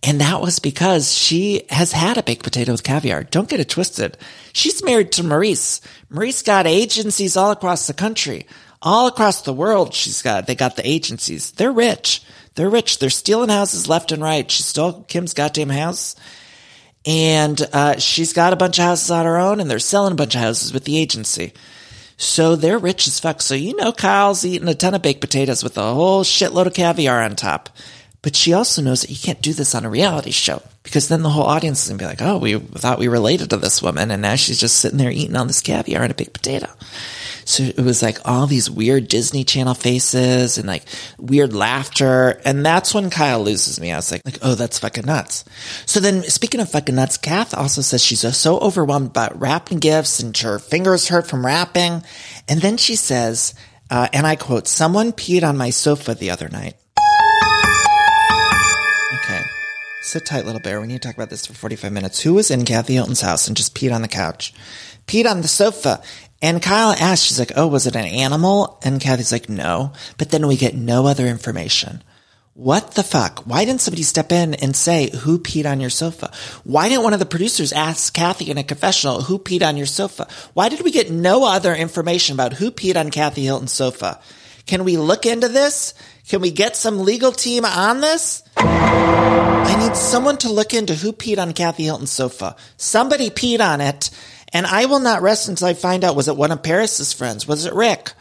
And 0.03 0.21
that 0.21 0.41
was 0.41 0.59
because 0.59 1.11
she 1.11 1.63
has 1.69 1.91
had 1.91 2.17
a 2.17 2.23
baked 2.23 2.43
potato 2.43 2.73
with 2.73 2.83
caviar. 2.83 3.23
Don't 3.23 3.49
get 3.49 3.59
it 3.59 3.69
twisted. 3.69 4.17
She's 4.53 4.83
married 4.83 5.13
to 5.13 5.23
Maurice. 5.23 5.81
Maurice 6.09 6.43
got 6.43 6.67
agencies 6.67 7.37
all 7.37 7.51
across 7.51 7.87
the 7.87 7.93
country, 7.93 8.45
all 8.81 9.07
across 9.07 9.41
the 9.41 9.53
world. 9.53 9.93
She's 9.93 10.21
got, 10.21 10.47
they 10.47 10.53
got 10.53 10.75
the 10.75 10.87
agencies. 10.87 11.51
They're 11.51 11.71
rich. 11.71 12.21
They're 12.55 12.69
rich. 12.69 12.99
They're 12.99 13.09
stealing 13.09 13.49
houses 13.49 13.87
left 13.87 14.11
and 14.11 14.23
right. 14.23 14.49
She 14.49 14.63
stole 14.63 15.03
Kim's 15.03 15.33
goddamn 15.33 15.69
house. 15.69 16.15
And 17.05 17.61
uh, 17.71 17.99
she's 17.99 18.33
got 18.33 18.53
a 18.53 18.55
bunch 18.55 18.79
of 18.79 18.85
houses 18.85 19.11
on 19.11 19.25
her 19.25 19.37
own, 19.37 19.59
and 19.59 19.69
they're 19.69 19.77
selling 19.77 20.13
a 20.13 20.15
bunch 20.15 20.33
of 20.33 20.41
houses 20.41 20.73
with 20.73 20.85
the 20.85 20.97
agency. 20.97 21.53
So 22.17 22.55
they're 22.55 22.79
rich 22.79 23.07
as 23.07 23.19
fuck. 23.19 23.41
So 23.41 23.53
you 23.55 23.75
know 23.75 23.91
Kyle's 23.91 24.45
eating 24.45 24.67
a 24.67 24.73
ton 24.73 24.95
of 24.95 25.01
baked 25.01 25.21
potatoes 25.21 25.63
with 25.63 25.77
a 25.77 25.93
whole 25.93 26.23
shitload 26.23 26.65
of 26.65 26.73
caviar 26.73 27.21
on 27.21 27.35
top. 27.35 27.69
But 28.25 28.35
she 28.35 28.53
also 28.53 28.81
knows 28.81 29.01
that 29.01 29.11
you 29.11 29.17
can't 29.21 29.39
do 29.39 29.53
this 29.53 29.75
on 29.75 29.85
a 29.85 29.89
reality 29.89 30.31
show 30.31 30.63
because 30.81 31.09
then 31.09 31.21
the 31.21 31.29
whole 31.29 31.43
audience 31.43 31.83
is 31.83 31.89
gonna 31.89 31.99
be 31.99 32.05
like, 32.05 32.23
"Oh, 32.23 32.39
we 32.39 32.57
thought 32.57 32.97
we 32.97 33.07
related 33.07 33.51
to 33.51 33.57
this 33.57 33.83
woman, 33.83 34.09
and 34.09 34.19
now 34.19 34.33
she's 34.33 34.59
just 34.59 34.77
sitting 34.77 34.97
there 34.97 35.11
eating 35.11 35.35
all 35.35 35.45
this 35.45 35.61
caviar 35.61 36.01
and 36.01 36.11
a 36.11 36.15
big 36.15 36.33
potato." 36.33 36.67
So 37.45 37.61
it 37.61 37.77
was 37.77 38.01
like 38.01 38.17
all 38.25 38.47
these 38.47 38.67
weird 38.67 39.09
Disney 39.09 39.43
Channel 39.43 39.75
faces 39.75 40.57
and 40.57 40.67
like 40.67 40.85
weird 41.19 41.53
laughter. 41.53 42.41
And 42.43 42.65
that's 42.65 42.95
when 42.95 43.11
Kyle 43.11 43.43
loses 43.43 43.79
me. 43.79 43.91
I 43.91 43.97
was 43.97 44.11
like, 44.11 44.23
like, 44.25 44.39
oh, 44.41 44.55
that's 44.55 44.79
fucking 44.79 45.05
nuts. 45.05 45.45
So 45.85 45.99
then 45.99 46.23
speaking 46.23 46.61
of 46.61 46.71
fucking 46.71 46.95
nuts, 46.95 47.17
Kath 47.17 47.53
also 47.53 47.81
says 47.81 48.03
she's 48.03 48.35
so 48.35 48.57
overwhelmed 48.57 49.13
by 49.13 49.29
wrapping 49.35 49.77
gifts 49.77 50.19
and 50.19 50.35
her 50.37 50.57
fingers 50.57 51.09
hurt 51.09 51.27
from 51.27 51.45
wrapping. 51.45 52.01
And 52.49 52.59
then 52.59 52.77
she 52.77 52.95
says, 52.95 53.53
uh, 53.91 54.07
and 54.11 54.25
I 54.25 54.35
quote, 54.35 54.67
someone 54.67 55.11
peed 55.11 55.43
on 55.43 55.57
my 55.57 55.69
sofa 55.69 56.15
the 56.15 56.31
other 56.31 56.49
night. 56.49 56.75
Sit 60.05 60.23
tight, 60.27 60.45
little 60.45 60.61
bear. 60.61 60.79
We 60.79 60.85
need 60.85 61.01
to 61.01 61.07
talk 61.07 61.15
about 61.15 61.31
this 61.31 61.47
for 61.47 61.55
45 61.55 61.91
minutes. 61.91 62.21
Who 62.21 62.35
was 62.35 62.51
in 62.51 62.63
Kathy 62.63 62.93
Hilton's 62.93 63.21
house 63.21 63.47
and 63.47 63.57
just 63.57 63.73
peed 63.73 63.91
on 63.91 64.03
the 64.03 64.07
couch? 64.07 64.53
Peed 65.07 65.25
on 65.25 65.41
the 65.41 65.47
sofa. 65.47 65.99
And 66.43 66.61
Kyle 66.61 66.91
asks, 66.91 67.25
she's 67.25 67.39
like, 67.39 67.53
oh, 67.55 67.65
was 67.65 67.87
it 67.87 67.95
an 67.95 68.05
animal? 68.05 68.79
And 68.83 69.01
Kathy's 69.01 69.31
like, 69.31 69.49
no. 69.49 69.93
But 70.19 70.29
then 70.29 70.45
we 70.45 70.57
get 70.57 70.75
no 70.75 71.07
other 71.07 71.25
information. 71.25 72.03
What 72.53 72.91
the 72.91 73.01
fuck? 73.01 73.47
Why 73.47 73.65
didn't 73.65 73.81
somebody 73.81 74.03
step 74.03 74.31
in 74.31 74.53
and 74.53 74.75
say 74.75 75.09
who 75.09 75.39
peed 75.39 75.65
on 75.65 75.81
your 75.81 75.89
sofa? 75.89 76.31
Why 76.63 76.87
didn't 76.87 77.03
one 77.03 77.13
of 77.13 77.19
the 77.19 77.25
producers 77.25 77.73
ask 77.73 78.13
Kathy 78.13 78.51
in 78.51 78.59
a 78.59 78.63
confessional 78.63 79.23
who 79.23 79.39
peed 79.39 79.67
on 79.67 79.75
your 79.75 79.87
sofa? 79.87 80.27
Why 80.53 80.69
did 80.69 80.81
we 80.81 80.91
get 80.91 81.09
no 81.09 81.47
other 81.47 81.73
information 81.73 82.35
about 82.35 82.53
who 82.53 82.69
peed 82.69 82.95
on 82.95 83.09
Kathy 83.09 83.43
Hilton's 83.43 83.73
sofa? 83.73 84.21
Can 84.67 84.83
we 84.83 84.97
look 84.97 85.25
into 85.25 85.47
this? 85.47 85.95
Can 86.27 86.41
we 86.41 86.49
get 86.49 86.75
some 86.75 86.99
legal 86.99 87.31
team 87.31 87.65
on 87.65 88.01
this? 88.01 88.41
I 88.57 89.75
need 89.79 89.95
someone 89.95 90.37
to 90.39 90.51
look 90.51 90.73
into 90.73 90.95
who 90.95 91.13
peed 91.13 91.37
on 91.37 91.53
Kathy 91.53 91.83
Hilton's 91.83 92.11
sofa. 92.11 92.55
Somebody 92.77 93.29
peed 93.29 93.59
on 93.59 93.79
it 93.79 94.09
and 94.51 94.65
I 94.65 94.85
will 94.85 94.99
not 94.99 95.21
rest 95.21 95.49
until 95.49 95.67
I 95.67 95.73
find 95.73 96.03
out 96.03 96.15
was 96.15 96.27
it 96.27 96.37
one 96.37 96.51
of 96.51 96.63
Paris's 96.63 97.13
friends? 97.13 97.47
Was 97.47 97.65
it 97.65 97.73
Rick? 97.73 98.13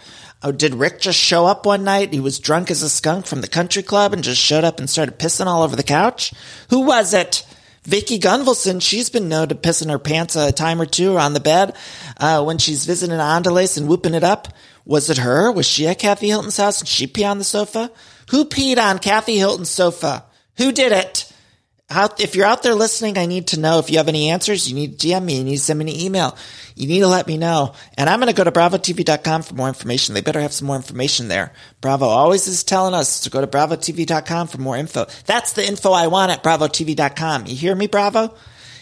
Oh, 0.42 0.52
did 0.52 0.74
Rick 0.74 1.00
just 1.00 1.18
show 1.18 1.46
up 1.46 1.64
one 1.64 1.84
night? 1.84 2.12
He 2.12 2.20
was 2.20 2.38
drunk 2.38 2.70
as 2.70 2.82
a 2.82 2.90
skunk 2.90 3.24
from 3.24 3.40
the 3.40 3.48
country 3.48 3.82
club 3.82 4.12
and 4.12 4.22
just 4.22 4.40
showed 4.40 4.64
up 4.64 4.78
and 4.78 4.90
started 4.90 5.18
pissing 5.18 5.46
all 5.46 5.62
over 5.62 5.74
the 5.74 5.82
couch? 5.82 6.34
Who 6.68 6.80
was 6.80 7.14
it? 7.14 7.46
Vicki 7.84 8.18
Gunvalson, 8.18 8.82
she's 8.82 9.10
been 9.10 9.28
known 9.28 9.48
to 9.48 9.54
piss 9.54 9.80
in 9.80 9.90
her 9.90 9.98
pants 9.98 10.36
a 10.36 10.52
time 10.52 10.80
or 10.80 10.86
two 10.86 11.18
on 11.18 11.34
the 11.34 11.40
bed 11.40 11.76
uh, 12.18 12.42
when 12.42 12.58
she's 12.58 12.84
visiting 12.84 13.18
Andalace 13.18 13.78
and 13.78 13.88
whooping 13.88 14.14
it 14.14 14.24
up. 14.24 14.48
Was 14.84 15.10
it 15.10 15.18
her? 15.18 15.50
Was 15.50 15.66
she 15.66 15.86
at 15.86 15.98
Kathy 15.98 16.28
Hilton's 16.28 16.56
house 16.56 16.80
and 16.80 16.88
she 16.88 17.06
pee 17.06 17.24
on 17.24 17.38
the 17.38 17.44
sofa? 17.44 17.90
Who 18.30 18.44
peed 18.44 18.78
on 18.78 18.98
Kathy 18.98 19.36
Hilton's 19.36 19.70
sofa? 19.70 20.24
Who 20.56 20.72
did 20.72 20.92
it? 20.92 21.32
out, 21.90 22.20
if 22.20 22.34
you're 22.34 22.46
out 22.46 22.62
there 22.62 22.74
listening, 22.74 23.18
I 23.18 23.26
need 23.26 23.48
to 23.48 23.60
know 23.60 23.78
if 23.78 23.90
you 23.90 23.98
have 23.98 24.08
any 24.08 24.30
answers. 24.30 24.68
You 24.68 24.74
need 24.74 24.98
to 24.98 25.06
DM 25.06 25.24
me. 25.24 25.38
You 25.38 25.44
need 25.44 25.56
to 25.56 25.62
send 25.62 25.78
me 25.78 25.92
an 25.92 26.00
email. 26.00 26.36
You 26.74 26.88
need 26.88 27.00
to 27.00 27.08
let 27.08 27.26
me 27.26 27.38
know. 27.38 27.74
And 27.96 28.08
I'm 28.08 28.18
going 28.18 28.32
to 28.32 28.36
go 28.36 28.44
to 28.44 28.52
bravotv.com 28.52 29.42
for 29.42 29.54
more 29.54 29.68
information. 29.68 30.14
They 30.14 30.20
better 30.20 30.40
have 30.40 30.52
some 30.52 30.66
more 30.66 30.76
information 30.76 31.28
there. 31.28 31.52
Bravo 31.80 32.06
always 32.06 32.46
is 32.46 32.64
telling 32.64 32.94
us 32.94 33.20
to 33.20 33.30
go 33.30 33.40
to 33.40 33.46
bravotv.com 33.46 34.48
for 34.48 34.58
more 34.58 34.76
info. 34.76 35.06
That's 35.26 35.52
the 35.52 35.66
info 35.66 35.92
I 35.92 36.08
want 36.08 36.32
at 36.32 36.42
bravotv.com. 36.42 37.46
You 37.46 37.54
hear 37.54 37.74
me, 37.74 37.86
Bravo? 37.86 38.34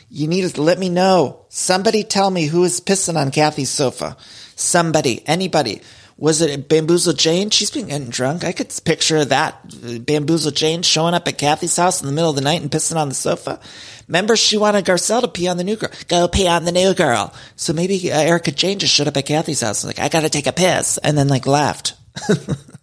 You 0.08 0.28
need 0.28 0.48
to 0.48 0.62
let 0.62 0.78
me 0.78 0.88
know. 0.88 1.46
Somebody 1.48 2.04
tell 2.04 2.30
me 2.30 2.46
who 2.46 2.64
is 2.64 2.80
pissing 2.80 3.16
on 3.16 3.30
Kathy's 3.30 3.70
sofa. 3.70 4.16
Somebody, 4.56 5.22
anybody. 5.26 5.80
Was 6.18 6.40
it 6.40 6.68
Bamboozle 6.68 7.14
Jane? 7.14 7.50
She's 7.50 7.70
been 7.70 7.88
getting 7.88 8.10
drunk. 8.10 8.44
I 8.44 8.52
could 8.52 8.72
picture 8.84 9.24
that 9.24 10.06
Bamboozle 10.06 10.52
Jane 10.52 10.82
showing 10.82 11.14
up 11.14 11.26
at 11.26 11.38
Kathy's 11.38 11.76
house 11.76 12.00
in 12.00 12.06
the 12.06 12.12
middle 12.12 12.30
of 12.30 12.36
the 12.36 12.42
night 12.42 12.62
and 12.62 12.70
pissing 12.70 12.96
on 12.96 13.08
the 13.08 13.14
sofa. 13.14 13.58
Remember, 14.06 14.36
she 14.36 14.56
wanted 14.56 14.84
Garcelle 14.84 15.22
to 15.22 15.28
pee 15.28 15.48
on 15.48 15.56
the 15.56 15.64
new 15.64 15.76
girl. 15.76 15.90
Go 16.08 16.28
pee 16.28 16.46
on 16.46 16.64
the 16.64 16.72
new 16.72 16.94
girl. 16.94 17.34
So 17.56 17.72
maybe 17.72 18.12
uh, 18.12 18.20
Erika 18.20 18.52
Jayne 18.52 18.78
just 18.78 18.94
showed 18.94 19.08
up 19.08 19.16
at 19.16 19.26
Kathy's 19.26 19.62
house 19.62 19.82
and 19.82 19.88
like, 19.88 19.98
I 19.98 20.08
gotta 20.08 20.28
take 20.28 20.46
a 20.46 20.52
piss, 20.52 20.98
and 20.98 21.16
then 21.16 21.28
like 21.28 21.46
left. 21.46 21.94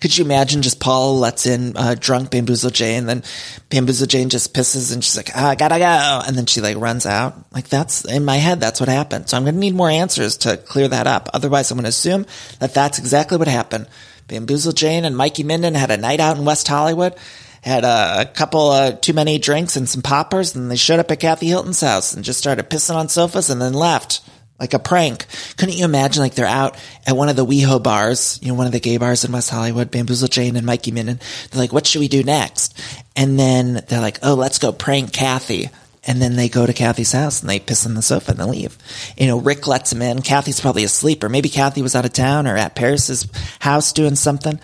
Could 0.00 0.16
you 0.16 0.24
imagine 0.24 0.62
just 0.62 0.80
Paul 0.80 1.18
lets 1.18 1.46
in 1.46 1.76
uh, 1.76 1.94
drunk 1.98 2.30
Bamboozle 2.30 2.70
Jane, 2.70 3.00
and 3.00 3.08
then 3.08 3.22
Bamboozle 3.70 4.06
Jane 4.06 4.28
just 4.28 4.54
pisses 4.54 4.92
and 4.92 5.04
she's 5.04 5.16
like, 5.16 5.34
I 5.36 5.54
gotta 5.54 5.78
go. 5.78 6.22
And 6.26 6.36
then 6.36 6.46
she 6.46 6.60
like 6.60 6.76
runs 6.76 7.06
out. 7.06 7.34
Like 7.52 7.68
that's 7.68 8.04
in 8.04 8.24
my 8.24 8.36
head, 8.36 8.60
that's 8.60 8.80
what 8.80 8.88
happened. 8.88 9.28
So 9.28 9.36
I'm 9.36 9.44
gonna 9.44 9.58
need 9.58 9.74
more 9.74 9.90
answers 9.90 10.36
to 10.38 10.56
clear 10.56 10.88
that 10.88 11.06
up. 11.06 11.28
Otherwise, 11.34 11.70
I'm 11.70 11.78
gonna 11.78 11.88
assume 11.88 12.26
that 12.60 12.74
that's 12.74 12.98
exactly 12.98 13.36
what 13.36 13.48
happened. 13.48 13.88
Bamboozle 14.26 14.72
Jane 14.72 15.04
and 15.04 15.16
Mikey 15.16 15.42
Minden 15.42 15.74
had 15.74 15.90
a 15.90 15.96
night 15.96 16.20
out 16.20 16.36
in 16.36 16.44
West 16.44 16.68
Hollywood, 16.68 17.14
had 17.62 17.84
a, 17.84 18.22
a 18.22 18.24
couple 18.26 18.92
too 18.98 19.14
many 19.14 19.38
drinks 19.38 19.76
and 19.76 19.88
some 19.88 20.02
poppers, 20.02 20.54
and 20.54 20.70
they 20.70 20.76
showed 20.76 21.00
up 21.00 21.10
at 21.10 21.20
Kathy 21.20 21.46
Hilton's 21.46 21.80
house 21.80 22.14
and 22.14 22.24
just 22.24 22.38
started 22.38 22.68
pissing 22.70 22.94
on 22.94 23.08
sofas 23.08 23.50
and 23.50 23.60
then 23.60 23.72
left 23.72 24.20
like 24.58 24.74
a 24.74 24.78
prank. 24.78 25.26
Couldn't 25.56 25.76
you 25.76 25.84
imagine 25.84 26.22
like 26.22 26.34
they're 26.34 26.46
out 26.46 26.76
at 27.06 27.16
one 27.16 27.28
of 27.28 27.36
the 27.36 27.46
WeHo 27.46 27.82
bars, 27.82 28.38
you 28.42 28.48
know, 28.48 28.54
one 28.54 28.66
of 28.66 28.72
the 28.72 28.80
gay 28.80 28.96
bars 28.96 29.24
in 29.24 29.32
West 29.32 29.50
Hollywood, 29.50 29.90
Bamboozle 29.90 30.28
Jane 30.28 30.56
and 30.56 30.66
Mikey 30.66 30.90
Minden. 30.90 31.20
They're 31.50 31.60
like, 31.60 31.72
what 31.72 31.86
should 31.86 32.00
we 32.00 32.08
do 32.08 32.22
next? 32.22 32.78
And 33.14 33.38
then 33.38 33.84
they're 33.88 34.00
like, 34.00 34.18
oh, 34.22 34.34
let's 34.34 34.58
go 34.58 34.72
prank 34.72 35.12
Kathy. 35.12 35.70
And 36.04 36.22
then 36.22 36.36
they 36.36 36.48
go 36.48 36.64
to 36.64 36.72
Kathy's 36.72 37.12
house 37.12 37.40
and 37.40 37.50
they 37.50 37.58
piss 37.60 37.84
on 37.84 37.94
the 37.94 38.02
sofa 38.02 38.30
and 38.30 38.40
they 38.40 38.44
leave. 38.44 38.78
You 39.16 39.26
know, 39.26 39.40
Rick 39.40 39.66
lets 39.66 39.92
him 39.92 40.00
in. 40.00 40.22
Kathy's 40.22 40.60
probably 40.60 40.84
asleep 40.84 41.22
or 41.22 41.28
maybe 41.28 41.50
Kathy 41.50 41.82
was 41.82 41.94
out 41.94 42.06
of 42.06 42.12
town 42.12 42.46
or 42.46 42.56
at 42.56 42.74
Paris's 42.74 43.28
house 43.60 43.92
doing 43.92 44.16
something. 44.16 44.58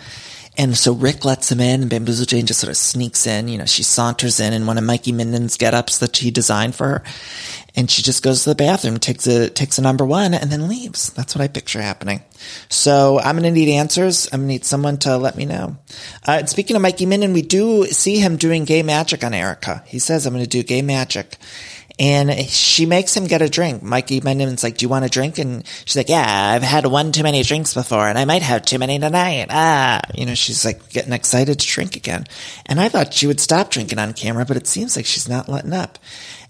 And 0.57 0.77
so 0.77 0.93
Rick 0.93 1.25
lets 1.25 1.51
him 1.51 1.59
in 1.59 1.81
and 1.81 1.89
Bamboozle 1.89 2.25
Jane 2.25 2.45
just 2.45 2.61
sort 2.61 2.71
of 2.71 2.77
sneaks 2.77 3.27
in. 3.27 3.47
You 3.47 3.57
know, 3.57 3.65
she 3.65 3.83
saunters 3.83 4.39
in 4.39 4.53
in 4.53 4.65
one 4.65 4.77
of 4.77 4.83
Mikey 4.83 5.11
Minden's 5.11 5.57
get-ups 5.57 5.97
that 5.99 6.15
he 6.17 6.31
designed 6.31 6.75
for 6.75 6.87
her 6.87 7.03
and 7.75 7.91
she 7.91 8.01
just 8.01 8.23
goes 8.23 8.43
to 8.43 8.49
the 8.49 8.55
bathroom, 8.55 8.97
takes 8.99 9.27
a 9.27 9.49
takes 9.49 9.77
a 9.77 9.81
number 9.81 10.05
one, 10.05 10.33
and 10.33 10.49
then 10.49 10.67
leaves. 10.67 11.11
That's 11.11 11.35
what 11.35 11.41
I 11.41 11.47
picture 11.47 11.81
happening. 11.81 12.21
So 12.69 13.19
I'm 13.19 13.35
gonna 13.35 13.51
need 13.51 13.69
answers. 13.69 14.27
I'm 14.31 14.41
gonna 14.41 14.47
need 14.47 14.65
someone 14.65 14.97
to 14.99 15.17
let 15.17 15.35
me 15.35 15.45
know. 15.45 15.77
Uh, 16.25 16.45
speaking 16.45 16.75
of 16.75 16.81
Mikey 16.81 17.05
Minden, 17.05 17.33
we 17.33 17.41
do 17.41 17.85
see 17.87 18.17
him 18.17 18.37
doing 18.37 18.63
gay 18.63 18.81
magic 18.81 19.23
on 19.23 19.33
Erika. 19.33 19.83
He 19.85 19.99
says, 19.99 20.25
"I'm 20.25 20.33
gonna 20.33 20.47
do 20.47 20.63
gay 20.63 20.81
magic." 20.81 21.37
And 21.97 22.31
she 22.49 22.85
makes 22.85 23.15
him 23.15 23.25
get 23.27 23.41
a 23.41 23.49
drink. 23.49 23.81
Mikey 23.81 24.19
Minden's 24.19 24.63
like, 24.63 24.77
do 24.77 24.83
you 24.83 24.89
want 24.89 25.05
a 25.05 25.09
drink? 25.09 25.37
And 25.37 25.65
she's 25.85 25.95
like, 25.95 26.09
yeah, 26.09 26.51
I've 26.53 26.61
had 26.61 26.85
one 26.85 27.13
too 27.13 27.23
many 27.23 27.41
drinks 27.43 27.73
before 27.73 28.07
and 28.07 28.17
I 28.17 28.25
might 28.25 28.41
have 28.41 28.65
too 28.65 28.79
many 28.79 28.99
tonight. 28.99 29.47
Ah, 29.49 30.01
you 30.13 30.25
know, 30.25 30.35
she's 30.35 30.65
like 30.65 30.89
getting 30.89 31.13
excited 31.13 31.59
to 31.59 31.65
drink 31.67 31.95
again. 31.95 32.25
And 32.65 32.81
I 32.81 32.89
thought 32.89 33.13
she 33.13 33.27
would 33.27 33.39
stop 33.39 33.69
drinking 33.69 33.99
on 33.99 34.13
camera, 34.13 34.45
but 34.45 34.57
it 34.57 34.67
seems 34.67 34.97
like 34.97 35.05
she's 35.05 35.29
not 35.29 35.47
letting 35.47 35.73
up. 35.73 35.97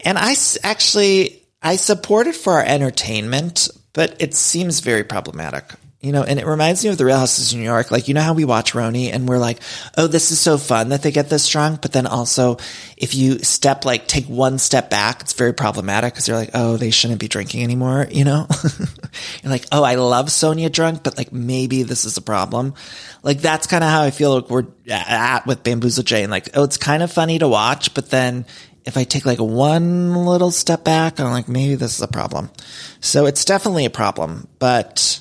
And 0.04 0.18
I 0.18 0.36
actually, 0.64 1.44
I 1.62 1.76
support 1.76 2.26
it 2.26 2.36
for 2.36 2.54
our 2.54 2.64
entertainment, 2.64 3.70
but 3.94 4.16
it 4.20 4.34
seems 4.34 4.80
very 4.80 5.04
problematic. 5.04 5.66
You 6.06 6.12
know, 6.12 6.22
and 6.22 6.38
it 6.38 6.46
reminds 6.46 6.84
me 6.84 6.92
of 6.92 7.00
the 7.00 7.06
Real 7.06 7.18
Houses 7.18 7.52
of 7.52 7.58
New 7.58 7.64
York. 7.64 7.90
Like, 7.90 8.08
you 8.08 8.14
know 8.14 8.22
how 8.22 8.36
we 8.36 8.46
watch 8.46 8.74
RHONY 8.74 9.12
and 9.12 9.28
we're 9.28 9.40
like, 9.40 9.60
oh, 9.98 10.06
this 10.06 10.30
is 10.30 10.40
so 10.40 10.60
fun 10.60 10.90
that 10.90 11.02
they 11.02 11.10
get 11.10 11.30
this 11.30 11.50
drunk. 11.50 11.82
But 11.82 11.94
then 11.94 12.06
also, 12.06 12.58
if 12.96 13.16
you 13.16 13.40
step, 13.40 13.86
like, 13.86 14.08
take 14.08 14.26
one 14.26 14.60
step 14.60 14.92
back, 14.92 15.22
it's 15.22 15.34
very 15.34 15.52
problematic 15.52 16.14
because 16.14 16.28
you're 16.28 16.38
like, 16.38 16.52
oh, 16.54 16.78
they 16.78 16.92
shouldn't 16.92 17.20
be 17.20 17.28
drinking 17.28 17.64
anymore, 17.64 18.06
you 18.12 18.24
know? 18.24 18.46
you're 19.42 19.52
like, 19.52 19.66
oh, 19.72 19.84
I 19.84 19.96
love 19.96 20.28
Sonja 20.28 20.72
drunk, 20.72 21.02
but 21.02 21.18
like, 21.18 21.34
maybe 21.34 21.82
this 21.82 22.06
is 22.06 22.18
a 22.18 22.22
problem. 22.22 22.76
Like, 23.24 23.40
that's 23.40 23.66
kind 23.66 23.84
of 23.84 23.90
how 23.90 24.04
I 24.04 24.12
feel 24.12 24.36
like 24.36 24.50
we're 24.52 24.68
at 24.88 25.48
with 25.48 25.64
Bamboozle 25.64 26.04
Jane. 26.04 26.30
Like, 26.30 26.50
oh, 26.54 26.66
it's 26.66 26.78
kind 26.78 27.02
of 27.02 27.12
funny 27.12 27.40
to 27.40 27.48
watch, 27.48 27.96
but 27.96 28.12
then 28.12 28.46
if 28.86 28.96
I 28.96 29.06
take 29.06 29.26
like 29.26 29.40
one 29.40 30.14
little 30.14 30.52
step 30.52 30.84
back, 30.84 31.20
I'm 31.20 31.32
like, 31.32 31.50
maybe 31.50 31.74
this 31.74 31.96
is 31.96 32.04
a 32.04 32.08
problem. 32.08 32.52
So 33.00 33.26
it's 33.26 33.44
definitely 33.44 33.86
a 33.86 33.90
problem, 33.90 34.48
but 34.60 35.20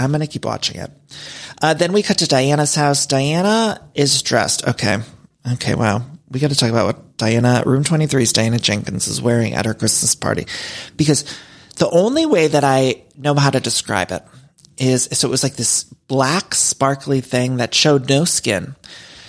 I'm 0.00 0.10
going 0.10 0.20
to 0.20 0.26
keep 0.26 0.44
watching 0.44 0.80
it. 0.80 0.90
Uh, 1.60 1.74
then 1.74 1.92
we 1.92 2.02
cut 2.02 2.18
to 2.18 2.26
Diana's 2.26 2.74
house. 2.74 3.06
Diana 3.06 3.80
is 3.94 4.22
dressed. 4.22 4.66
Okay. 4.66 4.98
Okay. 5.52 5.74
Wow. 5.74 6.02
We 6.30 6.40
got 6.40 6.50
to 6.50 6.56
talk 6.56 6.70
about 6.70 6.86
what 6.86 7.16
Diana, 7.16 7.62
room 7.66 7.84
23's 7.84 8.32
Diana 8.32 8.58
Jenkins 8.58 9.08
is 9.08 9.20
wearing 9.20 9.54
at 9.54 9.66
her 9.66 9.74
Christmas 9.74 10.14
party 10.14 10.46
because 10.96 11.24
the 11.76 11.90
only 11.90 12.26
way 12.26 12.46
that 12.46 12.64
I 12.64 13.02
know 13.16 13.34
how 13.34 13.50
to 13.50 13.60
describe 13.60 14.12
it 14.12 14.22
is, 14.78 15.08
so 15.12 15.28
it 15.28 15.30
was 15.30 15.42
like 15.42 15.56
this 15.56 15.84
black 15.84 16.54
sparkly 16.54 17.20
thing 17.20 17.56
that 17.56 17.74
showed 17.74 18.08
no 18.08 18.24
skin. 18.24 18.76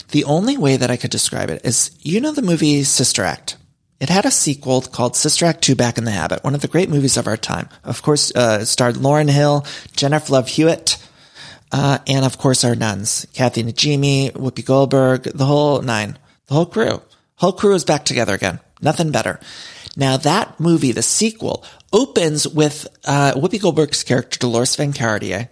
The 0.09 0.25
only 0.25 0.57
way 0.57 0.77
that 0.77 0.91
I 0.91 0.97
could 0.97 1.11
describe 1.11 1.49
it 1.49 1.65
is, 1.65 1.91
you 1.99 2.19
know, 2.21 2.31
the 2.33 2.41
movie 2.41 2.83
Sister 2.83 3.23
Act. 3.23 3.57
It 4.01 4.09
had 4.09 4.25
a 4.25 4.31
sequel 4.31 4.81
called 4.81 5.15
Sister 5.15 5.45
Act 5.45 5.61
2 5.61 5.75
Back 5.75 5.99
in 5.99 6.05
the 6.05 6.11
Habit, 6.11 6.43
one 6.43 6.55
of 6.55 6.61
the 6.61 6.67
great 6.67 6.89
movies 6.89 7.17
of 7.17 7.27
our 7.27 7.37
time. 7.37 7.69
Of 7.83 8.01
course, 8.01 8.35
uh, 8.35 8.65
starred 8.65 8.95
Lauryn 8.95 9.29
Hill, 9.29 9.63
Jennifer 9.95 10.33
Love 10.33 10.47
Hewitt, 10.47 10.97
uh, 11.71 11.99
and 12.07 12.25
of 12.25 12.39
course 12.39 12.63
our 12.63 12.73
nuns, 12.73 13.27
Kathy 13.35 13.61
Najimy, 13.61 14.31
Whoopi 14.31 14.65
Goldberg, 14.65 15.25
the 15.25 15.45
whole 15.45 15.83
nine, 15.83 16.17
the 16.47 16.55
whole 16.55 16.65
crew. 16.65 17.03
Whole 17.35 17.51
crew 17.51 17.75
is 17.75 17.85
back 17.85 18.03
together 18.03 18.33
again. 18.33 18.59
Nothing 18.81 19.11
better. 19.11 19.39
Now 19.95 20.17
that 20.17 20.59
movie, 20.59 20.93
the 20.93 21.03
sequel, 21.03 21.63
opens 21.93 22.47
with 22.47 22.87
uh, 23.05 23.33
Whoopi 23.35 23.61
Goldberg's 23.61 24.03
character 24.03 24.39
Dolores 24.39 24.75
Van 24.77 24.93
Cartier, 24.93 25.51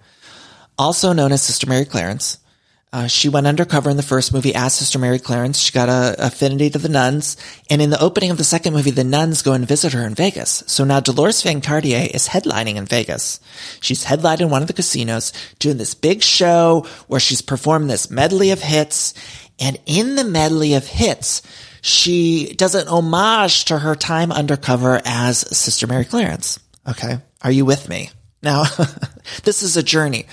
also 0.76 1.14
known 1.14 1.32
as 1.32 1.43
Sister 1.43 1.68
Mary 1.68 1.86
Clarence, 1.86 2.39
uh, 2.92 3.06
she 3.06 3.30
went 3.30 3.46
undercover 3.46 3.90
in 3.90 3.98
the 3.98 4.04
first 4.04 4.34
movie 4.34 4.56
as 4.56 4.74
Sister 4.74 4.98
Mary 4.98 5.20
Clarence. 5.20 5.60
She 5.60 5.72
got 5.72 5.90
a 5.90 6.16
affinity 6.26 6.72
to 6.72 6.80
the 6.80 6.90
nuns. 6.90 7.38
And 7.70 7.84
in 7.84 7.92
the 7.92 8.02
opening 8.02 8.32
of 8.32 8.40
the 8.40 8.44
second 8.44 8.74
movie, 8.74 8.90
the 8.90 9.04
nuns 9.04 9.44
go 9.44 9.54
and 9.54 9.68
visit 9.68 9.94
her 9.94 10.06
in 10.08 10.16
Vegas. 10.16 10.64
So 10.66 10.84
now 10.84 11.00
Dolores 11.00 11.44
Van 11.44 11.62
Cartier 11.62 12.08
is 12.12 12.28
headlining 12.28 12.78
in 12.78 12.88
Vegas. 12.88 13.40
She's 13.80 14.06
headlined 14.06 14.42
in 14.42 14.50
one 14.50 14.64
of 14.64 14.68
the 14.68 14.74
casinos 14.74 15.34
doing 15.60 15.78
this 15.78 15.94
big 15.94 16.24
show 16.24 16.88
where 17.08 17.20
she's 17.20 17.42
performed 17.42 17.92
this 17.92 18.10
medley 18.10 18.50
of 18.50 18.62
hits. 18.62 19.14
And 19.60 19.78
in 19.86 20.16
the 20.16 20.24
medley 20.24 20.74
of 20.74 20.88
hits, 20.88 21.44
she 21.82 22.54
does 22.54 22.74
an 22.74 22.88
homage 22.88 23.66
to 23.66 23.78
her 23.78 23.94
time 23.94 24.32
undercover 24.32 25.00
as 25.06 25.38
Sister 25.56 25.86
Mary 25.86 26.06
Clarence. 26.06 26.60
Okay. 26.88 27.20
Are 27.44 27.52
you 27.52 27.66
with 27.66 27.88
me? 27.88 28.10
Now, 28.42 28.64
this 29.44 29.62
is 29.62 29.78
a 29.78 29.84
journey. 29.84 30.26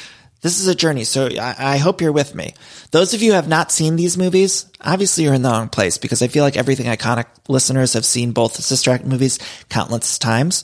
This 0.46 0.60
is 0.60 0.68
a 0.68 0.76
journey, 0.76 1.02
so 1.02 1.26
I, 1.26 1.56
I, 1.58 1.76
hope 1.78 2.00
you're 2.00 2.12
with 2.12 2.36
me. 2.36 2.54
Those 2.92 3.14
of 3.14 3.20
you 3.20 3.30
who 3.30 3.34
have 3.34 3.48
not 3.48 3.72
seen 3.72 3.96
these 3.96 4.16
movies, 4.16 4.70
obviously 4.80 5.24
you're 5.24 5.34
in 5.34 5.42
the 5.42 5.50
wrong 5.50 5.68
place 5.68 5.98
because 5.98 6.22
I 6.22 6.28
feel 6.28 6.44
like 6.44 6.56
everything 6.56 6.86
iconic 6.86 7.24
listeners 7.48 7.94
have 7.94 8.04
seen 8.04 8.30
both 8.30 8.54
Sister 8.54 8.92
Act 8.92 9.04
movies 9.04 9.40
countless 9.70 10.20
times. 10.20 10.62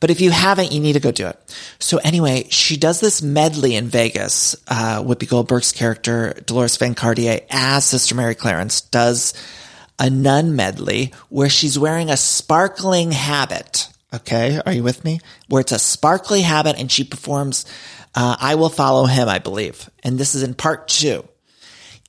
But 0.00 0.08
if 0.08 0.22
you 0.22 0.30
haven't, 0.30 0.72
you 0.72 0.80
need 0.80 0.94
to 0.94 1.00
go 1.00 1.12
do 1.12 1.26
it. 1.26 1.38
So 1.78 1.98
anyway, 1.98 2.46
she 2.48 2.78
does 2.78 3.00
this 3.00 3.20
medley 3.20 3.74
in 3.76 3.88
Vegas. 3.88 4.56
Uh, 4.66 5.02
Whoopi 5.02 5.28
Goldberg's 5.28 5.72
character, 5.72 6.32
Dolores 6.46 6.78
Van 6.78 6.94
Cartier, 6.94 7.40
as 7.50 7.84
Sister 7.84 8.14
Mary 8.14 8.34
Clarence, 8.34 8.80
does 8.80 9.34
a 9.98 10.08
nun 10.08 10.56
medley 10.56 11.12
where 11.28 11.50
she's 11.50 11.78
wearing 11.78 12.08
a 12.08 12.16
sparkling 12.16 13.12
habit. 13.12 13.88
Okay. 14.12 14.60
Are 14.64 14.72
you 14.72 14.82
with 14.82 15.04
me? 15.04 15.20
Where 15.48 15.60
it's 15.60 15.72
a 15.72 15.78
sparkly 15.78 16.42
habit 16.42 16.78
and 16.78 16.90
she 16.90 17.04
performs 17.04 17.66
uh, 18.14 18.36
I 18.40 18.54
will 18.56 18.68
follow 18.68 19.04
him, 19.06 19.28
I 19.28 19.38
believe. 19.38 19.88
And 20.02 20.18
this 20.18 20.34
is 20.34 20.42
in 20.42 20.54
part 20.54 20.88
two. 20.88 21.28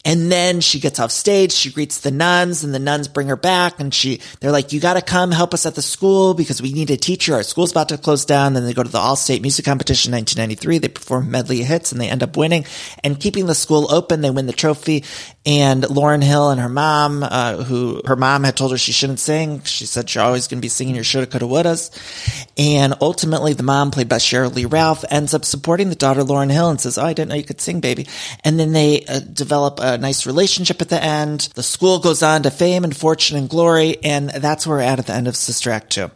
And 0.06 0.32
then 0.32 0.62
she 0.62 0.80
gets 0.80 0.97
off 0.97 1.12
stage, 1.12 1.52
she 1.52 1.72
greets 1.72 2.00
the 2.00 2.10
nuns 2.12 2.64
and 2.64 2.74
the 2.74 2.80
nuns 2.80 3.10
bring 3.10 3.28
her 3.28 3.36
back 3.36 3.82
and 3.82 3.93
she, 3.93 4.22
they're 4.39 4.52
like, 4.52 4.72
you 4.72 4.80
gotta 4.80 5.02
come 5.02 5.30
help 5.32 5.54
us 5.54 5.66
at 5.66 5.76
the 5.76 5.82
school 5.82 6.34
because 6.34 6.62
we 6.62 6.72
need 6.72 6.89
a 6.89 6.95
teacher. 6.95 7.34
Our 7.34 7.43
school's 7.43 7.72
about 7.72 7.89
to 7.89 7.97
close 7.97 8.24
down. 8.24 8.54
Then 8.54 8.64
they 8.64 8.74
go 8.74 8.82
to 8.82 8.89
the 8.89 8.97
All-State 8.97 9.41
Music 9.41 9.66
Competition 9.66 10.14
1993. 10.14 10.78
They 10.78 10.88
perform 10.88 11.30
medley 11.30 11.64
hits 11.64 11.91
and 11.91 12.00
they 12.00 12.08
end 12.10 12.24
up 12.24 12.38
winning 12.38 12.64
and 13.04 13.20
keeping 13.20 13.45
the 13.45 13.54
school 13.54 13.93
open. 13.93 14.22
They 14.22 14.30
win 14.30 14.45
the 14.45 14.54
trophy 14.54 15.04
and 15.45 15.84
Lauryn 15.84 16.24
Hill 16.24 16.52
and 16.52 16.62
her 16.62 16.70
mom, 16.70 17.22
uh, 17.24 17.64
who 17.64 18.02
her 18.06 18.16
mom 18.16 18.45
had 18.45 18.56
told 18.56 18.72
her 18.72 18.78
she 18.78 18.93
shouldn't 18.93 19.20
sing. 19.20 19.64
She 19.64 19.86
said 19.86 20.10
she's 20.10 20.22
always 20.22 20.47
going 20.47 20.60
to 20.60 20.66
be 20.66 20.70
singing 20.70 20.95
your 20.95 21.04
shoulda, 21.04 21.28
coulda, 21.28 21.45
wouldas. 21.45 22.47
And 22.58 22.93
ultimately 23.02 23.52
the 23.52 23.64
mom 23.64 23.91
played 23.91 24.08
by 24.08 24.18
Sheryl 24.18 24.54
Lee 24.54 24.66
Ralph 24.66 25.04
ends 25.10 25.34
up 25.34 25.43
supporting 25.43 25.89
the 25.89 25.95
daughter 25.95 26.22
Lauryn 26.22 26.52
Hill 26.52 26.70
and 26.70 26.80
says, 26.80 26.97
Oh, 26.97 27.04
I 27.04 27.14
didn't 27.14 27.30
know 27.30 27.36
you 27.36 27.43
could 27.43 27.60
sing, 27.60 27.82
baby. 27.82 28.08
And 28.45 28.58
then 28.58 28.72
they 28.72 29.06
uh, 29.06 29.20
develop 29.20 29.80
a 29.82 29.89
a 29.94 29.98
nice 29.98 30.26
relationship 30.26 30.82
at 30.82 30.90
the 30.90 31.04
end. 31.04 31.50
The 31.56 31.64
school 31.64 32.00
goes 32.00 32.24
on 32.24 32.44
to 32.44 32.52
fame 32.52 32.84
and 32.84 32.96
fortune 32.96 33.38
and 33.38 33.50
glory. 33.50 33.98
And 34.04 34.30
that's 34.30 34.66
where 34.66 34.78
we're 34.78 34.84
at 34.84 35.00
at 35.00 35.08
the 35.08 35.14
end 35.14 35.28
of 35.28 35.36
Sister 35.36 35.72
Act 35.72 35.92
2. 35.92 36.12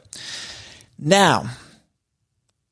Now, 0.99 1.49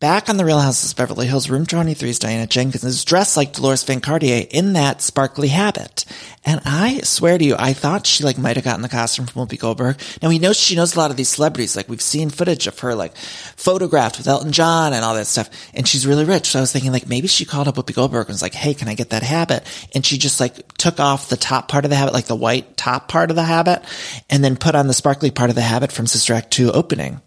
Back 0.01 0.29
on 0.29 0.37
the 0.37 0.45
Real 0.45 0.59
Houses 0.59 0.93
of 0.93 0.97
Beverly 0.97 1.27
Hills, 1.27 1.47
room 1.47 1.67
23's 1.67 2.17
Diana 2.17 2.47
Jenkins 2.47 2.83
is 2.83 3.05
dressed 3.05 3.37
like 3.37 3.53
Dolores 3.53 3.83
Van 3.83 4.01
Cartier 4.01 4.47
in 4.49 4.73
that 4.73 4.99
sparkly 4.99 5.49
habit. 5.49 6.05
And 6.43 6.59
I 6.65 7.01
swear 7.01 7.37
to 7.37 7.45
you, 7.45 7.55
I 7.59 7.73
thought 7.73 8.07
she 8.07 8.23
like 8.23 8.39
might 8.39 8.55
have 8.55 8.65
gotten 8.65 8.81
the 8.81 8.89
costume 8.89 9.27
from 9.27 9.45
Whoopi 9.45 9.59
Goldberg. 9.59 9.97
Now 10.19 10.29
we 10.29 10.39
know 10.39 10.53
she 10.53 10.75
knows 10.75 10.95
a 10.95 10.97
lot 10.97 11.11
of 11.11 11.17
these 11.17 11.29
celebrities. 11.29 11.75
Like 11.75 11.87
we've 11.87 12.01
seen 12.01 12.31
footage 12.31 12.65
of 12.65 12.79
her 12.79 12.95
like 12.95 13.15
photographed 13.15 14.17
with 14.17 14.27
Elton 14.27 14.51
John 14.51 14.93
and 14.93 15.05
all 15.05 15.13
that 15.13 15.27
stuff. 15.27 15.51
And 15.75 15.87
she's 15.87 16.07
really 16.07 16.25
rich. 16.25 16.47
So 16.47 16.57
I 16.57 16.61
was 16.61 16.71
thinking 16.71 16.91
like 16.91 17.07
maybe 17.07 17.27
she 17.27 17.45
called 17.45 17.67
up 17.67 17.75
Whoopi 17.75 17.93
Goldberg 17.93 18.25
and 18.25 18.33
was 18.33 18.41
like, 18.41 18.55
Hey, 18.55 18.73
can 18.73 18.87
I 18.87 18.95
get 18.95 19.11
that 19.11 19.21
habit? 19.21 19.67
And 19.93 20.03
she 20.03 20.17
just 20.17 20.39
like 20.39 20.67
took 20.77 20.99
off 20.99 21.29
the 21.29 21.37
top 21.37 21.67
part 21.67 21.85
of 21.85 21.91
the 21.91 21.97
habit, 21.97 22.15
like 22.15 22.25
the 22.25 22.35
white 22.35 22.75
top 22.75 23.07
part 23.07 23.29
of 23.29 23.35
the 23.35 23.43
habit 23.43 23.83
and 24.31 24.43
then 24.43 24.57
put 24.57 24.73
on 24.73 24.87
the 24.87 24.95
sparkly 24.95 25.29
part 25.29 25.51
of 25.51 25.55
the 25.55 25.61
habit 25.61 25.91
from 25.91 26.07
Sister 26.07 26.33
Act 26.33 26.49
2 26.49 26.71
opening. 26.71 27.21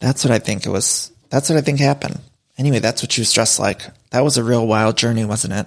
That's 0.00 0.24
what 0.24 0.32
I 0.32 0.38
think 0.38 0.64
it 0.64 0.70
was 0.70 1.10
that's 1.34 1.50
what 1.50 1.58
I 1.58 1.62
think 1.62 1.80
happened. 1.80 2.20
Anyway, 2.56 2.78
that's 2.78 3.02
what 3.02 3.10
she 3.10 3.20
was 3.20 3.32
dressed 3.32 3.58
like. 3.58 3.82
That 4.10 4.22
was 4.22 4.36
a 4.36 4.44
real 4.44 4.64
wild 4.64 4.96
journey, 4.96 5.24
wasn't 5.24 5.54
it? 5.54 5.66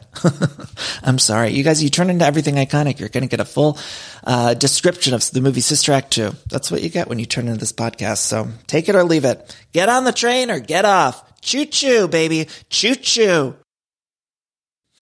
I'm 1.03 1.19
sorry. 1.19 1.49
You 1.49 1.61
guys, 1.61 1.83
you 1.83 1.89
turn 1.89 2.09
into 2.09 2.23
everything 2.23 2.55
iconic. 2.55 3.01
You're 3.01 3.09
going 3.09 3.23
to 3.23 3.29
get 3.29 3.41
a 3.41 3.45
full 3.45 3.77
uh, 4.23 4.53
description 4.53 5.13
of 5.13 5.29
the 5.31 5.41
movie 5.41 5.59
Sister 5.59 5.91
Act 5.91 6.11
2. 6.11 6.31
That's 6.49 6.71
what 6.71 6.81
you 6.81 6.87
get 6.87 7.09
when 7.09 7.19
you 7.19 7.25
turn 7.25 7.49
into 7.49 7.59
this 7.59 7.73
podcast. 7.73 8.19
So 8.19 8.47
take 8.65 8.87
it 8.87 8.95
or 8.95 9.03
leave 9.03 9.25
it. 9.25 9.53
Get 9.73 9.89
on 9.89 10.05
the 10.05 10.13
train 10.13 10.49
or 10.49 10.61
get 10.61 10.85
off. 10.85 11.41
Choo 11.41 11.65
choo, 11.65 12.07
baby. 12.07 12.47
Choo 12.69 12.95
choo. 12.95 13.57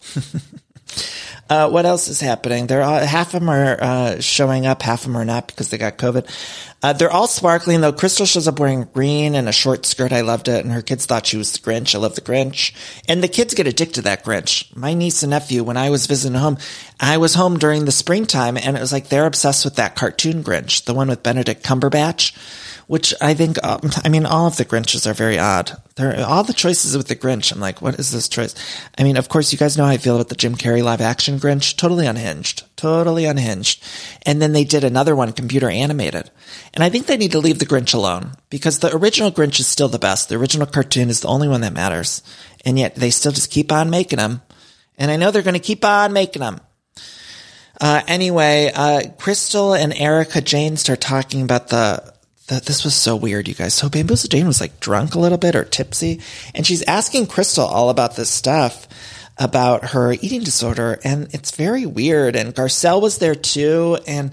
Uh, 1.50 1.68
what 1.68 1.84
else 1.84 2.06
is 2.06 2.20
happening? 2.20 2.68
They're 2.68 2.82
all, 2.82 3.00
half 3.00 3.34
of 3.34 3.40
them 3.40 3.48
are 3.48 3.76
uh, 3.82 4.20
showing 4.20 4.66
up, 4.66 4.82
half 4.82 5.00
of 5.00 5.06
them 5.06 5.16
are 5.16 5.24
not 5.24 5.48
because 5.48 5.68
they 5.68 5.78
got 5.78 5.98
COVID. 5.98 6.24
Uh, 6.80 6.92
they're 6.92 7.10
all 7.10 7.26
sparkling 7.26 7.80
though. 7.80 7.92
Crystal 7.92 8.24
shows 8.24 8.46
up 8.46 8.60
wearing 8.60 8.84
green 8.84 9.34
and 9.34 9.48
a 9.48 9.52
short 9.52 9.84
skirt. 9.84 10.12
I 10.12 10.20
loved 10.20 10.46
it, 10.46 10.64
and 10.64 10.72
her 10.72 10.80
kids 10.80 11.06
thought 11.06 11.26
she 11.26 11.36
was 11.36 11.52
the 11.52 11.58
Grinch. 11.58 11.92
I 11.92 11.98
love 11.98 12.14
the 12.14 12.20
Grinch, 12.20 12.72
and 13.08 13.20
the 13.20 13.26
kids 13.26 13.54
get 13.54 13.66
addicted 13.66 13.96
to 13.96 14.02
that 14.02 14.24
Grinch. 14.24 14.74
My 14.76 14.94
niece 14.94 15.24
and 15.24 15.30
nephew, 15.30 15.64
when 15.64 15.76
I 15.76 15.90
was 15.90 16.06
visiting 16.06 16.38
home, 16.38 16.56
I 17.00 17.18
was 17.18 17.34
home 17.34 17.58
during 17.58 17.84
the 17.84 17.90
springtime, 17.90 18.56
and 18.56 18.76
it 18.76 18.80
was 18.80 18.92
like 18.92 19.08
they're 19.08 19.26
obsessed 19.26 19.64
with 19.64 19.74
that 19.74 19.96
cartoon 19.96 20.44
Grinch, 20.44 20.84
the 20.84 20.94
one 20.94 21.08
with 21.08 21.24
Benedict 21.24 21.64
Cumberbatch 21.64 22.32
which 22.90 23.14
I 23.20 23.34
think, 23.34 23.64
um, 23.64 23.88
I 24.04 24.08
mean, 24.08 24.26
all 24.26 24.48
of 24.48 24.56
the 24.56 24.64
Grinches 24.64 25.08
are 25.08 25.14
very 25.14 25.38
odd. 25.38 25.80
There, 25.94 26.10
are 26.18 26.26
all 26.26 26.42
the 26.42 26.52
choices 26.52 26.96
with 26.96 27.06
the 27.06 27.14
Grinch. 27.14 27.52
I'm 27.52 27.60
like, 27.60 27.80
what 27.80 28.00
is 28.00 28.10
this 28.10 28.28
choice? 28.28 28.52
I 28.98 29.04
mean, 29.04 29.16
of 29.16 29.28
course, 29.28 29.52
you 29.52 29.58
guys 29.58 29.78
know 29.78 29.84
how 29.84 29.92
I 29.92 29.96
feel 29.96 30.16
about 30.16 30.28
the 30.28 30.34
Jim 30.34 30.56
Carrey 30.56 30.82
live 30.82 31.00
action 31.00 31.38
Grinch. 31.38 31.76
Totally 31.76 32.06
unhinged. 32.06 32.64
Totally 32.74 33.26
unhinged. 33.26 33.80
And 34.26 34.42
then 34.42 34.52
they 34.52 34.64
did 34.64 34.82
another 34.82 35.14
one, 35.14 35.32
computer 35.32 35.70
animated. 35.70 36.32
And 36.74 36.82
I 36.82 36.90
think 36.90 37.06
they 37.06 37.16
need 37.16 37.30
to 37.30 37.38
leave 37.38 37.60
the 37.60 37.64
Grinch 37.64 37.94
alone 37.94 38.32
because 38.50 38.80
the 38.80 38.92
original 38.92 39.30
Grinch 39.30 39.60
is 39.60 39.68
still 39.68 39.86
the 39.86 40.00
best. 40.00 40.28
The 40.28 40.34
original 40.34 40.66
cartoon 40.66 41.10
is 41.10 41.20
the 41.20 41.28
only 41.28 41.46
one 41.46 41.60
that 41.60 41.72
matters. 41.72 42.24
And 42.64 42.76
yet 42.76 42.96
they 42.96 43.10
still 43.10 43.30
just 43.30 43.52
keep 43.52 43.70
on 43.70 43.90
making 43.90 44.18
them. 44.18 44.42
And 44.98 45.12
I 45.12 45.16
know 45.16 45.30
they're 45.30 45.42
going 45.42 45.54
to 45.54 45.60
keep 45.60 45.84
on 45.84 46.12
making 46.12 46.40
them. 46.40 46.60
Uh, 47.80 48.02
anyway, 48.08 48.72
uh, 48.74 49.02
Crystal 49.16 49.74
and 49.74 49.94
Erika 49.94 50.40
Jayne 50.40 50.76
start 50.76 51.00
talking 51.00 51.42
about 51.42 51.68
the 51.68 52.18
that 52.50 52.66
this 52.66 52.84
was 52.84 52.94
so 52.94 53.16
weird, 53.16 53.48
you 53.48 53.54
guys. 53.54 53.74
So 53.74 53.88
Bamboozle 53.88 54.28
Jane 54.28 54.46
was 54.46 54.60
like 54.60 54.80
drunk 54.80 55.14
a 55.14 55.18
little 55.18 55.38
bit 55.38 55.56
or 55.56 55.64
tipsy, 55.64 56.20
and 56.54 56.66
she's 56.66 56.82
asking 56.82 57.26
Crystal 57.26 57.64
all 57.64 57.90
about 57.90 58.16
this 58.16 58.30
stuff 58.30 58.86
about 59.38 59.90
her 59.90 60.12
eating 60.12 60.42
disorder, 60.42 61.00
and 61.02 61.32
it's 61.32 61.52
very 61.52 61.86
weird. 61.86 62.36
And 62.36 62.54
Garcelle 62.54 63.00
was 63.00 63.18
there 63.18 63.34
too, 63.34 63.98
and 64.06 64.32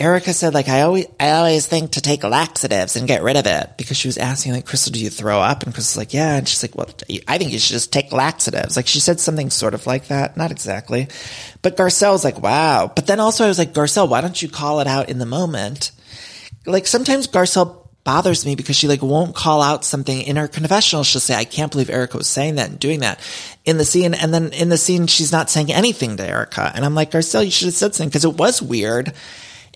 Erika 0.00 0.32
said, 0.32 0.54
like, 0.54 0.70
I 0.70 0.80
always, 0.80 1.06
I 1.20 1.32
always 1.32 1.66
think 1.66 1.92
to 1.92 2.00
take 2.00 2.24
laxatives 2.24 2.96
and 2.96 3.06
get 3.06 3.22
rid 3.22 3.36
of 3.36 3.46
it 3.46 3.72
because 3.76 3.98
she 3.98 4.08
was 4.08 4.16
asking, 4.16 4.52
like, 4.54 4.64
Crystal, 4.64 4.92
do 4.92 4.98
you 4.98 5.10
throw 5.10 5.40
up? 5.40 5.62
And 5.62 5.74
Crystal's 5.74 5.98
like, 5.98 6.14
yeah. 6.14 6.36
And 6.36 6.48
she's 6.48 6.62
like, 6.62 6.74
well, 6.74 6.88
I 7.28 7.36
think 7.36 7.52
you 7.52 7.58
should 7.58 7.74
just 7.74 7.92
take 7.92 8.10
laxatives. 8.10 8.76
Like, 8.76 8.86
she 8.86 8.98
said 8.98 9.20
something 9.20 9.50
sort 9.50 9.74
of 9.74 9.86
like 9.86 10.08
that. 10.08 10.38
Not 10.38 10.52
exactly. 10.52 11.08
But 11.60 11.76
Garcelle's 11.76 12.24
like, 12.24 12.40
wow. 12.40 12.90
But 12.96 13.06
then 13.06 13.20
also 13.20 13.44
I 13.44 13.48
was 13.48 13.58
like, 13.58 13.74
Garcelle, 13.74 14.08
why 14.08 14.22
don't 14.22 14.40
you 14.40 14.48
call 14.48 14.80
it 14.80 14.86
out 14.86 15.10
in 15.10 15.18
the 15.18 15.26
moment? 15.26 15.92
Like 16.66 16.86
sometimes 16.86 17.26
Garcelle 17.26 17.88
bothers 18.04 18.46
me 18.46 18.54
because 18.54 18.76
she 18.76 18.88
like 18.88 19.02
won't 19.02 19.34
call 19.34 19.62
out 19.62 19.84
something 19.84 20.22
in 20.22 20.36
her 20.36 20.48
confessional. 20.48 21.04
She'll 21.04 21.20
say, 21.20 21.34
I 21.34 21.44
can't 21.44 21.70
believe 21.70 21.90
Erika 21.90 22.16
was 22.16 22.28
saying 22.28 22.56
that 22.56 22.70
and 22.70 22.78
doing 22.78 23.00
that 23.00 23.20
in 23.64 23.78
the 23.78 23.84
scene. 23.84 24.14
And 24.14 24.32
then 24.32 24.52
in 24.52 24.68
the 24.68 24.78
scene, 24.78 25.06
she's 25.06 25.32
not 25.32 25.50
saying 25.50 25.72
anything 25.72 26.16
to 26.16 26.26
Erika. 26.26 26.72
And 26.74 26.84
I'm 26.84 26.94
like, 26.94 27.10
Garcelle, 27.10 27.44
you 27.44 27.50
should 27.50 27.66
have 27.66 27.74
said 27.74 27.94
something 27.94 28.08
because 28.08 28.24
it 28.24 28.36
was 28.36 28.62
weird. 28.62 29.12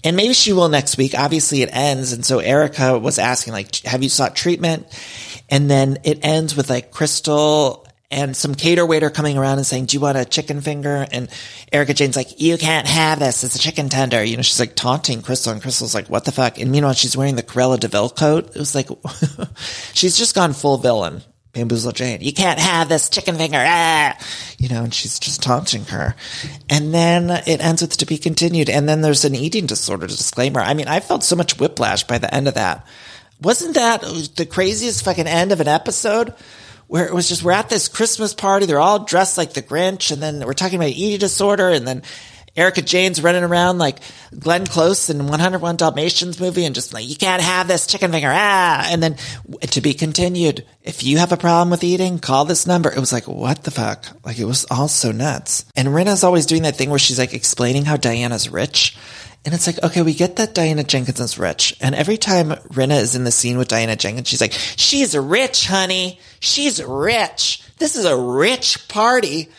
And 0.03 0.17
maybe 0.17 0.35
she 0.35 0.53
will 0.53 0.69
next 0.69 0.99
week. 0.99 1.15
Obviously 1.17 1.63
it 1.63 1.71
ends. 1.73 2.13
And 2.13 2.25
so 2.25 2.39
Erika 2.39 2.99
was 2.99 3.19
asking 3.19 3.53
like, 3.55 3.77
have 3.83 4.03
you 4.03 4.11
sought 4.11 4.37
treatment? 4.37 4.87
And 5.49 5.71
then 5.71 5.99
it 6.05 6.21
ends 6.23 6.57
with 6.57 6.69
like 6.69 6.91
Crystal 6.91 7.84
and 8.15 8.37
some 8.37 8.55
cater 8.55 8.87
waiter 8.87 9.11
coming 9.11 9.37
around 9.37 9.59
and 9.59 9.67
saying, 9.67 9.87
do 9.87 9.97
you 9.97 10.01
want 10.01 10.17
a 10.17 10.25
chicken 10.25 10.61
finger? 10.61 11.05
And 11.11 11.29
Erika 11.73 11.93
Jayne's 11.93 12.17
like, 12.17 12.41
you 12.41 12.57
can't 12.57 12.87
have 12.87 13.19
this. 13.19 13.43
It's 13.43 13.57
a 13.57 13.59
chicken 13.59 13.89
tender. 13.89 14.23
You 14.23 14.37
know, 14.37 14.43
she's 14.43 14.61
like 14.61 14.77
taunting 14.77 15.21
Crystal 15.21 15.53
and 15.53 15.61
Crystal's 15.61 15.95
like, 15.95 16.09
what 16.09 16.25
the 16.25 16.33
fuck? 16.33 16.59
And 16.59 16.71
meanwhile, 16.71 16.93
she's 16.93 17.17
wearing 17.17 17.35
the 17.35 17.43
Cruella 17.43 17.79
de 17.79 17.89
Vil 17.89 18.09
coat. 18.09 18.51
It 18.55 18.59
was 18.59 18.75
like, 18.75 18.89
she's 19.95 20.17
just 20.17 20.35
gone 20.35 20.53
full 20.53 20.79
villain. 20.79 21.23
Bamboozle 21.53 21.93
Jane. 21.93 22.21
You 22.21 22.33
can't 22.33 22.59
have 22.59 22.89
this 22.89 23.09
chicken 23.09 23.37
finger. 23.37 23.59
Ah! 23.61 24.19
You 24.59 24.69
know, 24.69 24.85
and 24.85 24.95
she's 24.95 25.19
just 25.19 25.43
taunting 25.43 25.85
her. 25.87 26.15
And 26.69 26.93
then 26.93 27.31
it 27.31 27.65
ends 27.65 27.83
with 27.83 27.97
to 27.97 28.07
be 28.07 28.19
continued. 28.19 28.69
And 28.69 28.89
then 28.89 29.01
there's 29.01 29.25
an 29.25 29.35
eating 29.35 29.67
disorder 29.67 30.07
disclaimer. 30.07 30.61
I 30.61 30.75
mean, 30.75 30.89
I 30.89 31.01
felt 31.01 31.23
so 31.23 31.37
much 31.37 31.59
whiplash 31.59 32.05
by 32.05 32.19
the 32.19 32.33
end 32.33 32.49
of 32.49 32.55
that. 32.55 32.87
Wasn't 33.41 33.75
that 33.75 34.03
the 34.37 34.47
craziest 34.47 35.05
fucking 35.05 35.27
end 35.27 35.53
of 35.53 35.61
an 35.61 35.69
episode? 35.69 36.35
Where 36.95 37.09
it 37.09 37.13
was 37.13 37.29
just, 37.29 37.43
we're 37.43 37.51
at 37.51 37.69
this 37.69 37.89
Christmas 37.89 38.35
party. 38.35 38.67
They're 38.67 38.79
all 38.79 39.01
dressed 39.01 39.37
like 39.37 39.53
the 39.53 39.63
Grinch. 39.63 40.13
And 40.13 40.23
then 40.23 40.47
we're 40.47 40.53
talking 40.53 40.77
about 40.77 40.91
eating 40.91 41.19
disorder. 41.19 41.71
And 41.71 41.85
then 41.85 42.03
Erika 42.55 42.83
Jayne's 42.83 43.21
running 43.21 43.43
around 43.43 43.79
like 43.79 43.99
Glenn 44.39 44.65
Close 44.65 45.11
in 45.11 45.27
101 45.27 45.75
Dalmatians 45.75 46.39
movie 46.39 46.65
and 46.65 46.73
just 46.73 46.95
like, 46.95 47.09
you 47.09 47.17
can't 47.17 47.43
have 47.43 47.67
this 47.67 47.89
chicken 47.89 48.13
finger. 48.13 48.31
Ah. 48.31 48.87
And 48.89 49.03
then 49.03 49.17
to 49.73 49.81
be 49.81 49.93
continued. 49.93 50.65
If 50.85 51.03
you 51.03 51.19
have 51.19 51.33
a 51.33 51.37
problem 51.37 51.71
with 51.71 51.83
eating, 51.83 52.21
call 52.21 52.45
this 52.45 52.65
number. 52.65 52.93
It 52.93 53.01
was 53.01 53.13
like, 53.13 53.27
what 53.27 53.65
the 53.65 53.73
fuck? 53.73 54.07
Like 54.25 54.39
it 54.39 54.45
was 54.45 54.65
all 54.71 54.87
so 54.87 55.11
nuts. 55.11 55.65
And 55.75 55.89
Rinna's 55.89 56.23
always 56.23 56.47
doing 56.47 56.63
that 56.63 56.77
thing 56.77 56.91
where 56.91 57.01
she's 57.01 57.19
like 57.19 57.35
explaining 57.35 57.87
how 57.87 57.97
Diana's 57.97 58.49
rich. 58.49 58.97
And 59.45 59.53
it's 59.53 59.67
like, 59.67 59.83
okay, 59.83 60.01
we 60.01 60.15
get 60.15 60.37
that 60.37 60.55
Diana 60.55 60.85
Jenkins 60.85 61.21
is 61.21 61.39
rich. 61.39 61.77
And 61.81 61.95
every 61.95 62.17
time 62.17 62.51
Rinna 62.73 62.99
is 62.99 63.15
in 63.15 63.25
the 63.25 63.31
scene 63.31 63.59
with 63.59 63.69
Diana 63.69 63.95
Jenkins, 63.95 64.29
she's 64.29 64.41
like, 64.41 64.53
she's 64.53 65.17
rich, 65.17 65.67
honey. 65.67 66.19
She's 66.41 66.83
rich. 66.83 67.63
This 67.79 67.95
is 67.97 68.07
a 68.07 68.17
rich 68.17 68.89
party. 68.89 69.51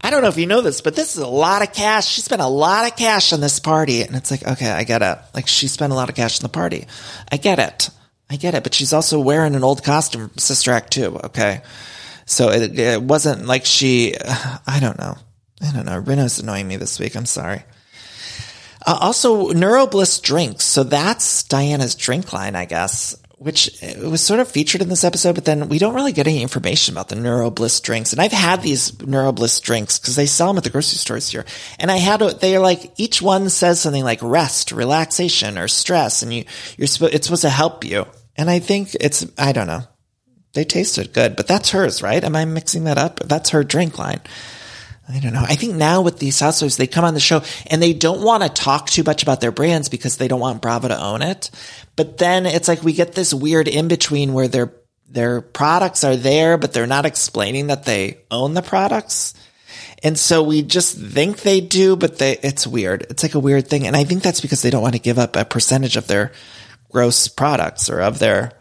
I 0.00 0.10
don't 0.10 0.22
know 0.22 0.28
if 0.28 0.38
you 0.38 0.46
know 0.46 0.62
this, 0.62 0.80
but 0.80 0.96
this 0.96 1.16
is 1.16 1.22
a 1.22 1.28
lot 1.28 1.62
of 1.62 1.74
cash. 1.74 2.08
She 2.08 2.22
spent 2.22 2.40
a 2.40 2.46
lot 2.46 2.86
of 2.90 2.96
cash 2.96 3.34
on 3.34 3.40
this 3.40 3.60
party. 3.60 4.02
And 4.02 4.16
it's 4.16 4.30
like, 4.30 4.46
okay, 4.46 4.70
I 4.70 4.84
get 4.84 5.02
it. 5.02 5.18
Like 5.34 5.46
she 5.46 5.68
spent 5.68 5.92
a 5.92 5.96
lot 5.96 6.08
of 6.08 6.14
cash 6.14 6.40
on 6.40 6.42
the 6.42 6.48
party. 6.48 6.86
I 7.30 7.36
get 7.36 7.58
it. 7.58 7.90
I 8.30 8.36
get 8.36 8.54
it. 8.54 8.62
But 8.62 8.72
she's 8.72 8.94
also 8.94 9.20
wearing 9.20 9.54
an 9.54 9.64
old 9.64 9.84
costume, 9.84 10.30
Sister 10.38 10.72
Act 10.72 10.90
2. 10.92 11.18
Okay. 11.24 11.60
So 12.24 12.48
it, 12.50 12.78
it 12.78 13.02
wasn't 13.02 13.46
like 13.46 13.66
she, 13.66 14.14
I 14.66 14.78
don't 14.80 14.98
know. 14.98 15.16
I 15.62 15.72
don't 15.72 15.84
know. 15.84 16.00
Rinna's 16.00 16.38
annoying 16.38 16.66
me 16.66 16.76
this 16.76 16.98
week. 16.98 17.14
I'm 17.14 17.26
sorry. 17.26 17.62
Uh, 18.86 18.98
also, 19.00 19.50
Neurobliss 19.50 20.20
drinks. 20.22 20.64
So 20.64 20.82
that's 20.82 21.42
Diana's 21.44 21.94
drink 21.94 22.32
line, 22.32 22.54
I 22.54 22.64
guess 22.66 23.16
which 23.44 23.78
was 23.98 24.22
sort 24.22 24.40
of 24.40 24.48
featured 24.48 24.80
in 24.80 24.88
this 24.88 25.04
episode, 25.04 25.34
but 25.34 25.44
then 25.44 25.68
we 25.68 25.78
don't 25.78 25.94
really 25.94 26.12
get 26.12 26.26
any 26.26 26.40
information 26.40 26.94
about 26.94 27.10
the 27.10 27.14
Neurobliss 27.14 27.82
drinks. 27.82 28.10
And 28.10 28.22
I've 28.22 28.32
had 28.32 28.62
these 28.62 28.92
Neurobliss 28.92 29.60
drinks 29.60 29.98
because 29.98 30.16
they 30.16 30.24
sell 30.24 30.46
them 30.46 30.56
at 30.56 30.64
the 30.64 30.70
grocery 30.70 30.96
stores 30.96 31.28
here. 31.28 31.44
And 31.78 31.90
I 31.90 31.98
had, 31.98 32.20
they 32.40 32.56
are 32.56 32.60
like, 32.60 32.94
each 32.96 33.20
one 33.20 33.50
says 33.50 33.82
something 33.82 34.02
like 34.02 34.20
rest, 34.22 34.72
relaxation, 34.72 35.58
or 35.58 35.68
stress. 35.68 36.22
And 36.22 36.32
you, 36.32 36.44
you're 36.78 36.86
supposed, 36.86 37.12
it's 37.12 37.26
supposed 37.26 37.42
to 37.42 37.50
help 37.50 37.84
you. 37.84 38.06
And 38.34 38.48
I 38.48 38.60
think 38.60 38.96
it's, 38.98 39.26
I 39.36 39.52
don't 39.52 39.66
know. 39.66 39.82
They 40.54 40.64
tasted 40.64 41.12
good, 41.12 41.36
but 41.36 41.46
that's 41.46 41.72
hers, 41.72 42.02
right? 42.02 42.24
Am 42.24 42.36
I 42.36 42.46
mixing 42.46 42.84
that 42.84 42.96
up? 42.96 43.20
That's 43.20 43.50
her 43.50 43.62
drink 43.62 43.98
line. 43.98 44.22
I 45.08 45.20
don't 45.20 45.34
know. 45.34 45.44
I 45.46 45.54
think 45.54 45.74
now 45.74 46.00
with 46.00 46.18
these 46.18 46.40
housewives, 46.40 46.76
they 46.76 46.86
come 46.86 47.04
on 47.04 47.14
the 47.14 47.20
show 47.20 47.42
and 47.66 47.82
they 47.82 47.92
don't 47.92 48.22
want 48.22 48.42
to 48.42 48.48
talk 48.48 48.88
too 48.88 49.02
much 49.02 49.22
about 49.22 49.40
their 49.40 49.52
brands 49.52 49.88
because 49.90 50.16
they 50.16 50.28
don't 50.28 50.40
want 50.40 50.62
Bravo 50.62 50.88
to 50.88 50.98
own 50.98 51.20
it. 51.20 51.50
But 51.94 52.16
then 52.18 52.46
it's 52.46 52.68
like 52.68 52.82
we 52.82 52.94
get 52.94 53.12
this 53.12 53.34
weird 53.34 53.68
in 53.68 53.88
between 53.88 54.32
where 54.32 54.48
their 54.48 54.72
their 55.06 55.42
products 55.42 56.04
are 56.04 56.16
there, 56.16 56.56
but 56.56 56.72
they're 56.72 56.86
not 56.86 57.06
explaining 57.06 57.68
that 57.68 57.84
they 57.84 58.18
own 58.30 58.54
the 58.54 58.62
products. 58.62 59.34
And 60.02 60.18
so 60.18 60.42
we 60.42 60.62
just 60.62 60.98
think 60.98 61.40
they 61.40 61.60
do, 61.60 61.96
but 61.96 62.18
they, 62.18 62.38
it's 62.42 62.66
weird. 62.66 63.06
It's 63.10 63.22
like 63.22 63.34
a 63.34 63.40
weird 63.40 63.68
thing. 63.68 63.86
And 63.86 63.96
I 63.96 64.04
think 64.04 64.22
that's 64.22 64.40
because 64.40 64.62
they 64.62 64.70
don't 64.70 64.82
want 64.82 64.94
to 64.94 65.00
give 65.00 65.18
up 65.18 65.36
a 65.36 65.44
percentage 65.44 65.96
of 65.96 66.08
their 66.08 66.32
gross 66.90 67.28
products 67.28 67.88
or 67.88 68.00
of 68.00 68.18
their 68.18 68.52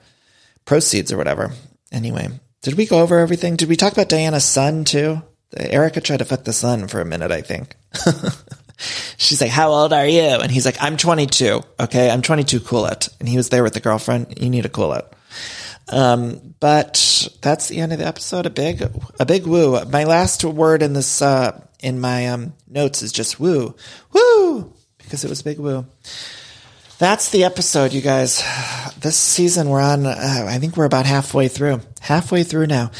proceeds 0.66 1.12
or 1.12 1.18
whatever. 1.18 1.52
Anyway, 1.92 2.30
did 2.62 2.76
we 2.76 2.86
go 2.86 3.00
over 3.00 3.20
everything? 3.20 3.56
Did 3.56 3.70
we 3.70 3.76
talk 3.76 3.94
about 3.94 4.10
Diana's 4.10 4.46
son 4.46 4.86
too? 4.86 5.22
Erika 5.58 6.02
tried 6.02 6.18
to 6.18 6.26
fuck 6.26 6.44
the 6.44 6.54
son 6.54 6.88
for 6.88 7.02
a 7.02 7.06
minute, 7.06 7.32
I 7.32 7.42
think. 7.42 7.76
She's 9.18 9.42
like, 9.42 9.52
how 9.52 9.70
old 9.70 9.94
are 9.94 10.06
you? 10.06 10.22
And 10.22 10.52
he's 10.52 10.66
like, 10.66 10.78
I'm 10.82 10.98
22. 10.98 11.62
Okay. 11.80 12.10
I'm 12.10 12.22
22. 12.22 12.60
Cool 12.62 12.86
it. 12.88 13.08
And 13.20 13.30
he 13.30 13.38
was 13.38 13.50
there 13.50 13.64
with 13.64 13.74
the 13.74 13.80
girlfriend. 13.80 14.42
You 14.42 14.50
need 14.50 14.64
to 14.64 14.70
cool 14.70 14.94
it. 14.94 15.06
Um, 15.90 16.56
but 16.60 17.28
that's 17.42 17.68
the 17.68 17.80
end 17.80 17.94
of 17.94 18.00
the 18.00 18.08
episode. 18.08 18.46
A 18.46 18.50
big, 18.50 18.82
a 19.20 19.26
big 19.26 19.46
woo. 19.46 19.84
My 19.86 20.06
last 20.06 20.44
word 20.44 20.82
in 20.82 20.94
this, 20.94 21.22
uh, 21.22 21.62
in 21.82 22.00
my, 22.00 22.28
um, 22.28 22.54
notes 22.68 23.02
is 23.02 23.12
just 23.12 23.40
woo, 23.40 23.76
woo, 24.12 24.74
because 24.98 25.24
it 25.24 25.30
was 25.30 25.42
big 25.42 25.60
woo. 25.60 25.86
That's 27.00 27.32
the 27.32 27.44
episode, 27.44 27.92
you 27.92 28.02
guys. 28.02 28.42
This 28.98 29.18
season 29.18 29.70
we're 29.70 29.82
on, 29.82 30.06
uh, 30.06 30.46
I 30.48 30.58
think 30.60 30.78
we're 30.78 30.86
about 30.86 31.06
halfway 31.06 31.50
through, 31.50 31.82
halfway 32.00 32.44
through 32.44 32.68
now. 32.68 32.92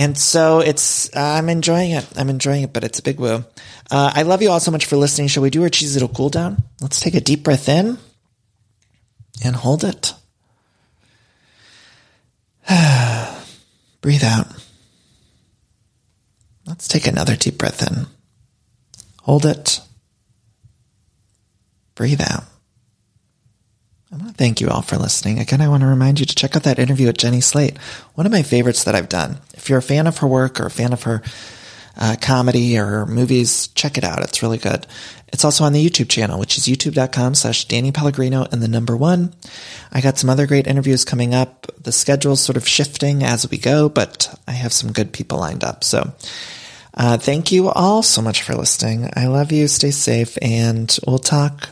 And 0.00 0.16
so 0.16 0.60
it's, 0.60 1.14
uh, 1.14 1.20
I'm 1.20 1.50
enjoying 1.50 1.90
it. 1.90 2.08
I'm 2.16 2.30
enjoying 2.30 2.62
it, 2.62 2.72
but 2.72 2.84
it's 2.84 3.00
a 3.00 3.02
big 3.02 3.20
woo. 3.20 3.44
Uh, 3.90 4.10
I 4.14 4.22
love 4.22 4.40
you 4.40 4.50
all 4.50 4.58
so 4.58 4.70
much 4.70 4.86
for 4.86 4.96
listening. 4.96 5.28
Shall 5.28 5.42
we 5.42 5.50
do 5.50 5.62
our 5.62 5.68
cheesy 5.68 6.00
little 6.00 6.14
cool 6.14 6.30
down? 6.30 6.62
Let's 6.80 7.00
take 7.00 7.14
a 7.14 7.20
deep 7.20 7.42
breath 7.42 7.68
in 7.68 7.98
and 9.44 9.56
hold 9.56 9.84
it. 9.84 10.14
Breathe 14.00 14.24
out. 14.24 14.46
Let's 16.66 16.88
take 16.88 17.06
another 17.06 17.36
deep 17.36 17.58
breath 17.58 17.86
in. 17.86 18.06
Hold 19.24 19.44
it. 19.44 19.82
Breathe 21.94 22.22
out. 22.22 22.44
I 24.12 24.16
want 24.16 24.28
to 24.28 24.34
thank 24.34 24.60
you 24.60 24.68
all 24.68 24.82
for 24.82 24.96
listening. 24.96 25.38
Again, 25.38 25.60
I 25.60 25.68
want 25.68 25.82
to 25.82 25.86
remind 25.86 26.18
you 26.18 26.26
to 26.26 26.34
check 26.34 26.56
out 26.56 26.64
that 26.64 26.80
interview 26.80 27.06
with 27.06 27.18
Jenny 27.18 27.40
Slate, 27.40 27.78
one 28.14 28.26
of 28.26 28.32
my 28.32 28.42
favorites 28.42 28.82
that 28.82 28.96
I've 28.96 29.08
done. 29.08 29.38
If 29.54 29.68
you're 29.68 29.78
a 29.78 29.82
fan 29.82 30.08
of 30.08 30.18
her 30.18 30.26
work 30.26 30.58
or 30.58 30.66
a 30.66 30.70
fan 30.70 30.92
of 30.92 31.04
her 31.04 31.22
uh, 31.96 32.16
comedy 32.20 32.76
or 32.76 33.06
movies, 33.06 33.68
check 33.68 33.96
it 33.96 34.02
out. 34.02 34.18
It's 34.22 34.42
really 34.42 34.58
good. 34.58 34.84
It's 35.28 35.44
also 35.44 35.62
on 35.62 35.72
the 35.72 35.86
YouTube 35.86 36.08
channel, 36.08 36.40
which 36.40 36.58
is 36.58 36.66
youtube.com 36.66 37.36
slash 37.36 37.66
Danny 37.66 37.92
Pellegrino 37.92 38.48
and 38.50 38.60
the 38.60 38.66
number 38.66 38.96
one. 38.96 39.32
I 39.92 40.00
got 40.00 40.18
some 40.18 40.28
other 40.28 40.48
great 40.48 40.66
interviews 40.66 41.04
coming 41.04 41.32
up. 41.32 41.68
The 41.80 41.92
schedule's 41.92 42.40
sort 42.40 42.56
of 42.56 42.66
shifting 42.66 43.22
as 43.22 43.48
we 43.48 43.58
go, 43.58 43.88
but 43.88 44.34
I 44.48 44.52
have 44.52 44.72
some 44.72 44.90
good 44.90 45.12
people 45.12 45.38
lined 45.38 45.62
up. 45.62 45.84
So, 45.84 46.12
uh, 46.94 47.18
thank 47.18 47.52
you 47.52 47.68
all 47.68 48.02
so 48.02 48.22
much 48.22 48.42
for 48.42 48.56
listening. 48.56 49.08
I 49.14 49.28
love 49.28 49.52
you. 49.52 49.68
Stay 49.68 49.92
safe 49.92 50.36
and 50.42 50.98
we'll 51.06 51.20
talk 51.20 51.68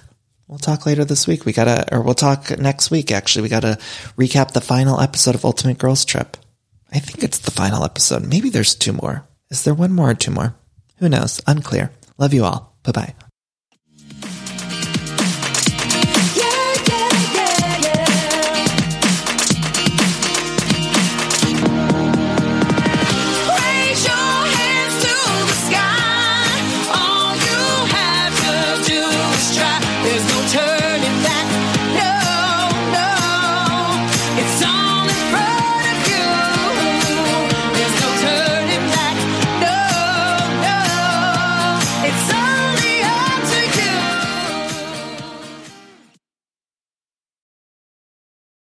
We'll 0.49 0.59
talk 0.59 0.87
later 0.87 1.05
this 1.05 1.27
week. 1.27 1.45
We 1.45 1.53
gotta, 1.53 1.87
or 1.95 2.01
we'll 2.01 2.15
talk 2.15 2.59
next 2.59 2.91
week, 2.91 3.13
actually. 3.13 3.43
We 3.43 3.49
gotta 3.51 3.79
recap 4.17 4.53
the 4.53 4.63
final 4.63 4.99
episode 5.01 5.35
of 5.35 5.45
Ultimate 5.45 5.79
Girls 5.79 6.05
Trip. 6.07 6.37
I 6.91 6.99
think 7.01 7.23
it's 7.23 7.39
the 7.39 7.51
final 7.51 7.85
episode. 7.85 8.27
Maybe 8.27 8.49
there's 8.49 8.75
two 8.75 8.95
more. 8.95 9.29
Is 9.51 9.65
there 9.65 9.75
one 9.75 9.93
more 9.93 10.11
or 10.11 10.15
two 10.15 10.31
more? 10.31 10.55
Who 10.99 11.09
knows? 11.09 11.41
Unclear. 11.47 11.93
Love 12.17 12.33
you 12.33 12.45
all. 12.45 12.77
Bye 12.83 12.93
bye. 12.93 13.28